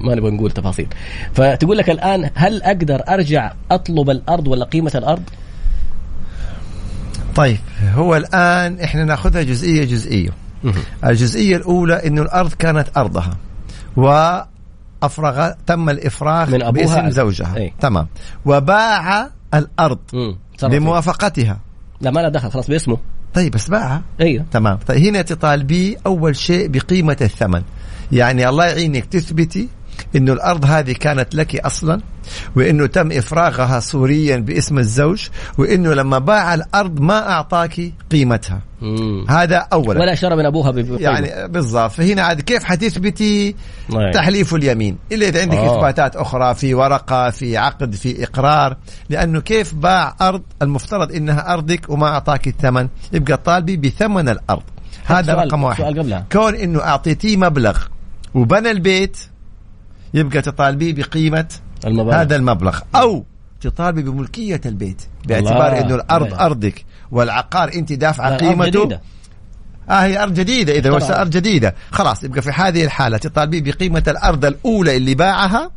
ما 0.00 0.14
نبغى 0.14 0.30
نقول 0.30 0.50
تفاصيل. 0.50 0.86
فتقول 1.34 1.78
لك 1.78 1.90
الآن 1.90 2.30
هل 2.34 2.62
أقدر 2.62 3.02
أرجع 3.08 3.52
أطلب 3.70 4.10
الأرض 4.10 4.48
ولا 4.48 4.64
قيمة 4.64 4.92
الأرض؟ 4.94 5.22
طيب 7.34 7.58
هو 7.94 8.16
الآن 8.16 8.80
إحنا 8.80 9.04
نأخذها 9.04 9.42
جزئية 9.42 9.84
جزئية. 9.84 10.30
الجزئية 11.04 11.56
الأولى 11.56 12.06
أنه 12.06 12.22
الأرض 12.22 12.52
كانت 12.52 12.88
أرضها 12.96 13.36
وأفرغ 13.96 15.50
تم 15.66 15.90
الإفراغ 15.90 16.50
من 16.50 16.62
أبوها 16.62 16.84
باسم 16.86 17.10
زوجها. 17.10 17.56
أي. 17.56 17.72
تمام. 17.80 18.06
وباع 18.44 19.30
فيه. 20.58 20.68
بموافقتها 20.68 21.58
لا 22.00 22.10
ما 22.10 22.20
له 22.20 22.28
دخل 22.28 22.50
خلاص 22.50 22.70
باسمه. 22.70 22.98
طيب 23.34 23.52
بس 23.52 23.68
باعها 23.68 24.02
أيوه. 24.20 24.44
تمام. 24.52 24.78
طيب 24.88 24.98
هنا 24.98 25.22
تطالبي 25.22 25.96
أول 26.06 26.36
شيء 26.36 26.68
بقيمة 26.68 27.16
الثمن. 27.20 27.62
يعني 28.12 28.48
الله 28.48 28.64
يعينك 28.66 29.04
تثبتي 29.04 29.68
إنه 30.16 30.32
الأرض 30.32 30.64
هذه 30.64 30.92
كانت 30.92 31.34
لك 31.34 31.56
أصلا 31.56 32.00
وإنه 32.56 32.86
تم 32.86 33.12
إفراغها 33.12 33.80
سوريا 33.80 34.36
باسم 34.36 34.78
الزوج 34.78 35.28
وإنه 35.58 35.94
لما 35.94 36.18
باع 36.18 36.54
الأرض 36.54 37.00
ما 37.00 37.30
أعطاك 37.30 37.80
قيمتها 38.10 38.60
مم. 38.82 39.24
هذا 39.28 39.56
اولا 39.72 40.00
ولا 40.00 40.14
شرى 40.14 40.36
من 40.36 40.46
أبوها 40.46 40.70
بقيمة. 40.70 40.98
يعني 41.00 41.48
بالضبط 41.48 41.90
فهنا 41.90 42.22
عاد 42.22 42.40
كيف 42.40 42.64
حتثبتي 42.64 43.54
نعم. 43.88 44.10
تحليف 44.12 44.54
اليمين 44.54 44.98
إلا 45.12 45.28
إذا 45.28 45.40
عندك 45.42 45.56
آه. 45.56 45.76
إثباتات 45.76 46.16
أخرى 46.16 46.54
في 46.54 46.74
ورقة 46.74 47.30
في 47.30 47.56
عقد 47.56 47.94
في 47.94 48.24
إقرار 48.24 48.76
لأنه 49.10 49.40
كيف 49.40 49.74
باع 49.74 50.16
أرض 50.20 50.42
المفترض 50.62 51.12
إنها 51.12 51.52
أرضك 51.54 51.90
وما 51.90 52.06
أعطاك 52.06 52.48
الثمن 52.48 52.88
يبقى 53.12 53.36
طالبي 53.36 53.76
بثمن 53.76 54.28
الأرض 54.28 54.62
هذا 55.04 55.32
سؤال- 55.34 55.46
رقم 55.46 55.62
واحد 55.64 55.84
سؤال 55.84 55.98
قبلها. 55.98 56.26
كون 56.32 56.54
إنه 56.54 56.80
أعطيتيه 56.80 57.36
مبلغ 57.36 57.78
وبنى 58.34 58.70
البيت 58.70 59.16
يبقى 60.14 60.42
تطالبيه 60.42 60.92
بقيمة 60.94 61.48
المبالغ. 61.86 62.20
هذا 62.20 62.36
المبلغ. 62.36 62.80
أو 62.94 63.24
تطالبي 63.60 64.02
بملكية 64.02 64.60
البيت 64.66 65.02
باعتبار. 65.24 65.80
إنه 65.80 65.94
الأرض 65.94 66.26
الله. 66.26 66.46
أرضك 66.46 66.84
والعقار 67.10 67.74
أنت 67.74 67.92
دافعه 67.92 68.36
قيمته. 68.36 68.66
جديدة. 68.80 69.00
آه 69.90 69.92
هي 69.92 70.22
أرض 70.22 70.34
جديدة. 70.34 70.72
إذا. 70.72 70.90
وش 70.90 71.02
أرض 71.02 71.30
جديدة. 71.30 71.74
خلاص 71.90 72.24
يبقى 72.24 72.42
في 72.42 72.50
هذه 72.50 72.84
الحالة 72.84 73.16
تطالبيه 73.18 73.72
بقيمة 73.72 74.02
الأرض 74.08 74.44
الأولى 74.44 74.96
اللي 74.96 75.14
باعها 75.14 75.70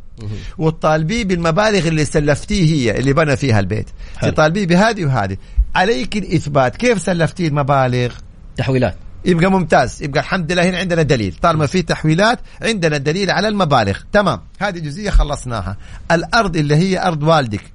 وتطالبيه 0.58 1.24
بالمبالغ 1.24 1.88
اللي 1.88 2.04
سلفتيه 2.04 2.74
هي 2.74 2.98
اللي 2.98 3.12
بنى 3.12 3.36
فيها 3.36 3.60
البيت. 3.60 3.90
تطالبيه 4.22 4.66
بهذه 4.66 5.04
وهذه. 5.04 5.36
عليك 5.74 6.16
الإثبات. 6.16 6.76
كيف 6.76 7.02
سلفتيه 7.02 7.48
المبالغ؟ 7.48 8.14
تحويلات. 8.56 8.96
يبقى 9.26 9.50
ممتاز. 9.50 10.02
يبقى 10.02 10.20
الحمد 10.20 10.52
لله 10.52 10.68
هنا 10.68 10.78
عندنا 10.78 11.02
دليل. 11.02 11.34
طالما 11.42 11.66
في 11.66 11.82
تحويلات 11.82 12.38
عندنا 12.62 12.96
دليل 12.96 13.30
على 13.30 13.48
المبالغ. 13.48 13.98
تمام. 14.12 14.40
هذه 14.58 14.78
جزئية 14.78 15.10
خلصناها. 15.10 15.76
الأرض 16.10 16.56
اللي 16.56 16.76
هي 16.76 17.02
أرض 17.02 17.22
والدك. 17.22 17.72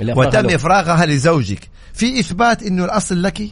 وتم. 0.00 0.50
إفراغها 0.50 1.06
لزوجك. 1.06 1.68
في 1.92 2.20
إثبات 2.20 2.62
إنه 2.62 2.84
الأصل 2.84 3.22
لك؟ 3.22 3.42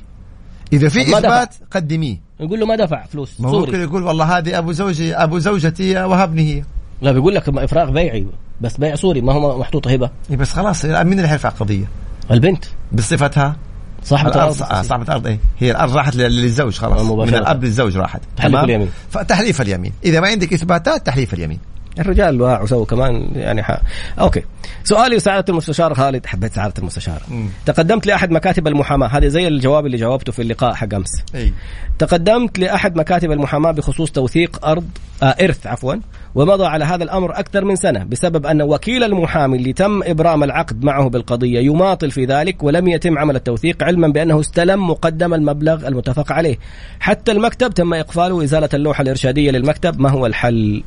إذا 0.73 0.89
في. 0.89 1.19
إثبات 1.19 1.55
قدميه. 1.71 2.21
يقول 2.41 2.61
له 2.61 2.67
ما 2.67 2.77
دفع 2.77 3.07
فلوس. 3.07 3.41
ما 3.41 3.51
ممكن 3.51 3.81
يقول 3.81 4.03
والله 4.03 4.39
هذه 4.39 4.59
أبو 4.59 4.73
زوجي 4.73 5.15
أبو 5.15 5.39
زوجتي 5.39 6.05
وهبني 6.05 6.55
هي. 6.55 6.65
لا 7.03 7.13
بيقول 7.13 7.35
لك 7.35 7.49
إفراغ 7.49 7.91
بيعي. 7.91 8.27
بس 8.61 8.77
بيع 8.77 8.95
سوري. 8.95 9.21
ما 9.21 9.33
هو 9.33 9.59
محطوط 9.59 9.89
هبة. 9.89 10.11
إيه 10.31 10.37
بس 10.37 10.53
خلاص 10.53 10.85
مين 10.85 11.13
اللي 11.13 11.29
حيرفع 11.29 11.49
قضية. 11.49 11.89
البنت. 12.31 12.65
بصفتها. 12.93 13.57
صاحبة 14.05 14.31
الأرض 14.31 14.63
آه، 14.63 14.83
صاحبة 14.83 15.03
الأرض 15.05 15.27
إيه 15.27 15.39
هي 15.59 15.71
الأرض 15.71 15.97
راحت 15.97 16.17
لل- 16.17 16.43
للزوج 16.43 16.77
خلاص 16.79 17.01
من. 17.01 17.35
الأب 17.35 17.65
للزوج 17.65 17.97
راحت 17.97 18.21
تحليف 18.37 18.53
تمام؟ 18.55 18.65
اليمين. 18.65 18.89
فتحليف 19.11 19.61
اليمين 19.61 19.93
إذا 20.05 20.21
ما 20.21 20.29
عندك 20.29 20.53
إثباتات 20.53 21.07
تحليف 21.07 21.35
اليمين 21.35 21.59
الرجال 21.99 22.39
باعوا 22.39 22.63
وسووا 22.63 22.87
كمان 22.87 23.31
يعني 23.35 23.63
ح... 23.63 23.81
okay. 24.21 24.43
سؤالي 24.85 25.17
لسعادة 25.17 25.45
المستشار 25.49 25.95
خالد. 25.95 26.27
حبيت 26.27 26.53
سعادة 26.53 26.75
المستشار. 26.79 27.23
مم. 27.31 27.49
تقدمت 27.67 28.07
لأحد 28.07 28.31
مكاتب 28.31 28.67
المحاماة. 28.67 29.07
هذه 29.07 29.29
زي 29.29 29.49
الجواب 29.49 29.87
اللي 29.87 29.97
جاوبته 29.97 30.33
في 30.33 30.43
اللقاء 30.43 30.75
حق 30.75 30.95
أمس. 30.95 31.11
أي. 31.35 31.53
تقدمت 31.99 32.59
لأحد 32.59 32.97
مكاتب 32.97 33.33
المحاماة 33.33 33.71
بخصوص 33.71 34.11
توثيق 34.11 34.67
أرض 34.67 34.85
آه 35.23 35.27
إرث 35.27 35.67
عفوا 35.67 35.95
ومضى 36.35 36.67
على 36.67 36.85
هذا 36.85 37.05
الأمر 37.05 37.39
أكثر 37.39 37.65
من 37.65 37.77
سنة 37.77 38.05
بسبب 38.05 38.47
أن 38.47 38.63
وكيل 38.63 39.05
المحامي 39.05 39.57
اللي 39.57 39.73
تم 39.73 40.03
إبرام 40.03 40.45
العقد 40.45 40.85
معه 40.85 41.09
بالقضية 41.09 41.61
يماطل 41.61 42.11
في 42.11 42.25
ذلك 42.25 42.63
ولم 42.63 42.89
يتم 42.89 43.19
عمل 43.19 43.37
التوثيق 43.37 43.83
علما 43.83 44.09
بأنه 44.09 44.41
استلم 44.41 44.91
مقدم 44.91 45.35
المبلغ 45.35 45.89
المتفق 45.89 46.33
عليه. 46.33 46.59
حتى 47.01 47.33
المكتب 47.33 47.75
تم 47.75 47.95
إقفاله. 47.95 48.35
وازاله 48.35 48.69
اللوحة 48.75 49.03
الإرشادية 49.03 49.51
للمكتب 49.51 50.01
ما 50.01 50.11
هو 50.11 50.27
الحل؟ 50.27 50.83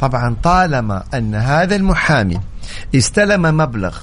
طبعا 0.00 0.36
طالما 0.42 1.04
أن 1.14 1.34
هذا 1.34 1.76
المحامي 1.76 2.40
استلم 2.94 3.42
مبلغ 3.42 3.96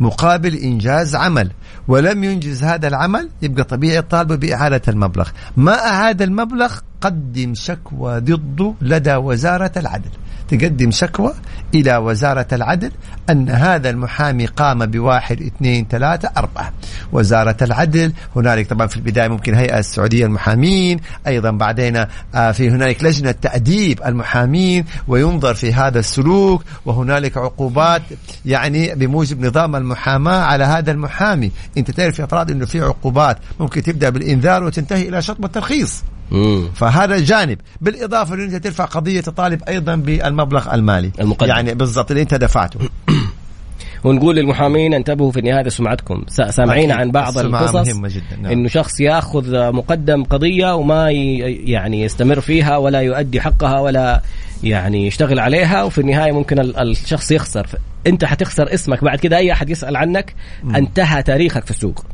مقابل 0.00 0.54
إنجاز 0.54 1.14
عمل 1.14 1.50
ولم 1.88 2.24
ينجز 2.24 2.64
هذا 2.64 2.88
العمل 2.88 3.28
يبقى 3.42 3.64
طبيعي 3.64 3.98
الطالب 3.98 4.32
بإعادة 4.32 4.82
المبلغ. 4.88 5.28
ما 5.56 5.72
اعاد 5.72 6.22
المبلغ؟ 6.22 6.72
قدم 7.00 7.54
شكوى 7.54 8.20
ضده 8.20 8.74
لدى 8.80 9.14
وزارة 9.14 9.72
العدل. 9.76 10.10
تقدم 10.48 10.90
شكوى 10.90 11.34
إلى 11.74 11.96
وزارة 11.96 12.46
العدل 12.52 12.90
أن 13.30 13.48
هذا 13.48 13.90
المحامي 13.90 14.46
قام 14.46 14.86
بواحد 14.86 15.42
اثنين 15.42 15.86
ثلاثة 15.90 16.30
أربعة. 16.36 16.72
وزارة 17.12 17.56
العدل 17.62 18.12
هنالك 18.36 18.66
طبعا 18.70 18.86
في 18.86 18.96
البداية 18.96 19.28
ممكن 19.28 19.54
هيئة 19.54 19.78
السعودية 19.78 20.26
المحامين 20.26 21.00
أيضا 21.26 21.50
بعدين 21.50 22.06
آه، 22.34 22.52
في 22.52 22.70
هنالك 22.70 23.04
لجنة 23.04 23.30
تأديب 23.32 24.00
المحامين 24.06 24.84
وينظر 25.08 25.54
في 25.54 25.72
هذا 25.72 25.98
السلوك 25.98 26.64
وهنالك 26.86 27.36
عقوبات 27.36 28.02
يعني 28.44 28.94
بموجب 28.94 29.46
نظام 29.46 29.76
المحاماة 29.76 30.40
على 30.42 30.64
هذا 30.64 30.92
المحامي. 30.92 31.50
أنت 31.78 31.90
تعرف 31.90 32.18
يا 32.18 32.24
طراد 32.24 32.50
إنه 32.50 32.66
في 32.66 32.80
عقوبات 32.80 33.38
ممكن 33.60 33.82
تبدأ 33.82 34.10
بالإنذار 34.10 34.64
وتنتهي 34.64 35.08
إلى 35.08 35.22
شطب 35.22 35.44
الترخيص. 35.44 36.02
مم. 36.32 36.68
فهذا 36.74 37.18
جانب 37.18 37.58
بالإضافة 37.80 38.34
إنه 38.34 38.44
أنت 38.44 38.56
ترفع 38.56 38.84
قضية 38.84 39.20
تطالب 39.20 39.62
أيضا 39.68 39.94
بالمبلغ 39.94 40.74
المالي 40.74 41.10
المقدم. 41.20 41.50
يعني 41.50 41.74
بالضبط 41.74 42.10
اللي 42.10 42.22
أنت 42.22 42.34
دفعته 42.34 42.78
ونقول 44.04 44.36
للمحامين 44.36 44.94
انتبهوا 44.94 45.32
في 45.32 45.38
النهايه 45.40 45.68
سمعتكم 45.68 46.24
سامعين. 46.50 46.92
عن 46.92 47.10
بعض 47.10 47.38
القصص 47.38 47.88
جداً، 47.88 48.36
نعم. 48.42 48.52
إنه 48.52 48.68
شخص 48.68 49.00
ياخذ 49.00 49.72
مقدم 49.72 50.24
قضية 50.24 50.74
وما 50.74 51.10
ي- 51.10 51.38
يعني 51.64 52.02
يستمر 52.02 52.40
فيها 52.40 52.76
ولا 52.76 53.00
يؤدي 53.00 53.40
حقها 53.40 53.80
ولا 53.80 54.22
يعني 54.64 55.06
يشتغل 55.06 55.38
عليها 55.38 55.82
وفي 55.82 56.00
النهاية 56.00 56.32
ممكن 56.32 56.58
ال- 56.58 56.78
الشخص 56.90 57.30
يخسر 57.30 57.66
أنت 58.06 58.24
حتخسر 58.24 58.74
اسمك 58.74 59.04
بعد 59.04 59.18
كده 59.18 59.36
أي 59.36 59.52
أحد 59.52 59.70
يسأل 59.70 59.96
عنك 59.96 60.34
انتهى 60.76 61.22
تاريخك 61.22 61.64
في 61.64 61.70
السوق 61.70 62.04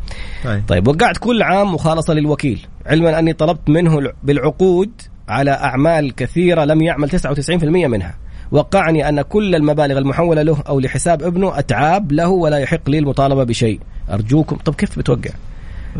طيب. 0.44 0.62
طيب 0.68 0.88
وقعت 0.88 1.16
كل 1.18 1.42
عام 1.42 1.74
مخالصة 1.74 2.14
للوكيل 2.14 2.66
علما 2.88 3.18
أني 3.18 3.32
طلبت 3.32 3.68
منه 3.70 3.98
الع- 3.98 4.12
بالعقود 4.22 4.90
على 5.28 5.50
أعمال 5.50 6.14
كثيرة 6.14 6.64
لم 6.64 6.82
يعمل 6.82 7.10
99% 7.10 7.86
منها. 7.88 8.14
وقعني 8.50 9.08
أن 9.08 9.22
كل 9.22 9.54
المبالغ 9.54 9.98
المحولة 9.98 10.42
له 10.42 10.62
أو 10.68 10.80
لحساب 10.80 11.22
ابنه 11.22 11.58
أتعاب 11.58 12.12
له 12.12 12.28
ولا 12.28 12.58
يحق 12.58 12.90
لي 12.90 12.98
المطالبة 12.98 13.44
بشيء. 13.44 13.80
ارجوكم 14.10 14.56
طب 14.56 14.74
كيف 14.74 14.98
بتوقع؟ 14.98 15.30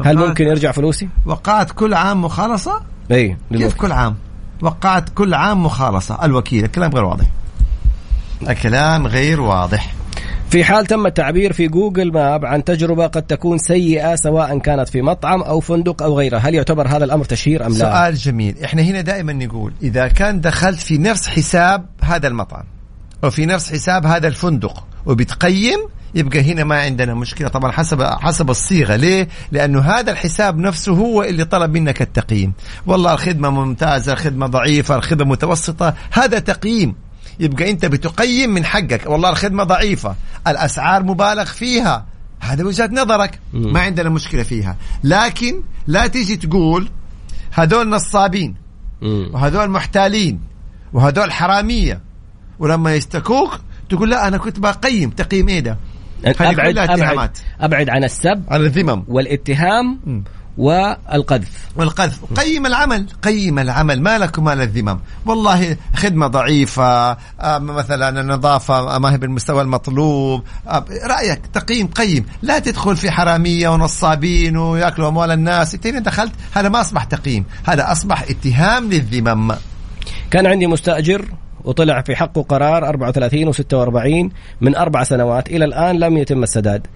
هل 0.05 0.17
ممكن 0.19 0.45
يرجع 0.47 0.73
فلوسي؟ 0.73 1.09
وقعت 1.27 1.71
كل 1.73 1.95
عام 1.95 2.23
مخالصة؟ 2.25 2.81
إي 3.11 3.37
كيف 3.53 3.75
كل 3.75 3.93
عام؟ 3.93 4.17
وقعت 4.63 5.09
كل 5.09 5.35
عام 5.35 5.63
مخالصة. 5.65 6.25
الوكيل 6.25 6.65
الكلام 6.65 6.91
غير 6.91 7.05
واضح. 7.05 7.27
الكلام 8.49 9.07
غير 9.07 9.41
واضح. 9.41 9.95
في 10.51 10.65
حال 10.65 10.87
تم 10.87 11.07
التعبير 11.07 11.53
في 11.53 11.69
جوجل 11.69 12.13
ماب 12.13 12.45
عن 12.45 12.65
تجربة 12.65 13.07
قد 13.07 13.23
تكون 13.23 13.59
سيئة 13.59 14.15
سواء 14.15 14.59
كانت 14.59 14.89
في 14.89 15.03
مطعم 15.03 15.43
أو 15.43 15.61
فندق 15.61 16.03
أو 16.03 16.19
غيره 16.19 16.39
هل 16.39 16.55
يعتبر 16.55 16.89
هذا 16.89 17.05
الأمر 17.05 17.25
تشهير 17.25 17.67
أم 17.67 17.73
لا؟ 17.73 17.79
سؤال 17.79 18.15
جميل. 18.15 18.65
إحنا 18.65 18.83
هنا 18.83 19.01
دائما 19.01 19.33
نقول 19.33 19.73
إذا 19.83 20.09
كان 20.09 20.41
دخلت 20.41 20.81
في 20.81 20.99
نفس 20.99 21.29
حساب 21.29 21.87
هذا 22.03 22.29
المطعم 22.29 22.65
أو 23.25 23.31
في 23.31 23.47
نفس 23.47 23.73
حساب 23.73 24.07
هذا 24.07 24.29
الفندق 24.29 24.85
وبتقيم 25.07 25.79
يبقى 26.15 26.53
هنا 26.53 26.65
ما 26.65 26.81
عندنا 26.81 27.15
مشكلة. 27.15 27.49
طبعا 27.49 27.73
حسب 27.73 28.03
حسب 28.03 28.51
الصيغة. 28.51 28.97
ليه؟ 28.97 29.29
لأنه 29.53 29.81
هذا 29.81 30.13
الحساب 30.13 30.59
نفسه 30.59 30.93
هو 30.93 31.23
اللي 31.23 31.45
طلب 31.45 31.71
منك 31.71 32.03
التقييم. 32.03 32.53
والله 32.87 33.13
الخدمة 33.13 33.51
ممتازة 33.51 34.13
الخدمة 34.13 34.47
ضعيفة 34.47 34.97
الخدمة 34.97 35.29
متوسطة. 35.29 35.95
هذا 36.11 36.39
تقييم. 36.39 36.95
يبقى 37.41 37.71
انت 37.71 37.87
بتقيم 37.87 38.51
من 38.51 38.65
حقك. 38.65 39.03
والله 39.07 39.31
الخدمة 39.31 39.65
ضعيفة. 39.65 40.17
الأسعار 40.47 41.03
مبالغ 41.03 41.45
فيها. 41.45 42.07
هذا 42.41 42.65
وجهة 42.65 42.91
نظرك. 42.93 43.41
ما 43.53 43.81
عندنا 43.81 44.09
مشكلة 44.09 44.43
فيها. 44.43 44.77
لكن 45.05 45.63
لا 45.87 46.07
تيجي 46.07 46.37
تقول 46.37 46.89
هذول 47.51 47.89
نصابين. 47.89 48.55
وهذول 49.33 49.71
محتالين. 49.71 50.41
وهذول 50.93 51.33
حرامية. 51.33 52.01
ولما 52.59 52.95
يستكوك 52.95 53.61
تقول 53.91 54.11
لا 54.11 54.29
أنا 54.29 54.39
كنت 54.39 54.59
بقيم 54.59 55.11
تقييم 55.11 55.49
إيه 55.49 55.61
ده؟ 55.61 55.77
أبعد 56.25 56.79
اتهامات. 56.79 57.39
أبعد 57.61 57.91
عن 57.91 58.05
السب 58.05 58.45
على 58.49 58.67
الذمم. 58.67 59.05
والاتهام. 59.09 60.01
مم. 60.07 60.25
والقذف. 60.59 61.49
والقذف. 61.77 62.19
قيم 62.37 62.67
العمل. 62.67 63.07
قيم 63.23 63.59
العمل. 63.59 64.03
ما 64.03 64.19
لك 64.19 64.39
وما 64.39 64.55
للذمم 64.55 64.99
والله 65.27 65.77
خدمة 65.97 66.27
ضعيفة 66.27 67.11
آه، 67.41 67.59
مثلا 67.59 68.21
النظافة 68.21 68.99
ما 68.99 69.13
هي 69.13 69.19
بالمستوى 69.19 69.63
المطلوب. 69.63 70.43
آه، 70.69 70.85
رأيك 71.05 71.41
تقييم 71.53 71.87
قيم. 71.87 72.27
لا 72.43 72.59
تدخل 72.59 72.97
في 72.97 73.11
حرامية 73.11 73.69
ونصابين 73.69 74.57
ويأكلوا 74.57 75.09
أموال 75.09 75.31
الناس. 75.31 75.87
هنا 75.87 75.99
دخلت 75.99 76.33
هذا 76.53 76.69
ما 76.69 76.81
أصبح 76.81 77.05
تقييم. 77.05 77.45
هذا 77.65 77.93
أصبح 77.93 78.23
اتهام 78.23 78.91
للذمم. 78.91 79.55
كان 80.31 80.47
عندي 80.47 80.67
مستأجر. 80.67 81.25
وطلع 81.69 82.01
في 82.01 82.17
حقه 82.17 82.43
قرار 82.43 82.89
34 82.89 83.53
و46 83.53 84.33
من 84.61 84.77
أربع 84.77 85.03
سنوات 85.03 85.49
إلى 85.49 85.65
الآن 85.65 85.99
لم 85.99 86.17
يتم 86.17 86.43
السداد. 86.43 86.87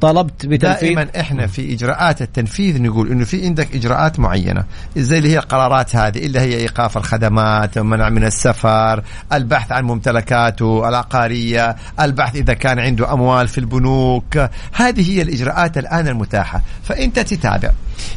طالبت 0.00 0.46
بتنفيذ 0.46 0.94
دائما 0.94 1.08
إحنا 1.20 1.46
في 1.46 1.74
إجراءات 1.74 2.22
التنفيذ 2.22 2.82
نقول 2.82 3.10
إنه 3.10 3.24
في 3.24 3.44
عندك 3.46 3.74
إجراءات 3.74 4.20
معينة. 4.20 4.64
زي 4.96 5.18
اللي 5.18 5.28
هي 5.28 5.38
القرارات 5.38 5.96
هذه 5.96 6.26
اللي 6.26 6.40
هي 6.40 6.54
إيقاف 6.54 6.96
الخدمات 6.96 7.78
منع 7.78 8.08
من 8.08 8.24
السفر 8.24 9.02
البحث 9.32 9.72
عن 9.72 9.84
ممتلكاته 9.84 10.88
العقارية 10.88 11.76
البحث 12.00 12.36
إذا 12.36 12.54
كان 12.54 12.78
عنده 12.78 13.12
أموال 13.12 13.48
في 13.48 13.58
البنوك. 13.58 14.38
هذه 14.72 15.10
هي 15.10 15.22
الإجراءات 15.22 15.78
الآن 15.78 16.08
المتاحة. 16.08 16.62
فإنت 16.82 17.18
تتابع. 17.18 17.70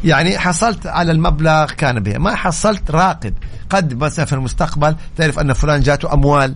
يعني 0.04 0.38
حصلت 0.38 0.88
على 0.88 1.12
المبلغ 1.12 1.72
كان 1.72 2.00
به 2.00 2.18
ما 2.18 2.36
حصلت 2.36 2.92
راقب 2.92 3.34
قد 3.70 4.04
مثلا 4.04 4.26
في 4.26 4.34
المستقبل 4.34 4.96
تعرف 5.18 5.40
أن 5.40 5.54
فلان 5.54 5.82
جاته 5.82 6.14
أموال 6.14 6.56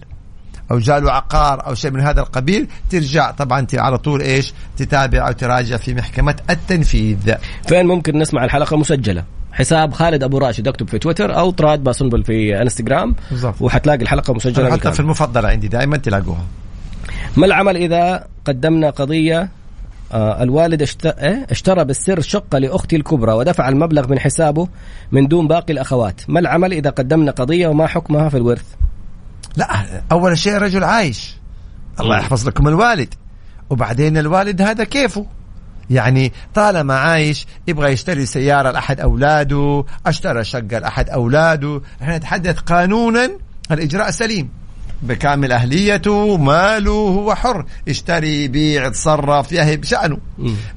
أو 0.71 0.79
جاله 0.79 1.11
عقار 1.11 1.67
أو 1.67 1.73
شيء 1.73 1.91
من 1.91 1.99
هذا 1.99 2.21
القبيل 2.21 2.67
ترجع 2.89 3.31
طبعا 3.31 3.67
على 3.73 3.97
طول 3.97 4.21
إيش 4.21 4.53
تتابع 4.77 5.27
أو 5.27 5.31
تراجع 5.31 5.77
في 5.77 5.93
محكمة 5.93 6.35
التنفيذ 6.49 7.35
فين 7.67 7.85
ممكن 7.85 8.17
نسمع 8.17 8.45
الحلقة 8.45 8.77
مسجلة 8.77 9.23
حساب 9.51 9.93
خالد 9.93 10.23
أبو 10.23 10.37
راشد 10.37 10.67
أكتب 10.67 10.89
في 10.89 10.99
تويتر 10.99 11.37
أو 11.37 11.51
طراد 11.51 11.83
باسنبل 11.83 12.23
في 12.23 12.61
إنستغرام 12.61 13.15
بالضبط. 13.31 13.61
وحتلاقي 13.61 14.01
الحلقة 14.01 14.33
مسجلة 14.33 14.71
حتى. 14.71 14.91
في 14.91 14.99
المفضلة 14.99 15.49
عندي 15.49 15.67
دائما 15.67 15.97
تلاقوها 15.97 16.45
ما 17.37 17.45
العمل 17.45 17.77
إذا 17.77 18.25
قدمنا 18.45 18.89
قضية 18.89 19.49
الوالد 20.13 20.81
اشت... 20.81 21.05
إيه؟ 21.05 21.47
اشترى 21.49 21.85
بالسر 21.85 22.21
شقة 22.21 22.57
لأختي 22.57 22.95
الكبرى 22.95 23.33
ودفع 23.33 23.69
المبلغ 23.69 24.07
من 24.07 24.19
حسابه 24.19 24.67
من 25.11 25.27
دون 25.27 25.47
باقي 25.47 25.73
الأخوات. 25.73 26.21
ما 26.27 26.39
العمل 26.39 26.73
إذا 26.73 26.89
قدمنا 26.89 27.31
قضية 27.31 27.67
وما 27.67 27.87
حكمها 27.87 28.29
في 28.29 28.37
الورث؟ 28.37 28.65
لا 29.57 29.85
أول 30.11 30.37
شيء 30.37 30.57
رجل 30.57 30.83
عايش. 30.83 31.35
الله 31.99 32.17
يحفظ 32.17 32.47
لكم 32.47 32.67
الوالد. 32.67 33.13
وبعدين 33.69 34.17
الوالد 34.17 34.61
هذا 34.61 34.83
كيفه؟ 34.83 35.25
يعني 35.89 36.33
طالما 36.53 36.93
عايش 36.93 37.47
يبغى 37.67 37.91
يشتري 37.91 38.25
سيارة 38.25 38.71
لأحد 38.71 38.99
أولاده 38.99 39.83
اشترى 40.05 40.43
شقة 40.43 40.79
لأحد 40.79 41.09
أولاده. 41.09 41.81
إحنا 42.01 42.17
نتحدث 42.17 42.59
قانونا 42.59 43.29
الإجراء 43.71 44.11
سليم. 44.11 44.49
بكامل 45.01 45.51
أهليته 45.51 46.37
ماله 46.37 46.91
هو 46.91 47.35
حر. 47.35 47.65
يشتري 47.87 48.43
يبيع 48.43 48.87
يتصرف 48.87 49.51
يهي 49.51 49.77
بشأنه 49.77 50.17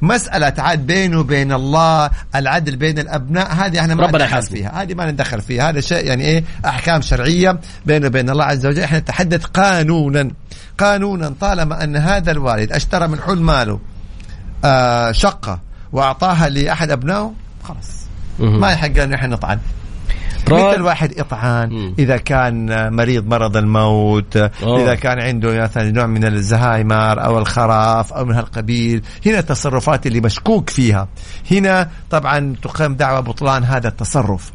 مسألة 0.02 0.54
عاد 0.58 0.86
بينه 0.86 1.20
وبين 1.20 1.52
الله 1.52 2.10
العدل 2.34 2.76
بين 2.76 2.98
الأبناء 2.98 3.52
هذه 3.52 3.80
إحنا 3.80 3.94
ما 3.94 4.02
ربنا 4.02 4.26
ندخل. 4.26 4.42
فيها. 4.42 4.82
هذه 4.82 4.94
ما 4.94 5.10
ندخل 5.10 5.40
فيها. 5.40 5.70
هذا 5.70 5.80
شيء 5.80 6.06
يعني 6.06 6.24
إيه؟ 6.24 6.44
أحكام 6.66 7.02
شرعية 7.02 7.58
بينه 7.86 8.06
وبين 8.06 8.30
الله 8.30 8.44
عز 8.44 8.66
وجل. 8.66 8.82
إحنا 8.82 8.98
نتحدث 8.98 9.44
قانونا. 9.44 10.30
قانونا 10.78 11.34
طالما 11.40 11.84
أن 11.84 11.96
هذا 11.96 12.30
الوالد 12.30 12.72
اشترى 12.72 13.08
من 13.08 13.20
حول 13.20 13.40
ماله 13.40 13.80
آه 14.64 15.12
شقة 15.12 15.60
وأعطاها 15.92 16.48
لأحد 16.48 16.90
أبنائه 16.90 17.32
خلاص. 17.64 18.02
ما 18.38 18.72
يحق 18.72 18.98
أن 18.98 19.12
إحنا 19.12 19.28
نطعن. 19.28 19.58
مثل 20.48 20.82
واحد 20.82 21.18
إطعان 21.18 21.70
مم. 21.70 21.94
إذا 21.98 22.16
كان 22.16 22.92
مريض 22.96 23.26
مرض 23.26 23.56
الموت 23.56 24.36
أوه. 24.36 24.82
إذا 24.82 24.94
كان 24.94 25.20
عنده 25.20 25.62
مثلا 25.62 25.90
نوع 25.90 26.06
من 26.06 26.24
الزهايمر 26.24 27.24
أو 27.24 27.38
الخراف 27.38 28.12
أو 28.12 28.24
من 28.24 28.34
هالقبيل. 28.34 29.02
هنا 29.26 29.38
التصرفات 29.38 30.06
اللي 30.06 30.20
مشكوك 30.20 30.70
فيها. 30.70 31.08
هنا 31.50 31.90
طبعا 32.10 32.54
تقام 32.62 32.94
دعوة 32.94 33.20
بطلان 33.20 33.64
هذا 33.64 33.88
التصرف. 33.88 34.52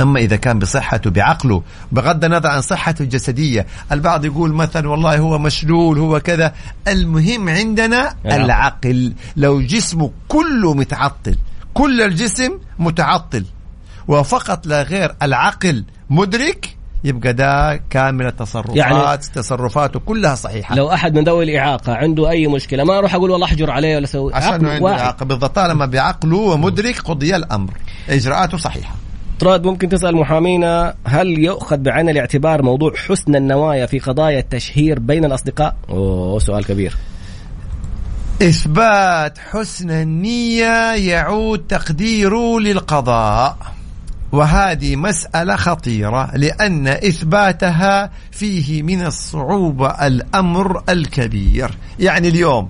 أما 0.00 0.20
إذا 0.20 0.36
كان 0.36 0.58
بصحته 0.58 1.10
بعقله. 1.10 1.62
بغض 1.92 2.24
النظر 2.24 2.48
عن 2.48 2.60
صحته 2.60 3.02
الجسدية. 3.02 3.66
البعض 3.92 4.24
يقول 4.24 4.52
مثلا 4.52 4.88
والله 4.88 5.18
هو 5.18 5.38
مشلول 5.38 5.98
هو 5.98 6.20
كذا. 6.20 6.52
المهم 6.88 7.48
عندنا 7.48 8.14
العقل. 8.26 8.44
العقل. 8.44 9.12
لو 9.36 9.60
جسمه 9.60 10.10
كله 10.28 10.74
متعطل 10.74 11.36
كل 11.74 12.02
الجسم 12.02 12.58
متعطل. 12.78 13.44
وفقط 14.08 14.66
لا 14.66 14.82
غير 14.82 15.14
العقل 15.22 15.84
مدرك 16.10 16.76
يبقى 17.04 17.32
ده 17.32 17.76
كامل 17.90 18.26
التصرفات 18.26 18.76
يعني- 18.76 19.16
تصرفاته 19.16 20.00
كلها 20.00 20.34
صحيحة. 20.34 20.74
لو 20.74 20.92
أحد 20.92 21.14
من 21.14 21.24
ذوي 21.24 21.44
الإعاقة 21.44 21.94
عنده 21.94 22.30
أي 22.30 22.46
مشكلة 22.46 22.84
ما 22.84 22.98
أروح 22.98 23.14
أقول 23.14 23.30
والله 23.30 23.46
أحجر 23.46 23.70
عليه 23.70 23.96
ولا 23.96 24.04
أسوي 24.04 24.34
عشان 24.34 24.66
عنده. 24.66 24.88
عقل 24.88 25.26
بالضبط 25.26 25.54
طالما 25.54 25.86
بعقله 25.86 26.36
ومدرك 26.36 27.00
قضي 27.00 27.36
الأمر. 27.36 27.70
إجراءاته 28.08 28.58
صحيحة. 28.58 28.94
طراد 29.40 29.64
ممكن 29.66 29.88
تسأل 29.88 30.16
محامينا 30.16 30.94
هل 31.04 31.38
يؤخذ 31.38 31.76
بعين 31.76 32.08
الاعتبار 32.08 32.62
موضوع 32.62 32.92
حسن 33.08 33.36
النوايا 33.36 33.86
في 33.86 33.98
قضايا 33.98 34.38
التشهير 34.38 34.98
بين 34.98 35.24
الأصدقاء؟ 35.24 35.76
أوه 35.88 36.38
سؤال 36.38 36.64
كبير. 36.64 36.96
إثبات 38.42 39.38
حسن 39.38 39.90
النية 39.90 40.94
يعود 40.94 41.58
تقديره 41.58 42.60
للقضاء. 42.60 43.56
وهذه 44.32 44.96
مسألة 44.96 45.56
خطيرة 45.56 46.36
لأن 46.36 46.88
إثباتها 46.88 48.10
فيه 48.30 48.82
من 48.82 49.06
الصعوبة 49.06 49.88
الأمر 49.88 50.82
الكبير. 50.88 51.70
يعني 51.98 52.28
اليوم 52.28 52.68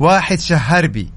واحد 0.00 0.38
شهر 0.38 0.86
بي 0.86 1.10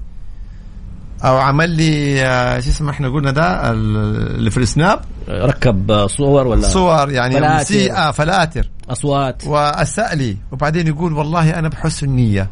أو 1.24 1.38
عمل 1.38 1.70
لي 1.70 2.22
آه، 2.26 2.60
شو 2.60 2.70
اسمه 2.70 2.90
إحنا 2.90 3.08
قلنا 3.08 3.30
ده؟ 3.30 3.70
ال- 3.70 3.96
اللي 4.36 4.50
في 4.50 4.56
السناب؟ 4.58 5.00
ركب 5.28 6.06
صور 6.06 6.46
ولا 6.46 6.68
صور 6.68 7.10
يعني 7.10 7.34
فلاتر. 7.34 7.60
مسيئة 7.60 8.10
فلاتر. 8.10 8.68
أصوات. 8.90 9.46
وأساء 9.46 10.14
لي 10.14 10.36
وبعدين 10.52 10.86
يقول 10.86 11.12
والله 11.12 11.58
أنا 11.58 11.68
بحسن 11.68 12.08
نية 12.08 12.48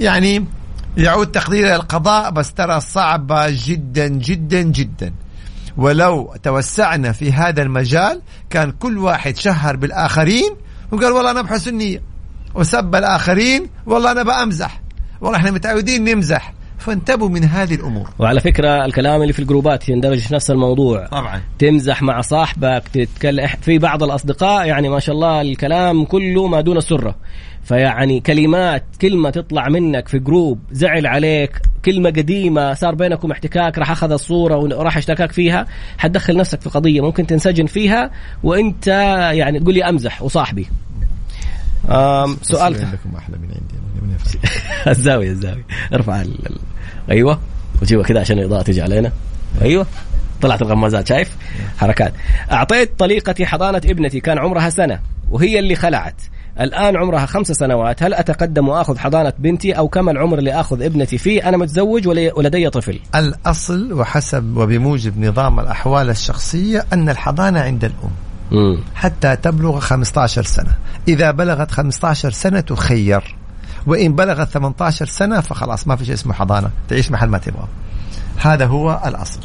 يعني 0.00 0.44
يعود 0.96 1.26
تقدير 1.26 1.74
القضاء 1.74 2.30
بس 2.30 2.52
ترى 2.52 2.80
صعبة 2.80 3.46
جدا 3.50 4.08
جدا 4.08 4.62
جدا. 4.62 5.12
ولو 5.76 6.34
توسعنا 6.42 7.12
في 7.12 7.32
هذا 7.32 7.62
المجال 7.62 8.20
كان 8.50 8.70
كل 8.70 8.98
واحد 8.98 9.36
شهر 9.36 9.76
بالآخرين 9.76 10.56
وقال 10.92 11.12
والله 11.12 11.30
أنا 11.30 11.42
بحسن 11.42 11.74
نية. 11.74 12.02
وسب 12.54 12.94
الآخرين 12.94 13.70
والله 13.86 14.10
أنا 14.10 14.22
بأمزح. 14.22 14.80
والله 15.20 15.38
إحنا 15.38 15.50
متعودين 15.50 16.04
نمزح. 16.04 16.54
فانتبهوا 16.84 17.28
من 17.28 17.44
هذه 17.44 17.74
الأمور. 17.74 18.10
وعلى 18.18 18.40
فكرة 18.40 18.84
الكلام 18.84 19.22
اللي 19.22 19.32
في 19.32 19.38
الجروبات 19.38 19.88
يندرج 19.88 20.18
في 20.18 20.34
نفس 20.34 20.50
الموضوع. 20.50 21.06
طبعا. 21.06 21.42
تمزح 21.58 22.02
مع 22.02 22.20
صاحبك 22.20 22.82
تتكلم 22.92 23.46
في 23.46 23.78
بعض 23.78 24.02
الأصدقاء 24.02 24.66
يعني 24.66 24.88
ما 24.88 25.00
شاء 25.00 25.14
الله 25.14 25.40
الكلام 25.40 26.04
كله 26.04 26.46
ما 26.46 26.60
دون 26.60 26.76
السرة 26.76 27.14
فيعني 27.64 28.20
كلمات 28.20 28.84
كلمة 29.00 29.30
تطلع 29.30 29.68
منك 29.68 30.08
في 30.08 30.18
جروب 30.18 30.58
زعل 30.72 31.06
عليك 31.06 31.60
كلمة 31.84 32.10
قديمة 32.10 32.74
صار 32.74 32.94
بينكم 32.94 33.30
احتكاك 33.30 33.78
راح 33.78 33.90
أخذ 33.90 34.12
الصورة 34.12 34.56
وراح 34.56 34.96
اشتكاك 34.96 35.32
فيها 35.32 35.66
حتدخل 35.98 36.36
نفسك 36.36 36.60
في 36.60 36.68
قضية 36.68 37.00
ممكن 37.00 37.26
تنسجن 37.26 37.66
فيها 37.66 38.10
وأنت 38.42 38.86
يعني 39.32 39.60
تقول 39.60 39.74
لي 39.74 39.84
أمزح 39.84 40.22
وصاحبي. 40.22 40.66
سؤال 42.42 42.72
لكم 42.72 43.16
أحلى 43.16 43.36
من 43.38 43.48
عندي 43.48 43.74
الزاوية 44.86 45.30
الزاوية. 45.30 45.64
ارفع 45.92 46.22
أيوه. 47.10 47.38
وجيبها 47.82 48.04
كذا 48.04 48.20
عشان 48.20 48.38
الإضاءة 48.38 48.62
تيجي 48.62 48.82
علينا. 48.82 49.12
أيوه. 49.62 49.86
طلعت 50.42 50.62
الغمازات 50.62 51.08
شايف؟ 51.08 51.36
حركات. 51.78 52.12
أعطيت 52.52 52.98
طليقتي 52.98 53.46
حضانة 53.46 53.82
ابنتي 53.84 54.20
كان 54.20 54.38
عمرها 54.38 54.70
سنة 54.70 55.00
وهي 55.30 55.58
اللي 55.58 55.74
خلعت. 55.74 56.14
الآن 56.60 56.96
عمرها 56.96 57.26
خمس 57.26 57.46
سنوات. 57.46 58.02
هل 58.02 58.14
أتقدم 58.14 58.68
وآخذ 58.68 58.98
حضانة 58.98 59.32
بنتي 59.38 59.72
أو 59.72 59.88
كم 59.88 60.08
العمر 60.08 60.38
اللي 60.38 60.52
آخذ 60.52 60.82
ابنتي 60.82 61.18
فيه؟ 61.18 61.48
أنا 61.48 61.56
متزوج 61.56 62.08
ولدي 62.08 62.70
طفل. 62.70 63.00
الأصل 63.14 63.92
وحسب 63.92 64.56
وبموجب 64.56 65.18
نظام 65.18 65.60
الأحوال 65.60 66.10
الشخصية 66.10 66.84
أن 66.92 67.08
الحضانة 67.08 67.60
عند 67.60 67.84
الأم. 67.84 68.10
مم. 68.50 68.78
حتى 68.94 69.36
تبلغ 69.36 69.80
15 69.80 70.42
سنة. 70.42 70.70
إذا 71.08 71.30
بلغت 71.30 71.70
15 71.70 72.30
سنة 72.30 72.60
تخير. 72.60 73.36
وإن 73.86 74.14
بلغت 74.14 74.48
18 74.48 75.06
سنة 75.06 75.40
فخلاص 75.40 75.86
ما 75.86 75.96
في 75.96 76.04
شيء 76.04 76.14
اسمه 76.14 76.32
حضانة 76.32 76.70
تعيش 76.88 77.10
محل 77.10 77.28
ما 77.28 77.38
تبغى. 77.38 77.68
هذا 78.36 78.66
هو 78.66 79.00
الأصل. 79.06 79.40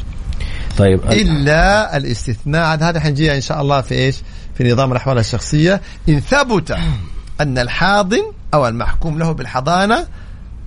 طيب 0.78 1.00
إلا 1.04 1.96
الاستثناء 1.96 2.78
هذا 2.82 3.00
حنجي 3.00 3.36
إن 3.36 3.40
شاء 3.40 3.60
الله 3.60 3.80
في 3.80 3.94
إيش؟ 3.94 4.16
في 4.54 4.72
نظام 4.72 4.92
الأحوال 4.92 5.18
الشخصية. 5.18 5.80
إن 6.08 6.20
ثبت 6.20 6.76
أن 7.40 7.58
الحاضن 7.58 8.22
أو 8.54 8.68
المحكوم 8.68 9.18
له 9.18 9.32
بالحضانة 9.32 10.06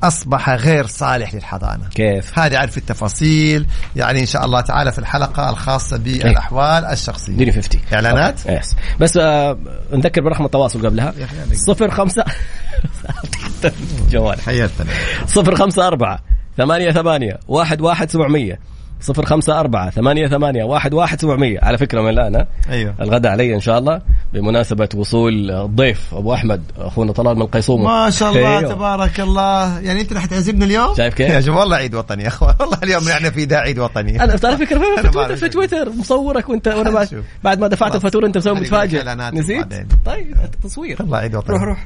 أصبح 0.03 0.49
غير 0.49 0.87
صالح 0.87 1.35
للحضانة. 1.35 1.89
كيف؟ 1.95 2.39
هذه 2.39 2.57
عارف 2.57 2.77
التفاصيل. 2.77 3.65
يعني 3.95 4.19
إن 4.19 4.25
شاء 4.25 4.45
الله 4.45 4.61
تعالى 4.61 4.91
في 4.91 4.99
الحلقة 4.99 5.49
الخاصة 5.49 5.97
بالأحوال 5.97 6.85
الشخصية. 6.85 7.33
اديني 7.33 7.51
50 7.51 7.81
إعلانات؟ 7.93 8.45
يس 8.45 8.75
بس 8.99 9.17
آه 9.17 9.57
نذكر 9.93 10.21
برقم 10.21 10.45
التواصل 10.45 10.85
قبلها. 10.85 11.13
صفر 11.53 11.91
خمسة. 11.91 12.23
جوال 14.11 14.41
حياتنا 14.41 14.87
صفر 15.27 15.55
خمسة 15.55 15.87
أربعة 15.87 16.19
ثمانية 16.57 16.91
ثمانية 16.91 17.39
واحد 17.47 17.81
واحد 17.81 18.09
سبعمية. 18.09 18.59
صفر 19.03 19.25
خمسة 19.25 19.59
أربعة 19.59 19.89
ثمانية 19.89 20.27
ثمانية 20.27 20.63
واحد 20.63 20.93
واحد 20.93 21.21
سبعمية 21.21 21.59
على 21.63 21.77
فكرة 21.77 22.01
من 22.01 22.09
الآن 22.09 22.35
ها؟ 22.35 22.47
أيوه 22.69 22.93
الغداء 23.01 23.31
علي 23.31 23.55
إن 23.55 23.59
شاء 23.59 23.79
الله 23.79 24.01
بمناسبة 24.33 24.89
وصول 24.95 25.51
الضيف 25.51 26.13
أبو 26.13 26.33
أحمد 26.33 26.63
أخونا 26.77 27.11
طلال 27.11 27.35
من 27.35 27.41
القيصومة 27.41 27.83
ما 27.83 28.09
شاء 28.09 28.29
الله 28.29 28.59
أيوه. 28.59 28.73
تبارك 28.73 29.19
الله 29.19 29.79
يعني 29.79 30.01
أنت 30.01 30.13
رح 30.13 30.25
تعزمنا 30.25 30.65
اليوم 30.65 30.95
شايف 30.95 31.13
كيف؟ 31.13 31.29
يا 31.29 31.39
جماعة 31.39 31.59
والله 31.59 31.75
عيد 31.75 31.95
وطني 31.95 32.23
يا 32.23 32.27
أخوان 32.27 32.55
والله 32.59 32.77
اليوم 32.83 33.03
نحن 33.03 33.31
في 33.31 33.45
ده 33.45 33.57
عيد 33.57 33.79
وطني 33.79 34.23
أنا 34.23 34.39
على 34.43 34.57
فكرة 34.57 34.79
في 35.01 35.09
تويتر. 35.09 35.35
في 35.35 35.49
تويتر 35.49 35.89
مصورك 35.89 36.49
وأنت 36.49 36.67
وأنا 36.67 36.89
بعد. 36.99 37.23
بعد 37.43 37.59
ما 37.59 37.67
دفعت. 37.67 37.95
الفاتورة 37.95 38.25
أنت 38.27 38.37
مسوي 38.37 38.53
متفاجئ 38.53 39.03
نسيت؟ 39.33 39.65
طيب 40.05 40.37
تصوير 40.63 40.97
الله 40.99 41.17
عيد 41.17 41.35
وطني 41.35 41.55
روح 41.55 41.63
روح 41.63 41.85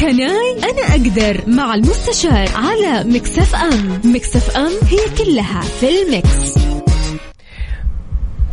Can 0.00 0.42
I 0.42 0.56
أنا 0.58 0.82
أقدر 0.90 1.40
مع 1.46 1.74
المستشار 1.74 2.48
على 2.54 3.04
Mix 3.04 3.54
FM. 3.54 4.00
Mix 4.04 4.56
FM 4.56 4.72
هي 4.88 5.24
كلها 5.24 5.60
في 5.60 5.86
ال 6.02 6.16
Mix 6.16 6.58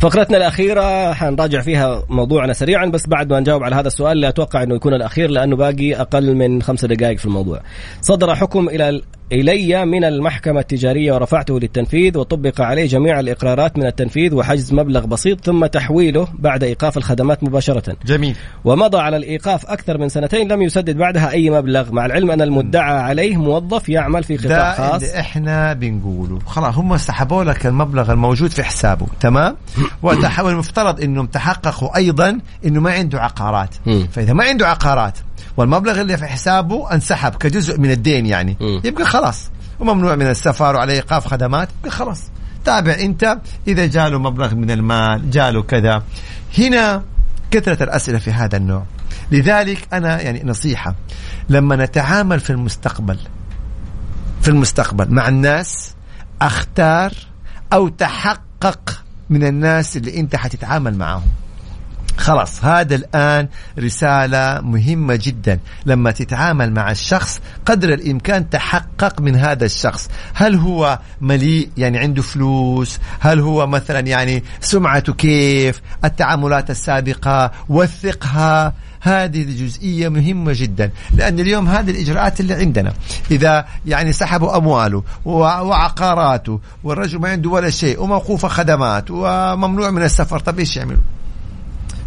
فقرتنا 0.00 0.36
الأخيرة 0.36 1.12
حنراجع 1.12 1.60
فيها 1.60 2.02
موضوعنا 2.08 2.52
سريعا 2.52 2.86
بس 2.86 3.06
بعد 3.06 3.32
ما 3.32 3.40
نجاوب 3.40 3.62
على 3.62 3.74
هذا 3.74 3.86
السؤال 3.86 4.12
اللي 4.12 4.28
أتوقع 4.28 4.62
أنه 4.62 4.74
يكون 4.74 4.94
الأخير 4.94 5.30
لأنه 5.30 5.56
باقي 5.56 5.94
أقل 5.94 6.34
من 6.34 6.62
خمسة 6.62 6.88
دقائق 6.88 7.18
في 7.18 7.24
الموضوع. 7.24 7.60
صدر 8.00 8.34
حكم 8.34 8.68
إلى 8.68 9.02
إلي 9.34 9.84
من 9.86 10.04
المحكمة 10.04 10.60
التجارية 10.60 11.12
ورفعته 11.12 11.60
للتنفيذ 11.60 12.18
وطبق 12.18 12.60
عليه 12.60 12.86
جميع 12.86 13.20
الإقرارات 13.20 13.78
من 13.78 13.86
التنفيذ 13.86 14.34
وحجز 14.34 14.72
مبلغ 14.72 15.06
بسيط 15.06 15.44
ثم 15.44 15.66
تحويله 15.66 16.28
بعد 16.38 16.64
إيقاف 16.64 16.96
الخدمات 16.96 17.44
مباشرة. 17.44 17.96
جميل. 18.06 18.36
ومضى 18.64 18.98
على 18.98 19.16
الإيقاف 19.16 19.66
أكثر 19.66 19.98
من 19.98 20.08
سنتين 20.08 20.52
لم 20.52 20.62
يسدد 20.62 20.96
بعدها 20.96 21.30
أي 21.30 21.50
مبلغ 21.50 21.92
مع 21.92 22.06
العلم 22.06 22.30
أن 22.30 22.42
المدعى 22.42 23.00
عليه 23.00 23.36
موظف 23.36 23.88
يعمل 23.88 24.24
في 24.24 24.36
قطاع 24.36 24.74
خاص. 24.74 25.02
اللي 25.02 25.20
إحنا 25.20 25.72
بنقوله. 25.72 26.38
خلاص 26.46 26.74
هم 26.74 26.96
سحبوا 26.96 27.44
لك 27.44 27.66
المبلغ 27.66 28.12
الموجود 28.12 28.50
في 28.50 28.62
حسابه 28.62 29.06
تمام؟ 29.20 29.56
وتح- 30.04 30.40
والمفترض 30.40 31.00
إنهم 31.00 31.26
تحققوا 31.26 31.96
أيضا 31.96 32.38
إنه 32.66 32.80
ما 32.80 32.92
عنده 32.92 33.20
عقارات. 33.20 33.70
مم. 33.86 34.06
فإذا 34.12 34.32
ما 34.32 34.44
عنده 34.44 34.68
عقارات 34.68 35.18
والمبلغ 35.56 36.00
اللي 36.00 36.16
في 36.16 36.26
حسابه 36.26 36.92
انسحب 36.94 37.34
كجزء 37.34 37.80
من 37.80 37.90
الدين 37.90 38.26
يعني. 38.26 38.56
مم. 38.60 38.80
يبقى 38.84 39.04
خلاص. 39.04 39.50
وممنوع 39.80 40.14
من 40.14 40.26
السفر 40.26 40.76
وعليه 40.76 40.94
إيقاف 40.94 41.26
خدمات 41.26 41.68
يبقى 41.78 41.90
خلاص. 41.90 42.22
تابع 42.64 42.94
أنت 43.00 43.38
إذا 43.68 43.86
جاله 43.86 44.18
مبلغ 44.18 44.54
من 44.54 44.70
المال 44.70 45.30
جاله 45.30 45.62
كذا. 45.62 46.02
هنا 46.58 47.02
كثرة 47.50 47.82
الأسئلة 47.82 48.18
في 48.18 48.30
هذا 48.30 48.56
النوع. 48.56 48.84
لذلك 49.32 49.88
أنا 49.92 50.20
يعني 50.20 50.42
نصيحة 50.44 50.94
لما 51.48 51.76
نتعامل 51.76 52.40
في 52.40 52.50
المستقبل 52.50 53.18
في 54.42 54.48
المستقبل 54.48 55.14
مع 55.14 55.28
الناس 55.28 55.94
أختار 56.42 57.12
أو 57.72 57.88
تحقق 57.88 59.04
من 59.30 59.44
الناس 59.46 59.96
اللي 59.96 60.20
أنت 60.20 60.36
حتتعامل 60.36 60.96
معهم 60.98 61.22
خلاص 62.16 62.64
هذا 62.64 62.94
الآن 62.94 63.48
رسالة 63.78 64.60
مهمة 64.60 65.18
جدا. 65.22 65.58
لما 65.86 66.10
تتعامل 66.10 66.72
مع 66.72 66.90
الشخص 66.90 67.40
قدر 67.66 67.92
الإمكان 67.92 68.50
تحقق 68.50 69.20
من 69.20 69.36
هذا 69.36 69.64
الشخص. 69.64 70.10
هل 70.34 70.54
هو 70.54 70.98
مليء 71.20 71.68
يعني 71.76 71.98
عنده 71.98 72.22
فلوس؟ 72.22 72.98
هل 73.20 73.40
هو 73.40 73.66
مثلا 73.66 74.00
يعني 74.00 74.44
سمعته 74.60 75.12
كيف؟ 75.12 75.80
التعاملات 76.04 76.70
السابقة 76.70 77.50
وثقها. 77.68 78.72
هذه 79.00 79.42
الجزئية 79.42 80.08
مهمة 80.08 80.52
جدا 80.56 80.90
لأن 81.14 81.40
اليوم 81.40 81.68
هذه 81.68 81.90
الإجراءات 81.90 82.40
اللي 82.40 82.54
عندنا. 82.54 82.92
إذا 83.30 83.64
يعني 83.86 84.12
سحبوا 84.12 84.56
أمواله 84.56 85.02
وع- 85.24 85.60
وعقاراته 85.60 86.60
والرجل 86.84 87.18
ما 87.18 87.28
عنده 87.28 87.50
ولا 87.50 87.70
شيء 87.70 88.02
وموقوف 88.02 88.46
خدمات 88.46 89.10
وممنوع 89.10 89.90
من 89.90 90.02
السفر 90.02 90.38
طب 90.38 90.58
إيش 90.58 90.76
يعملوا؟ 90.76 91.00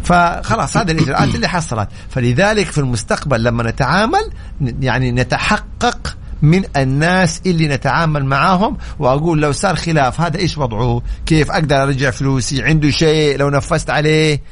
فخلاص 0.08 0.76
هذه 0.76 0.90
الإجراءات 0.90 1.34
اللي 1.34 1.48
حصلت. 1.48 1.88
فلذلك 2.10 2.66
في 2.66 2.78
المستقبل 2.78 3.44
لما 3.44 3.62
نتعامل 3.62 4.30
يعني 4.80 5.12
نتحقق 5.12 6.16
من 6.42 6.64
الناس 6.76 7.40
اللي 7.46 7.68
نتعامل 7.68 8.24
معاهم 8.24 8.76
وأقول 8.98 9.40
لو 9.40 9.52
صار 9.52 9.76
خلاف 9.76 10.20
هذا 10.20 10.38
إيش 10.38 10.58
وضعه؟ 10.58 11.02
كيف 11.26 11.50
أقدر 11.50 11.82
أرجع 11.82 12.10
فلوسي؟ 12.10 12.62
عنده 12.62 12.90
شيء؟ 12.90 13.38
لو 13.38 13.50
نفذت 13.50 13.90
عليه؟ 13.90 14.42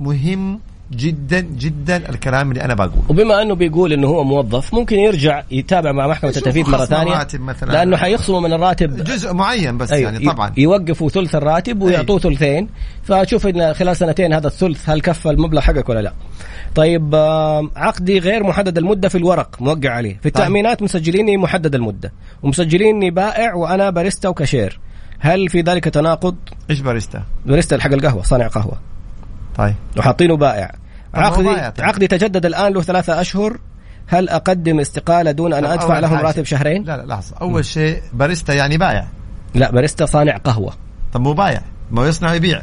مهم 0.00 0.60
جدا 0.92 1.40
جدا 1.40 2.10
الكلام 2.10 2.50
اللي 2.50 2.64
أنا 2.64 2.74
بقوله. 2.74 3.02
وبما 3.08 3.42
أنه 3.42 3.54
بيقول 3.54 3.92
إنه 3.92 4.08
هو 4.08 4.24
موظف 4.24 4.74
ممكن 4.74 4.98
يرجع 4.98 5.42
يتابع 5.50 5.92
مع 5.92 6.06
محكمة 6.08 6.30
التنفيذ 6.30 6.70
مرة 6.70 6.84
ثانية 6.84 7.26
مثلاً. 7.34 7.72
لأنه 7.72 7.96
حيخصموا 7.96 8.40
من 8.40 8.52
الراتب 8.52 9.04
جزء 9.04 9.32
معين 9.32 9.78
بس 9.78 9.92
أيوة، 9.92 10.12
يعني 10.12 10.26
طبعا. 10.26 10.52
يوقفوا 10.56 11.08
ثلث 11.08 11.34
الراتب 11.34 11.82
ويعطوه 11.82 12.18
ثلثين. 12.18 12.68
فتشوف 13.02 13.46
إن 13.46 13.74
خلال 13.74 13.96
سنتين 13.96 14.32
هذا 14.32 14.46
الثلث 14.46 14.90
هل 14.90 15.00
كفى 15.00 15.30
المبلغ 15.30 15.60
حقك 15.60 15.88
ولا 15.88 16.00
لا. 16.00 16.12
طيب 16.74 17.14
عقدي 17.76 18.18
غير 18.18 18.44
محدد 18.44 18.78
المدة 18.78 19.08
في 19.08 19.18
الورق 19.18 19.56
موقع 19.60 19.90
عليه. 19.90 20.18
في 20.22 20.26
التأمينات 20.26 20.82
مسجليني 20.82 21.36
محدد 21.36 21.74
المدة. 21.74 22.12
ومسجليني 22.42 23.10
بائع 23.10 23.54
وأنا 23.54 23.90
باريستا 23.90 24.28
وكاشير. 24.28 24.80
هل 25.18 25.48
في 25.48 25.60
ذلك 25.60 25.84
تناقض؟ 25.84 26.36
إيش 26.70 26.80
باريستا؟ 26.80 27.22
باريستا 27.46 27.80
حق 27.80 27.92
القهوة 27.92 28.22
صانع 28.22 28.46
قهوة. 28.46 28.78
طيب. 29.58 29.74
وحاطينه 29.96 30.36
بائع. 30.36 30.74
عقدي 31.14 31.42
بائع 31.42 31.70
طيب. 31.70 31.86
عقدي 31.86 32.06
تجدد 32.06 32.46
الآن 32.46 32.72
له 32.72 32.82
ثلاثة 32.82 33.20
أشهر. 33.20 33.58
هل 34.06 34.28
أقدم 34.28 34.80
استقالة 34.80 35.30
دون 35.30 35.52
أن 35.52 35.64
أدفع 35.64 35.98
لهم. 35.98 36.18
راتب 36.18 36.44
شهرين؟ 36.44 36.84
لا 36.84 36.96
لا 36.96 37.06
لحظة. 37.06 37.36
أول 37.40 37.64
شيء 37.64 38.02
باريستا 38.12 38.54
يعني 38.54 38.78
بايع 38.78 39.06
لا 39.54 39.70
باريستا 39.70 40.06
صانع 40.06 40.36
قهوة. 40.36 40.72
طب 41.12 41.20
مو 41.20 41.32
بايع 41.32 41.60
ما 41.90 42.02
هو 42.02 42.06
يصنع 42.06 42.34
يبيع. 42.34 42.62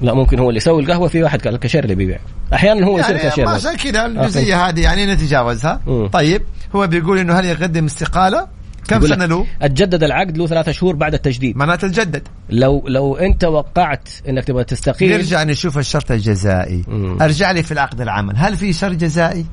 لا 0.00 0.14
ممكن 0.14 0.38
هو 0.38 0.48
اللي 0.48 0.56
يسوي 0.56 0.82
القهوة 0.82 1.08
في 1.08 1.22
واحد 1.22 1.46
الكاشير 1.46 1.84
اللي 1.84 1.94
بيبيع. 1.94 2.18
أحيانا 2.54 2.86
هو 2.86 2.98
يصير 2.98 3.16
يعني 3.16 3.28
كاشير 3.28 3.46
ما 3.46 3.54
بس. 3.54 3.66
عشان 3.66 3.78
كذا 3.78 4.06
الجزئية 4.06 4.68
هذه 4.68 4.80
يعني 4.80 5.06
نتجاوزها. 5.06 5.80
مم. 5.86 6.06
طيب 6.08 6.42
هو 6.76 6.86
بيقول 6.86 7.18
إنه 7.18 7.34
هل 7.34 7.44
يقدم 7.44 7.84
استقالة؟ 7.84 8.46
كم 8.88 9.06
سنة 9.06 9.26
له؟ 9.26 9.46
أتجدد 9.62 10.04
العقد 10.04 10.38
له 10.38 10.46
ثلاثة 10.46 10.72
شهور 10.72 10.96
بعد 10.96 11.14
التجديد. 11.14 11.56
معناته 11.56 11.86
الجدد 11.86 12.28
لو 12.50 12.84
لو 12.88 13.16
أنت 13.16 13.44
وقعت 13.44 14.08
إنك 14.28 14.44
تبغى 14.44 14.64
تستقيل. 14.64 15.10
نرجع 15.10 15.42
نشوف 15.42 15.78
الشرط 15.78 16.10
الجزائي. 16.10 16.84
مم. 16.88 17.22
أرجع 17.22 17.50
لي 17.50 17.62
في 17.62 17.72
العقد 17.72 18.00
العمل 18.00 18.36
هل 18.36 18.56
في 18.56 18.72
شرط 18.72 18.96
جزائي؟ 18.96 19.46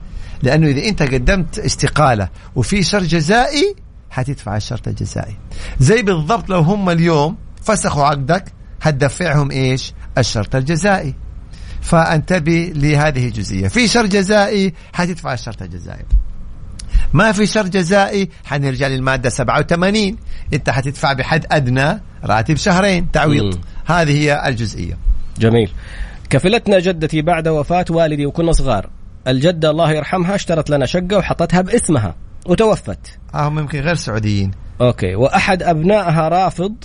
لأنه 0.43 0.67
إذا 0.67 0.89
أنت 0.89 1.03
قدمت 1.03 1.59
استقالة 1.59 2.29
وفي 2.55 2.83
شرط 2.83 3.03
جزائي 3.03 3.75
حتدفع 4.09 4.57
الشرط 4.57 4.87
الجزائي. 4.87 5.37
زي 5.79 6.01
بالضبط 6.01 6.49
لو 6.49 6.59
هم 6.59 6.89
اليوم 6.89 7.37
فسخوا 7.61 8.03
عقدك 8.03 8.45
حتدفعهم 8.81 9.51
إيش؟ 9.51 9.93
الشرط 10.17 10.55
الجزائي. 10.55 11.13
فأنتبه 11.81 12.71
لهذه 12.75 13.27
الجزئية. 13.27 13.67
في 13.67 13.87
شرط 13.87 14.09
جزائي 14.09 14.73
حتدفع 14.93 15.33
الشرط 15.33 15.61
الجزائي. 15.61 16.05
ما 17.13 17.31
في 17.31 17.45
شرط 17.45 17.69
جزائي 17.69 18.29
حنرجع 18.45 18.87
للمادة 18.87 19.29
87 19.29 20.17
انت 20.53 20.69
حتدفع 20.69 21.13
بحد 21.13 21.45
أدنى 21.51 22.01
راتب 22.23 22.55
شهرين. 22.55 23.11
تعويض. 23.11 23.59
هذه 23.85 24.17
هي 24.17 24.47
الجزئية. 24.47 24.97
جميل. 25.37 25.71
كفلتنا 26.29 26.79
جدتي 26.79 27.21
بعد 27.21 27.47
وفاة 27.47 27.85
والدي 27.89 28.25
وكنا 28.25 28.51
صغار. 28.51 28.89
الجدة 29.27 29.69
الله 29.69 29.91
يرحمها 29.91 30.35
اشترت 30.35 30.69
لنا 30.69 30.85
شقة 30.85 31.17
وحطتها 31.17 31.61
باسمها. 31.61 32.15
وتوفت. 32.45 33.19
هم 33.33 33.59
يمكن 33.59 33.79
غير 33.79 33.95
سعوديين. 33.95 34.51
أوكي. 34.81 35.15
وأحد 35.15 35.63
أبنائها 35.63 36.29
رافض 36.29 36.75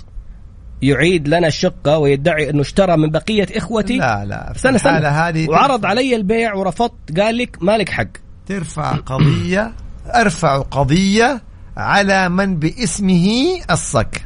يعيد 0.81 1.27
لنا 1.27 1.47
الشقة 1.47 1.97
ويدعي 1.97 2.49
أنه 2.49 2.61
اشترى 2.61 2.97
من 2.97 3.09
بقية 3.09 3.47
إخوتي. 3.55 3.97
لا 3.97 4.25
لا. 4.25 4.53
سنة 4.55 4.77
سنة. 4.77 4.97
الحالة 4.97 5.29
هذه 5.29 5.49
وعرض 5.49 5.85
علي 5.85 6.15
البيع 6.15 6.53
ورفضت. 6.53 7.19
قال 7.19 7.37
لك 7.37 7.63
مالك 7.63 7.89
حق. 7.89 8.07
ترفع 8.45 8.91
قضية 8.91 9.71
أرفع 10.07 10.57
قضية 10.57 11.41
على 11.77 12.29
من 12.29 12.55
باسمه 12.55 13.27
الصك. 13.71 14.21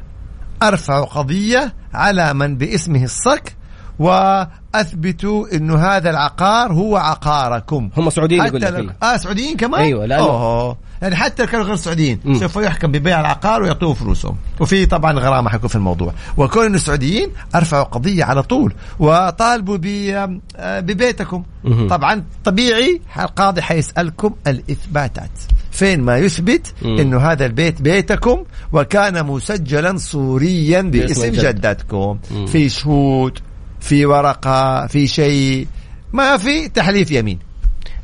أرفع 0.63 1.03
قضية 1.03 1.73
على 1.93 2.33
من 2.33 2.57
باسمه 2.57 3.03
الصك 3.03 3.55
واثبتوا 3.99 5.55
انه 5.55 5.77
هذا 5.77 6.09
العقار 6.09 6.73
هو 6.73 6.97
عقاركم. 6.97 7.89
هم 7.97 8.09
سعوديين 8.09 8.45
يقول 8.45 8.61
لك 8.61 8.73
إيه. 8.75 8.95
آه 9.03 9.17
سعوديين 9.17 9.57
كمان؟ 9.57 9.81
أيوة، 9.81 10.07
لأنه- 10.07 10.11
أوه. 10.21 10.77
يعني 11.01 11.15
حتى 11.15 11.43
لو 11.43 11.49
كانوا 11.49 11.65
غير 11.65 11.75
سعوديين. 11.75 12.19
سوف 12.39 12.55
يحكم 12.55 12.91
ببيع 12.91 13.19
العقار 13.19 13.61
ويعطوه 13.63 13.93
فلوسهم. 13.93 14.35
وفي 14.59 14.85
طبعا 14.85 15.13
غرامة 15.19 15.49
حيكون 15.49 15.69
في 15.69 15.75
الموضوع. 15.75 16.13
وكون 16.37 16.65
إنه 16.65 16.77
سعوديين 16.77 17.29
أرفعوا 17.55 17.83
قضية 17.83 18.23
على 18.23 18.43
طول 18.43 18.73
وطالبوا 18.99 19.77
ب- 19.77 20.39
آه، 20.57 20.79
ببيتكم. 20.79 21.43
طبعا 21.89 22.23
طبيعي 22.43 23.01
القاضي 23.19 23.61
حيسألكم 23.61 24.33
الإثباتات. 24.47 25.29
فين 25.73 26.01
ما 26.01 26.17
يثبت. 26.17 26.73
إنه 26.85 27.17
هذا 27.17 27.45
البيت 27.45 27.81
بيتكم 27.81 28.43
وكان 28.71 29.25
مسجلا 29.25 29.97
صوريا 29.97 30.81
بإسم. 30.81 31.31
جدتكم. 31.31 32.17
في 32.47 32.69
شهود 32.69 33.39
في 33.79 34.05
ورقة 34.05 34.87
في 34.87 35.07
شيء 35.07 35.67
ما 36.13 36.37
في 36.37 36.69
تحليف 36.69 37.11
يمين 37.11 37.39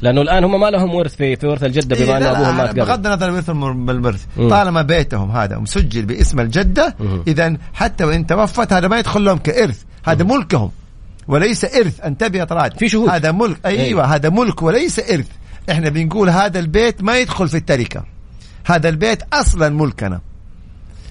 لأنه 0.01 0.22
الآن 0.22 0.43
هم 0.43 0.59
ما 0.59 0.70
لهم 0.70 0.95
ورث 0.95 1.15
في 1.15 1.36
في 1.36 1.47
ورث 1.47 1.63
الجدة 1.63 1.95
بما 1.95 2.05
إيه 2.07 2.17
أن 2.17 2.24
أبوهم 2.24 2.57
مات 2.57 2.70
قبل 2.70 2.80
بغض 2.82 3.05
النظر 3.07 3.28
الورث 3.30 3.49
الم- 3.49 3.89
الورث 3.89 4.26
مم. 4.38 4.49
طالما 4.49 4.82
بيتهم 4.82 5.32
هذا 5.32 5.57
مسجل 5.57 6.05
باسم 6.05 6.39
الجدة. 6.39 6.95
اذا 7.28 7.57
حتى 7.74 8.03
وإن 8.03 8.28
توفت 8.28 8.74
هذا 8.74 8.88
ما 8.88 8.99
يدخل 8.99 9.24
لهم 9.26 9.38
كإرث 9.38 9.82
هذا 10.05 10.24
ملكهم 10.24 10.72
وليس 11.28 11.65
إرث 11.65 12.01
انتبه 12.01 12.39
يا 12.39 12.43
طراد 12.43 12.78
في 12.80 12.89
شهود. 12.89 13.09
هذا 13.09 13.32
ملك 13.32 13.57
أيوه 13.65 13.82
أيوة. 13.84 14.15
هذا 14.15 14.30
ملك 14.30 14.61
وليس 14.61 14.99
إرث 14.99 15.28
إحنا 15.72 15.89
بنقول 15.89 16.30
هذا 16.30 16.59
البيت 16.59 17.03
ما 17.03 17.17
يدخل 17.17 17.47
في 17.47 17.57
التركة. 17.57 18.05
هذا 18.65 18.89
البيت 18.89 19.24
أصلا 19.34 19.70
ملكنا. 19.70 20.22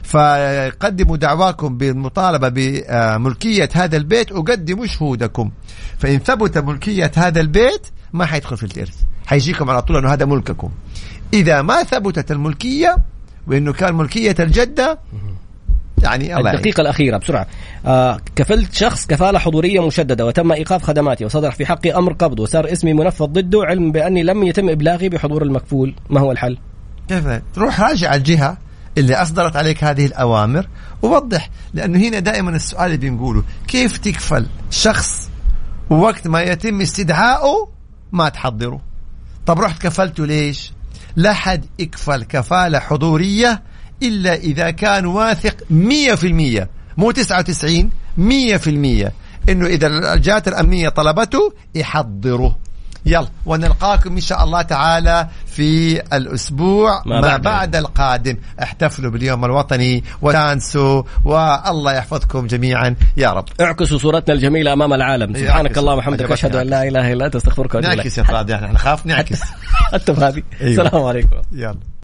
فقدموا 0.02 1.16
دعواكم 1.16 1.78
بالمطالبة 1.78 2.48
بملكية 2.48 3.68
هذا 3.72 3.96
البيت 3.96 4.32
وقدموا 4.32 4.86
شهودكم. 4.86 5.50
فإن 5.98 6.18
ثبت 6.18 6.58
ملكية 6.58 7.12
هذا 7.16 7.40
البيت 7.40 7.86
ما 8.12 8.26
حيدخل 8.26 8.56
في 8.56 8.62
الإرث. 8.62 8.96
حيجيكم 9.26 9.70
على 9.70 9.82
طول 9.82 9.96
أنه 9.96 10.12
هذا 10.12 10.24
ملككم. 10.24 10.70
إذا 11.32 11.62
ما 11.62 11.82
ثبتت 11.82 12.32
الملكية 12.32 12.96
وأنه 13.46 13.72
كان 13.72 13.94
ملكية 13.94 14.36
الجدة 14.40 14.98
يعني 16.02 16.36
الله. 16.38 16.50
الدقيقة 16.50 16.80
الأخيرة 16.80 17.16
بسرعة 17.16 17.46
آه 17.86 18.20
كفلت 18.36 18.74
شخص 18.74 19.06
كفالة 19.06 19.38
حضورية 19.38 19.86
مشددة 19.86 20.26
وتم 20.26 20.52
إيقاف 20.52 20.82
خدماتي 20.82 21.24
وصدر 21.24 21.50
في 21.50 21.66
حقي 21.66 21.92
أمر 21.92 22.12
قبض 22.12 22.40
وصار 22.40 22.72
اسمي 22.72 22.92
منفذ 22.92 23.24
ضده 23.26 23.64
علم 23.64 23.92
بأني 23.92 24.22
لم 24.22 24.42
يتم 24.42 24.68
إبلاغي 24.68 25.08
بحضور 25.08 25.42
المكفول 25.42 25.94
ما 26.10 26.20
هو 26.20 26.32
الحل؟ 26.32 26.58
كيف؟ 27.08 27.40
تروح 27.54 27.80
راجع 27.80 28.14
الجهة 28.14 28.58
اللي 28.98 29.14
أصدرت 29.14 29.56
عليك 29.56 29.84
هذه 29.84 30.06
الأوامر 30.06 30.66
ووضح 31.02 31.50
لأنه 31.74 31.98
هنا 31.98 32.18
دائما 32.18 32.56
السؤال 32.56 32.86
اللي 32.86 33.10
بنقوله 33.10 33.42
كيف 33.68 33.98
تكفل 33.98 34.46
شخص 34.70 35.30
وقت 35.90 36.28
ما 36.28 36.42
يتم 36.42 36.80
استدعائه 36.80 37.68
ما 38.12 38.28
تحضره 38.28 38.80
طب 39.46 39.60
رحت 39.60 39.82
كفلته 39.82 40.26
ليش 40.26 40.72
لا 41.16 41.32
حد 41.32 41.64
يكفل 41.78 42.24
كفالة 42.24 42.78
حضورية 42.78 43.62
إلا 44.02 44.34
إذا 44.34 44.70
كان 44.70 45.06
واثق 45.06 45.54
مية 45.70 46.14
في 46.14 46.26
المية. 46.26 46.68
مو 46.96 47.10
تسعة 47.10 47.38
وتسعين 47.38 47.90
مية 48.16 48.56
في 48.56 48.70
المية. 48.70 49.12
إنه 49.48 49.66
إذا 49.66 49.86
الجهات 50.14 50.48
الأمنية 50.48 50.88
طلبته 50.88 51.52
يحضره. 51.74 52.56
يلا 53.06 53.28
ونلقاكم 53.46 54.14
إن 54.14 54.20
شاء 54.20 54.44
الله 54.44 54.62
تعالى 54.62 55.28
في 55.46 56.00
الأسبوع 56.16 57.02
ما 57.06 57.20
ما, 57.20 57.20
بعد. 57.20 57.42
بعد, 57.42 57.76
القادم. 57.76 58.36
احتفلوا 58.62 59.10
باليوم 59.10 59.44
الوطني 59.44 60.04
وتانسوا 60.22 61.02
والله 61.24 61.92
يحفظكم 61.92 62.46
جميعا. 62.46 62.96
يا 63.16 63.32
رب. 63.32 63.44
اعكسوا 63.60 63.98
صورتنا 63.98 64.34
الجميلة 64.34 64.72
أمام 64.72 64.92
العالم. 64.92 65.34
سبحانك. 65.34 65.78
اللهم 65.78 65.98
وبحمدك 65.98 66.32
أشهد 66.32 66.56
أن 66.56 66.66
لا 66.66 66.88
إله 66.88 67.12
إلا 67.12 67.26
أنت 67.26 67.36
أستغفرك 67.36 67.74
وأتوب 67.74 67.90
إليك. 67.90 67.98
نعكس 67.98 68.18
يا 68.18 68.22
فادي 68.22 68.54
إحنا 68.54 68.72
نخاف 68.72 69.06
نعكس. 69.06 69.40
حتى 69.92 70.12
بهذه 70.12 70.42
أيوة. 70.60 70.82
السلام 70.84 71.04
عليكم. 71.04 71.36
يلا. 71.52 71.88